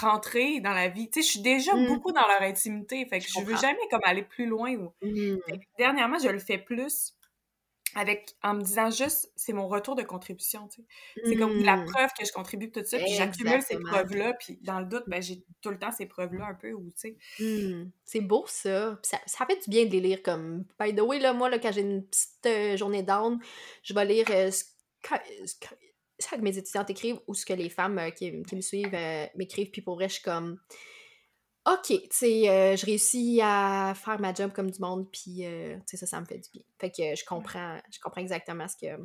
rentrer 0.00 0.60
dans 0.60 0.72
la 0.72 0.88
vie. 0.88 1.10
Tu 1.10 1.20
sais, 1.20 1.26
je 1.26 1.32
suis 1.32 1.42
déjà 1.42 1.74
mmh. 1.74 1.86
beaucoup 1.86 2.12
dans 2.12 2.26
leur 2.26 2.42
intimité, 2.42 3.06
fait 3.06 3.20
que 3.20 3.26
je, 3.26 3.40
veux 3.40 3.56
jamais 3.56 3.86
comme 3.90 4.00
aller 4.04 4.22
plus 4.22 4.46
loin. 4.46 4.74
Ou... 4.74 4.92
Mmh. 5.02 5.36
Dernièrement, 5.78 6.18
je 6.18 6.28
le 6.28 6.38
fais 6.38 6.58
plus 6.58 7.14
avec 7.94 8.34
en 8.42 8.54
me 8.54 8.62
disant 8.62 8.90
juste 8.90 9.30
c'est 9.36 9.52
mon 9.52 9.68
retour 9.68 9.94
de 9.94 10.02
contribution 10.02 10.68
tu 10.68 10.82
sais 10.82 11.22
c'est 11.24 11.36
comme 11.36 11.62
la 11.62 11.76
mmh. 11.76 11.86
preuve 11.86 12.10
que 12.18 12.24
je 12.24 12.32
contribue 12.32 12.70
tout 12.70 12.84
ça 12.84 12.98
puis 12.98 13.12
j'accumule 13.14 13.62
ces 13.62 13.78
preuves 13.78 14.14
là 14.14 14.32
puis 14.34 14.58
dans 14.62 14.80
le 14.80 14.86
doute 14.86 15.04
ben 15.06 15.22
j'ai 15.22 15.44
tout 15.60 15.70
le 15.70 15.78
temps 15.78 15.90
ces 15.90 16.06
preuves 16.06 16.34
là 16.34 16.46
un 16.46 16.54
peu 16.54 16.72
ou 16.72 16.90
tu 16.90 17.16
sais 17.38 17.42
mmh. 17.42 17.90
c'est 18.04 18.20
beau 18.20 18.44
ça. 18.46 18.98
ça. 19.02 19.18
ça 19.26 19.46
fait 19.46 19.62
du 19.62 19.70
bien 19.70 19.84
de 19.86 19.90
les 19.90 20.00
lire 20.00 20.22
comme 20.22 20.64
by 20.80 20.94
the 20.94 21.00
way 21.00 21.18
là 21.18 21.32
moi 21.32 21.50
là 21.50 21.58
quand 21.58 21.72
j'ai 21.72 21.82
une 21.82 22.04
petite 22.06 22.46
euh, 22.46 22.76
journée 22.76 23.02
down 23.02 23.38
je 23.82 23.94
vais 23.94 24.04
lire 24.04 24.26
euh, 24.30 24.50
ce, 24.50 24.64
que, 25.60 26.40
mes 26.40 26.56
étudiantes 26.56 26.90
écrivent 26.90 27.20
ou 27.26 27.34
ce 27.34 27.44
que 27.44 27.52
les 27.52 27.68
femmes 27.68 27.98
euh, 27.98 28.10
qui, 28.10 28.30
me 28.32 28.60
suivent 28.60 28.96
m'écrivent 29.36 29.70
puis 29.70 29.82
pour 29.82 29.96
vrai 29.96 30.08
je 30.08 30.14
suis 30.14 30.22
comme 30.22 30.58
OK, 31.64 31.86
tu 31.86 32.08
sais, 32.10 32.48
euh, 32.48 32.76
je 32.76 32.84
réussis 32.84 33.40
à 33.40 33.94
faire 33.94 34.18
ma 34.20 34.34
job 34.34 34.52
comme 34.52 34.70
du 34.70 34.80
monde, 34.80 35.08
puis 35.12 35.46
euh, 35.46 35.76
tu 35.76 35.82
sais, 35.86 35.96
ça, 35.96 36.06
ça 36.06 36.20
me 36.20 36.26
fait 36.26 36.38
du 36.38 36.50
bien. 36.52 36.62
Fait 36.80 36.90
que 36.90 37.14
je 37.14 37.24
comprends, 37.24 37.78
je 37.90 38.00
comprends 38.00 38.20
exactement 38.20 38.66
ce 38.66 38.76
que 38.76 39.00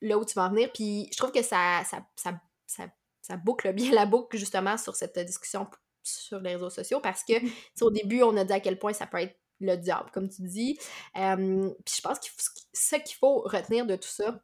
là 0.00 0.16
où 0.16 0.24
tu 0.24 0.34
vas 0.34 0.44
en 0.44 0.50
venir, 0.50 0.70
puis 0.72 1.08
je 1.12 1.16
trouve 1.16 1.32
que 1.32 1.42
ça, 1.42 1.82
ça, 1.84 2.06
ça, 2.16 2.88
ça, 3.22 3.36
boucle 3.36 3.72
bien 3.72 3.92
la 3.92 4.06
boucle, 4.06 4.36
justement, 4.36 4.76
sur 4.76 4.94
cette 4.94 5.18
discussion 5.18 5.68
sur 6.02 6.40
les 6.40 6.54
réseaux 6.54 6.70
sociaux, 6.70 7.00
parce 7.00 7.24
que, 7.24 7.34
au 7.82 7.90
début, 7.90 8.22
on 8.22 8.36
a 8.36 8.44
dit 8.44 8.52
à 8.52 8.60
quel 8.60 8.78
point 8.78 8.92
ça 8.92 9.06
peut 9.06 9.18
être 9.18 9.36
le 9.58 9.76
diable, 9.76 10.10
comme 10.12 10.28
tu 10.28 10.42
dis. 10.42 10.78
puis 11.14 11.94
je 11.94 12.00
pense 12.02 12.20
que 12.20 12.26
ce 12.72 12.96
qu'il 12.96 13.16
faut 13.16 13.40
retenir 13.40 13.84
de 13.84 13.96
tout 13.96 14.08
ça, 14.08 14.40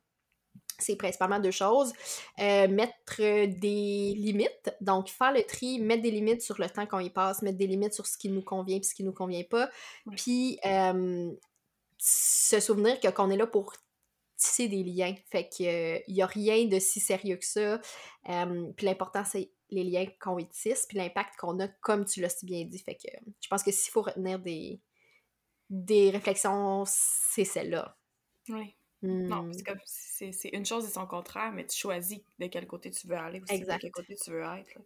c'est 0.78 0.96
principalement 0.96 1.40
deux 1.40 1.50
choses. 1.50 1.92
Euh, 2.38 2.68
mettre 2.68 3.18
des 3.18 4.14
limites, 4.16 4.74
donc 4.80 5.08
faire 5.08 5.32
le 5.32 5.42
tri, 5.42 5.80
mettre 5.80 6.02
des 6.02 6.10
limites 6.10 6.42
sur 6.42 6.60
le 6.60 6.68
temps 6.68 6.86
qu'on 6.86 7.00
y 7.00 7.10
passe, 7.10 7.42
mettre 7.42 7.58
des 7.58 7.66
limites 7.66 7.94
sur 7.94 8.06
ce 8.06 8.16
qui 8.18 8.28
nous 8.28 8.42
convient 8.42 8.78
et 8.78 8.82
ce 8.82 8.94
qui 8.94 9.04
nous 9.04 9.12
convient 9.12 9.44
pas. 9.44 9.70
Puis 10.16 10.58
se 11.98 12.60
souvenir 12.60 13.00
que 13.00 13.08
qu'on 13.08 13.30
est 13.30 13.36
là 13.36 13.46
pour 13.46 13.72
tisser 14.36 14.68
des 14.68 14.82
liens. 14.84 15.14
Fait 15.30 15.48
qu'il 15.48 16.02
n'y 16.08 16.22
a 16.22 16.26
rien 16.26 16.66
de 16.66 16.78
si 16.78 17.00
sérieux 17.00 17.36
que 17.36 17.46
ça. 17.46 17.80
puis 18.76 18.86
l'important, 18.86 19.24
c'est 19.24 19.50
les 19.70 19.84
liens 19.84 20.06
qu'on 20.20 20.38
y 20.38 20.48
tisse, 20.48 20.86
puis 20.86 20.98
l'impact 20.98 21.36
qu'on 21.38 21.58
a, 21.60 21.68
comme 21.68 22.04
tu 22.04 22.20
l'as 22.20 22.28
si 22.28 22.46
bien 22.46 22.64
dit. 22.64 22.78
Fait 22.78 22.94
que 22.94 23.08
je 23.40 23.48
pense 23.48 23.62
que 23.62 23.72
s'il 23.72 23.92
faut 23.92 24.02
retenir 24.02 24.38
des, 24.38 24.80
des 25.70 26.10
réflexions, 26.10 26.84
c'est 26.86 27.44
celle-là. 27.44 27.96
Oui. 28.48 28.75
Non, 29.03 29.42
mmh. 29.42 29.53
c'est 29.84 30.32
c'est 30.32 30.49
une 30.49 30.64
chose 30.64 30.86
et 30.86 30.90
son 30.90 31.07
contraire, 31.07 31.53
mais 31.53 31.66
tu 31.66 31.76
choisis 31.76 32.18
de 32.38 32.47
quel 32.47 32.66
côté 32.66 32.90
tu 32.90 33.07
veux 33.07 33.16
aller 33.16 33.40
aussi, 33.42 33.61
de 33.61 33.76
quel 33.78 33.90
côté 33.90 34.14
tu 34.14 34.30
veux 34.30 34.42
être. 34.42 34.78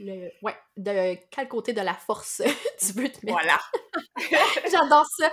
Le, 0.00 0.30
ouais, 0.42 0.56
de 0.76 1.16
quel 1.30 1.48
côté 1.48 1.72
de 1.72 1.80
la 1.80 1.94
force 1.94 2.42
tu 2.80 2.92
veux 2.94 3.08
te 3.08 3.24
mettre. 3.24 3.38
Voilà! 3.38 3.58
J'adore 4.70 5.06
ça! 5.16 5.30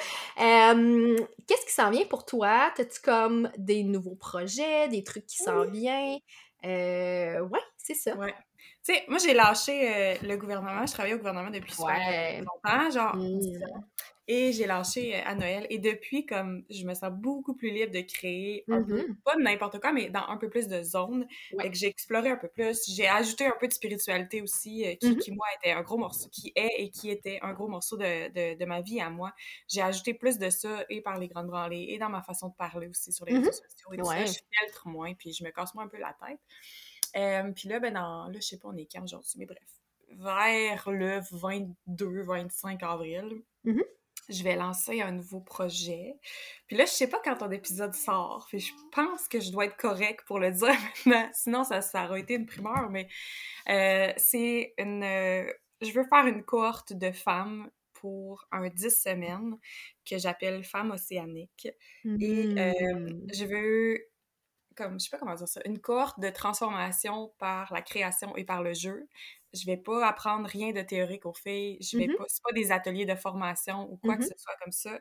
Qu'est-ce 1.47 1.66
qui 1.66 1.74
s'en 1.74 1.89
vient 1.89 2.05
pour 2.05 2.26
toi? 2.26 2.72
T'as-tu 2.76 3.01
comme 3.01 3.51
des 3.57 3.84
nouveaux 3.84 4.16
projets, 4.16 4.88
des 4.89 5.03
trucs 5.03 5.26
qui 5.26 5.38
s'en 5.38 5.66
viennent? 5.66 6.20
Euh, 6.66 7.41
ouais, 7.41 7.59
c'est 7.78 7.95
ça. 7.95 8.16
Ouais. 8.16 8.34
Tu 8.86 8.93
sais, 8.93 9.03
moi, 9.07 9.17
j'ai 9.17 9.34
lâché 9.34 9.88
euh, 9.88 10.15
le 10.23 10.36
gouvernement. 10.36 10.86
Je 10.86 10.91
travaillais 10.91 11.15
au 11.15 11.17
gouvernement 11.17 11.49
depuis 11.49 11.71
super 11.71 12.41
longtemps, 12.41 12.89
genre 12.91 13.15
mmh. 13.15 13.39
Et 14.27 14.53
j'ai 14.53 14.65
lâché 14.65 15.15
euh, 15.15 15.21
à 15.25 15.36
Noël. 15.36 15.67
Et 15.69 15.79
depuis, 15.79 16.25
comme 16.25 16.63
je 16.69 16.86
me 16.86 16.93
sens 16.93 17.11
beaucoup 17.11 17.55
plus 17.55 17.71
libre 17.71 17.91
de 17.91 18.01
créer, 18.01 18.63
un 18.69 18.81
peu, 18.81 19.01
mm-hmm. 19.01 19.15
pas 19.25 19.36
n'importe 19.36 19.79
quoi, 19.81 19.91
mais 19.91 20.09
dans 20.09 20.25
un 20.27 20.38
peu 20.38 20.49
plus 20.49 20.67
de 20.67 20.81
zones. 20.81 21.27
que 21.51 21.73
j'ai 21.73 21.88
exploré 21.88 22.29
un 22.29 22.38
peu 22.38 22.47
plus. 22.47 22.84
J'ai 22.88 23.07
ajouté 23.07 23.45
un 23.45 23.55
peu 23.59 23.67
de 23.67 23.73
spiritualité 23.73 24.41
aussi, 24.41 24.86
euh, 24.86 24.95
qui, 24.95 25.09
mm-hmm. 25.09 25.17
qui, 25.19 25.31
moi, 25.34 25.45
était 25.59 25.71
un 25.71 25.81
gros 25.81 25.97
morceau, 25.97 26.29
qui 26.29 26.53
est 26.55 26.71
et 26.77 26.89
qui 26.89 27.09
était 27.09 27.39
un 27.41 27.51
gros 27.51 27.67
morceau 27.67 27.97
de, 27.97 28.29
de, 28.29 28.57
de 28.57 28.65
ma 28.65 28.81
vie 28.81 29.01
à 29.01 29.09
moi. 29.09 29.34
J'ai 29.67 29.81
ajouté 29.81 30.13
plus 30.13 30.38
de 30.38 30.49
ça, 30.49 30.86
et 30.89 31.01
par 31.01 31.19
les 31.19 31.27
grandes 31.27 31.47
branlées, 31.47 31.88
et 31.89 31.97
dans 31.97 32.09
ma 32.09 32.21
façon 32.21 32.47
de 32.47 32.55
parler 32.55 32.88
aussi 32.88 33.11
sur 33.11 33.25
les 33.25 33.38
réseaux 33.38 33.51
sociaux. 33.51 33.93
Et 33.93 33.97
tout 33.97 34.05
ça, 34.05 34.25
je 34.25 34.31
filtre 34.31 34.88
moins, 34.88 35.13
puis 35.15 35.34
je 35.34 35.43
me 35.43 35.51
casse 35.51 35.75
moins 35.75 35.84
un 35.84 35.89
peu 35.89 35.97
la 35.97 36.15
tête. 36.25 36.39
Euh, 37.16 37.51
puis 37.51 37.70
là, 37.70 37.80
ben, 37.80 37.93
dans, 37.93 38.28
là, 38.28 38.34
je 38.34 38.41
sais 38.41 38.57
pas, 38.57 38.70
on 38.70 38.78
est 38.78 38.91
quand 38.91 39.03
aujourd'hui, 39.03 39.34
mais 39.38 39.45
bref. 39.45 39.59
Vers 40.16 40.91
le 40.91 41.20
22-25 41.22 42.84
avril, 42.86 43.41
je 44.30 44.43
vais 44.43 44.55
lancer 44.55 45.01
un 45.01 45.11
nouveau 45.11 45.39
projet. 45.39 46.16
Puis 46.68 46.78
là, 46.78 46.86
je 46.86 46.91
sais 46.91 47.07
pas 47.07 47.20
quand 47.24 47.38
ton 47.38 47.51
épisode 47.51 47.93
sort. 47.93 48.47
Fait 48.49 48.59
je 48.59 48.72
pense 48.91 49.28
que 49.28 49.39
je 49.39 49.51
dois 49.51 49.66
être 49.66 49.78
correct 49.78 50.22
pour 50.26 50.39
le 50.39 50.51
dire 50.51 50.68
maintenant. 51.05 51.30
Sinon, 51.34 51.64
ça, 51.64 51.82
ça 51.82 52.05
aurait 52.05 52.22
été 52.22 52.36
une 52.36 52.45
primeur, 52.45 52.89
mais 52.89 53.07
euh, 53.70 54.14
c'est 54.18 54.74
une... 54.78 55.03
Euh, 55.03 55.51
je 55.82 55.91
veux 55.91 56.05
faire 56.05 56.26
une 56.28 56.43
cohorte 56.43 56.93
de 56.93 57.11
femmes 57.11 57.70
pour 57.93 58.45
un 58.51 58.70
10 58.70 58.89
semaines 58.89 59.57
que 60.09 60.18
j'appelle 60.18 60.64
Femmes 60.64 60.91
océaniques. 60.91 61.70
Et 62.05 62.45
euh, 62.57 62.72
mmh. 62.93 63.28
je 63.34 63.45
veux 63.45 63.99
comme 64.76 64.99
je 64.99 65.05
sais 65.05 65.09
pas 65.09 65.17
comment 65.17 65.36
dire 65.36 65.47
ça, 65.47 65.61
une 65.65 65.80
cohorte 65.80 66.19
de 66.19 66.30
transformation 66.30 67.34
par 67.39 67.74
la 67.74 67.82
création 67.82 68.36
et 68.36 68.43
par 68.43 68.61
le 68.63 68.74
jeu 68.74 69.07
je 69.53 69.65
vais 69.65 69.78
pas 69.78 70.07
apprendre 70.07 70.47
rien 70.47 70.71
de 70.71 70.82
théorique 70.82 71.26
aux 71.26 71.34
filles, 71.34 71.78
je 71.80 71.97
vais 71.97 72.07
mm-hmm. 72.07 72.17
pas, 72.17 72.24
c'est 72.28 72.43
pas 72.43 72.51
des 72.53 72.71
ateliers 72.71 73.05
de 73.05 73.15
formation 73.15 73.91
ou 73.91 73.97
quoi 73.97 74.17
que 74.17 74.24
mm-hmm. 74.24 74.34
ce 74.36 74.38
soit 74.38 74.55
comme 74.63 74.71
ça. 74.71 74.99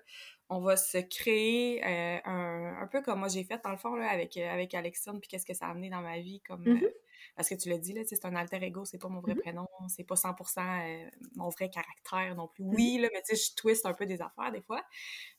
On 0.55 0.61
va 0.61 0.77
se 0.77 0.99
créer 0.99 1.83
euh, 1.83 2.19
un, 2.27 2.83
un, 2.83 2.87
peu 2.87 3.01
comme 3.01 3.21
moi 3.21 3.29
j'ai 3.29 3.43
fait 3.43 3.59
dans 3.65 3.71
le 3.71 3.79
fond 3.79 3.95
là, 3.95 4.11
avec, 4.11 4.37
euh, 4.37 4.53
avec 4.53 4.75
Alexandre, 4.75 5.19
puis 5.19 5.29
qu'est-ce 5.29 5.47
que 5.47 5.55
ça 5.55 5.67
a 5.67 5.71
amené 5.71 5.89
dans 5.89 6.03
ma 6.03 6.19
vie 6.19 6.43
comme 6.47 6.69
euh, 6.69 6.75
mm-hmm. 6.75 6.91
parce 7.37 7.49
que 7.49 7.55
tu 7.55 7.71
l'as 7.71 7.79
dit 7.79 7.95
là, 7.95 8.03
c'est 8.05 8.23
un 8.27 8.37
alter 8.37 8.63
ego, 8.63 8.85
c'est 8.85 8.99
pas 8.99 9.09
mon 9.09 9.21
vrai 9.21 9.35
prénom, 9.35 9.67
c'est 9.89 10.05
pas 10.05 10.15
100% 10.15 11.11
mon 11.37 11.49
vrai 11.49 11.71
caractère 11.71 12.35
non 12.35 12.49
plus. 12.49 12.65
Oui 12.65 12.99
là, 12.99 13.09
mais 13.15 13.23
tu 13.27 13.35
sais 13.35 13.51
je 13.51 13.55
twist 13.57 13.87
un 13.87 13.95
peu 13.95 14.05
des 14.05 14.21
affaires 14.21 14.53
des 14.53 14.61
fois. 14.61 14.83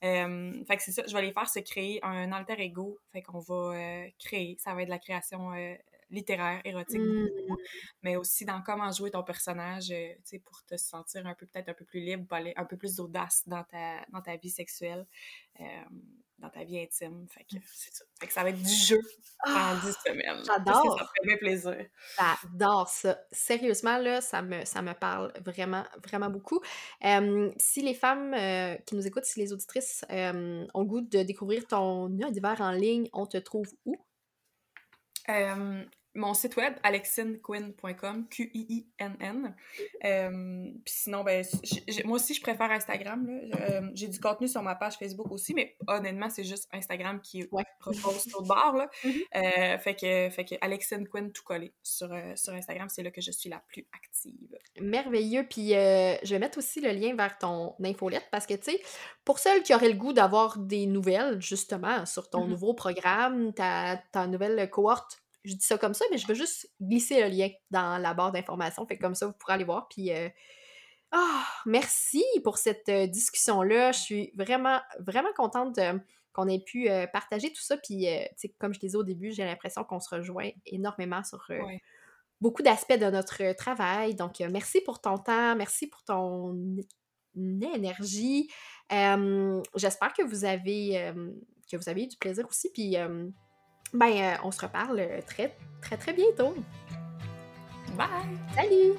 fait 0.01 0.78
que 0.78 0.82
c'est 0.82 0.91
ça, 0.91 1.03
je 1.05 1.14
vais 1.14 1.22
les 1.22 1.32
faire 1.32 1.47
se 1.47 1.59
créer 1.59 1.99
un 2.03 2.32
alter 2.32 2.59
ego, 2.59 2.99
fait 3.11 3.22
qu'on 3.22 3.39
va 3.39 4.07
créer, 4.18 4.57
ça 4.59 4.74
va 4.74 4.82
être 4.82 4.88
de 4.88 4.93
la 4.93 4.99
création 4.99 5.51
littéraire, 6.14 6.61
érotique, 6.64 7.01
mmh. 7.01 7.55
mais 8.03 8.16
aussi 8.16 8.45
dans 8.45 8.61
comment 8.61 8.91
jouer 8.91 9.11
ton 9.11 9.24
personnage, 9.24 9.91
euh, 9.91 10.14
tu 10.18 10.22
sais, 10.24 10.39
pour 10.39 10.64
te 10.64 10.78
sentir 10.78 11.26
un 11.26 11.34
peu, 11.34 11.45
peut-être 11.45 11.70
un 11.70 11.74
peu 11.74 11.86
plus 11.86 11.99
libre, 11.99 12.26
un 12.55 12.66
peu 12.66 12.78
plus 12.78 12.95
d'audace 12.95 13.43
dans 13.47 13.64
ta, 13.64 14.05
dans 14.11 14.22
ta 14.22 14.38
vie 14.38 14.49
sexuelle. 14.49 15.05
dans 16.39 16.49
ta 16.49 16.64
vie 16.66 16.80
intime. 16.80 17.26
Fait 17.30 17.43
que 17.45 17.55
c'est 17.72 17.93
ça. 17.93 18.03
Fait 18.20 18.28
que 18.28 18.34
ça 18.34 18.43
va 18.43 18.49
être 18.49 18.61
du 18.61 18.70
jeu 18.70 18.99
pendant 19.43 19.76
10 19.76 19.88
ah, 19.88 20.09
semaines. 20.09 20.43
J'adore. 20.45 20.99
Ça 20.99 21.05
fait 21.05 21.28
bien 21.28 21.38
plaisir. 21.38 21.86
J'adore 22.18 22.89
ça. 22.89 23.20
Sérieusement, 23.32 23.97
là, 23.97 24.20
ça 24.20 24.41
me, 24.41 24.66
ça 24.66 24.82
me 24.82 24.93
parle 24.93 25.32
vraiment, 25.45 25.86
vraiment 26.03 26.30
beaucoup. 26.30 26.61
si 27.57 27.82
les 27.82 27.93
femmes 27.93 28.34
euh, 28.34 28.76
qui 28.86 28.95
nous 28.95 29.07
écoutent, 29.07 29.26
si 29.26 29.39
les 29.39 29.53
auditrices 29.53 30.05
ont 30.09 30.68
le 30.76 30.86
goût 30.86 31.01
de 31.01 31.24
découvrir 31.24 31.66
ton 31.66 32.09
univers 32.09 32.59
en 32.61 32.72
ligne, 32.72 33.09
on 33.14 33.26
te 33.26 33.38
trouve 33.38 33.72
où? 33.86 33.95
Mon 36.16 36.34
site 36.34 36.55
web, 36.57 36.74
alexinquinn.com, 36.84 38.28
Q-I-I-N-N. 38.30 39.55
Euh, 40.05 40.64
puis 40.86 40.93
sinon, 40.93 41.24
ben, 41.24 41.43
moi 42.05 42.18
aussi, 42.18 42.36
je 42.36 42.41
préfère 42.41 42.70
Instagram. 42.70 43.28
Euh, 43.30 43.89
j'ai 43.95 44.07
du 44.07 44.20
contenu 44.20 44.47
sur 44.47 44.61
ma 44.61 44.76
page 44.76 44.97
Facebook 44.97 45.32
aussi, 45.32 45.53
mais 45.55 45.76
honnêtement, 45.88 46.30
c'est 46.30 46.43
juste 46.43 46.70
Instagram 46.72 47.20
qui 47.22 47.43
repose 47.43 48.22
sur 48.22 48.41
le 48.41 48.47
bord. 48.47 48.76
Là. 48.78 48.89
Mm-hmm. 49.03 49.24
Euh, 49.36 49.78
fait 49.80 49.95
que, 49.95 50.30
fait 50.30 50.45
que 50.45 50.55
Alexine 50.61 51.07
Quinn 51.07 51.32
tout 51.32 51.43
collé 51.43 51.74
sur, 51.82 52.09
sur 52.36 52.53
Instagram, 52.53 52.88
c'est 52.89 53.03
là 53.03 53.09
que 53.09 53.22
je 53.22 53.32
suis 53.32 53.49
la 53.49 53.61
plus 53.68 53.88
active. 53.93 54.57
Merveilleux. 54.80 55.45
Puis 55.49 55.70
je 55.70 56.30
vais 56.30 56.39
mettre 56.39 56.59
aussi 56.59 56.82
le 56.82 56.91
lien 56.91 57.16
vers 57.16 57.38
ton 57.38 57.76
infolette 57.84 58.28
parce 58.32 58.45
que, 58.45 58.53
tu 58.53 58.72
sais, 58.72 58.82
pour 59.26 59.39
celles 59.39 59.64
qui 59.64 59.74
auraient 59.74 59.89
le 59.89 59.97
goût 59.97 60.14
d'avoir 60.14 60.57
des 60.59 60.86
nouvelles, 60.86 61.41
justement, 61.41 62.05
sur 62.05 62.30
ton 62.30 62.45
mm-hmm. 62.45 62.49
nouveau 62.49 62.74
programme, 62.74 63.53
ta, 63.53 64.01
ta 64.11 64.28
nouvelle 64.28 64.70
cohorte 64.70 65.22
je 65.43 65.55
dis 65.55 65.65
ça 65.65 65.77
comme 65.77 65.93
ça, 65.93 66.05
mais 66.11 66.17
je 66.17 66.27
veux 66.27 66.33
juste 66.33 66.69
glisser 66.81 67.21
le 67.21 67.27
lien 67.27 67.49
dans 67.69 67.97
la 67.97 68.13
barre 68.13 68.31
d'informations. 68.31 68.85
Fait 68.85 68.97
comme 68.97 69.15
ça, 69.15 69.27
vous 69.27 69.33
pourrez 69.33 69.53
aller 69.53 69.65
voir. 69.65 69.87
Puis, 69.89 70.11
euh, 70.11 70.29
ah, 71.11 71.45
merci 71.65 72.23
pour 72.43 72.57
cette 72.57 72.87
euh, 72.89 73.07
discussion-là. 73.07 73.91
Je 73.91 73.99
suis 73.99 74.31
vraiment, 74.35 74.79
vraiment 74.99 75.33
contente 75.35 75.79
qu'on 76.31 76.47
ait 76.47 76.63
pu 76.63 76.89
euh, 76.89 77.07
partager 77.07 77.51
tout 77.51 77.61
ça. 77.61 77.77
Puis, 77.77 78.07
comme 78.57 78.73
je 78.73 78.79
disais 78.79 78.95
au 78.95 79.03
début, 79.03 79.31
j'ai 79.31 79.43
l'impression 79.43 79.83
qu'on 79.83 79.99
se 79.99 80.15
rejoint 80.15 80.49
énormément 80.65 81.23
sur 81.23 81.45
beaucoup 82.39 82.63
d'aspects 82.63 82.97
de 82.97 83.09
notre 83.09 83.53
travail. 83.53 84.15
Donc, 84.15 84.39
merci 84.39 84.81
pour 84.81 85.01
ton 85.01 85.17
temps, 85.17 85.55
merci 85.55 85.87
pour 85.87 86.03
ton 86.03 86.77
énergie. 87.35 88.49
J'espère 88.89 90.13
que 90.13 90.23
vous 90.23 90.45
avez 90.45 91.13
que 91.69 91.77
vous 91.77 91.89
avez 91.89 92.03
eu 92.03 92.07
du 92.07 92.17
plaisir 92.17 92.47
aussi. 92.47 92.69
Puis 92.73 92.97
ben, 93.93 94.11
euh, 94.11 94.35
on 94.43 94.51
se 94.51 94.61
reparle 94.61 95.01
très, 95.27 95.55
très, 95.81 95.97
très 95.97 96.13
bientôt. 96.13 96.55
Bye! 97.95 98.07
Salut! 98.55 98.93